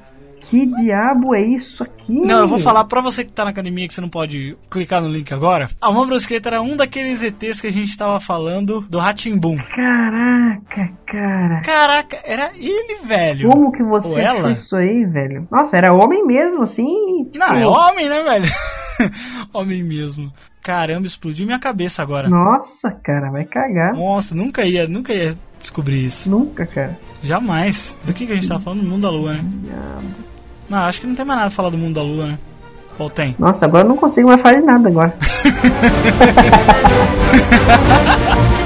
Que 0.50 0.66
diabo 0.66 1.32
é 1.32 1.42
isso 1.42 1.80
aqui? 1.80 2.12
Não, 2.12 2.40
eu 2.40 2.48
vou 2.48 2.58
falar 2.58 2.82
pra 2.82 3.00
você 3.00 3.24
que 3.24 3.30
tá 3.30 3.44
na 3.44 3.50
academia 3.50 3.86
que 3.86 3.94
você 3.94 4.00
não 4.00 4.08
pode 4.08 4.56
clicar 4.68 5.00
no 5.00 5.06
link 5.06 5.32
agora. 5.32 5.70
A 5.80 5.92
Mão 5.92 6.08
Brusqueta 6.08 6.48
era 6.48 6.60
um 6.60 6.76
daqueles 6.76 7.22
ETs 7.22 7.60
que 7.60 7.68
a 7.68 7.72
gente 7.72 7.96
tava 7.96 8.18
falando 8.18 8.80
do 8.90 8.98
Ratimbum. 8.98 9.56
Caraca, 9.56 10.90
cara. 11.06 11.60
Caraca, 11.62 12.18
era 12.24 12.50
ele, 12.56 12.96
velho. 13.04 13.48
Como 13.48 13.70
que 13.70 13.84
você 13.84 14.08
Ou 14.08 14.18
ela? 14.18 14.50
isso 14.50 14.74
aí, 14.74 15.04
velho? 15.04 15.46
Nossa, 15.52 15.76
era 15.76 15.92
homem 15.92 16.26
mesmo, 16.26 16.64
assim? 16.64 17.28
Tipo... 17.30 17.38
Não, 17.38 17.54
é 17.54 17.64
homem, 17.64 18.08
né, 18.08 18.20
velho? 18.20 18.46
homem 19.54 19.84
mesmo. 19.84 20.32
Caramba, 20.60 21.06
explodiu 21.06 21.46
minha 21.46 21.60
cabeça 21.60 22.02
agora. 22.02 22.28
Nossa, 22.28 22.90
cara, 23.04 23.30
vai 23.30 23.44
cagar. 23.44 23.94
Nossa, 23.94 24.34
nunca 24.34 24.64
ia, 24.64 24.88
nunca 24.88 25.14
ia 25.14 25.36
descobrir 25.60 26.04
isso. 26.04 26.28
Nunca, 26.28 26.66
cara. 26.66 26.98
Jamais. 27.22 27.96
Do 28.04 28.12
que, 28.12 28.26
que 28.26 28.32
a 28.32 28.34
gente 28.34 28.48
tava 28.48 28.60
falando? 28.60 28.80
Do 28.80 28.88
mundo 28.88 29.02
da 29.02 29.10
lua, 29.10 29.34
né? 29.34 29.44
Não, 30.70 30.78
acho 30.78 31.00
que 31.00 31.06
não 31.08 31.16
tem 31.16 31.24
mais 31.24 31.40
nada 31.40 31.50
pra 31.50 31.56
falar 31.56 31.70
do 31.70 31.76
mundo 31.76 31.96
da 31.96 32.02
lua, 32.02 32.28
né? 32.28 32.38
Ou 32.96 33.10
tem? 33.10 33.34
Nossa, 33.40 33.64
agora 33.64 33.84
eu 33.84 33.88
não 33.88 33.96
consigo 33.96 34.28
mais 34.28 34.40
falar 34.40 34.60
de 34.60 34.66
nada 34.66 34.88
agora. 34.88 35.12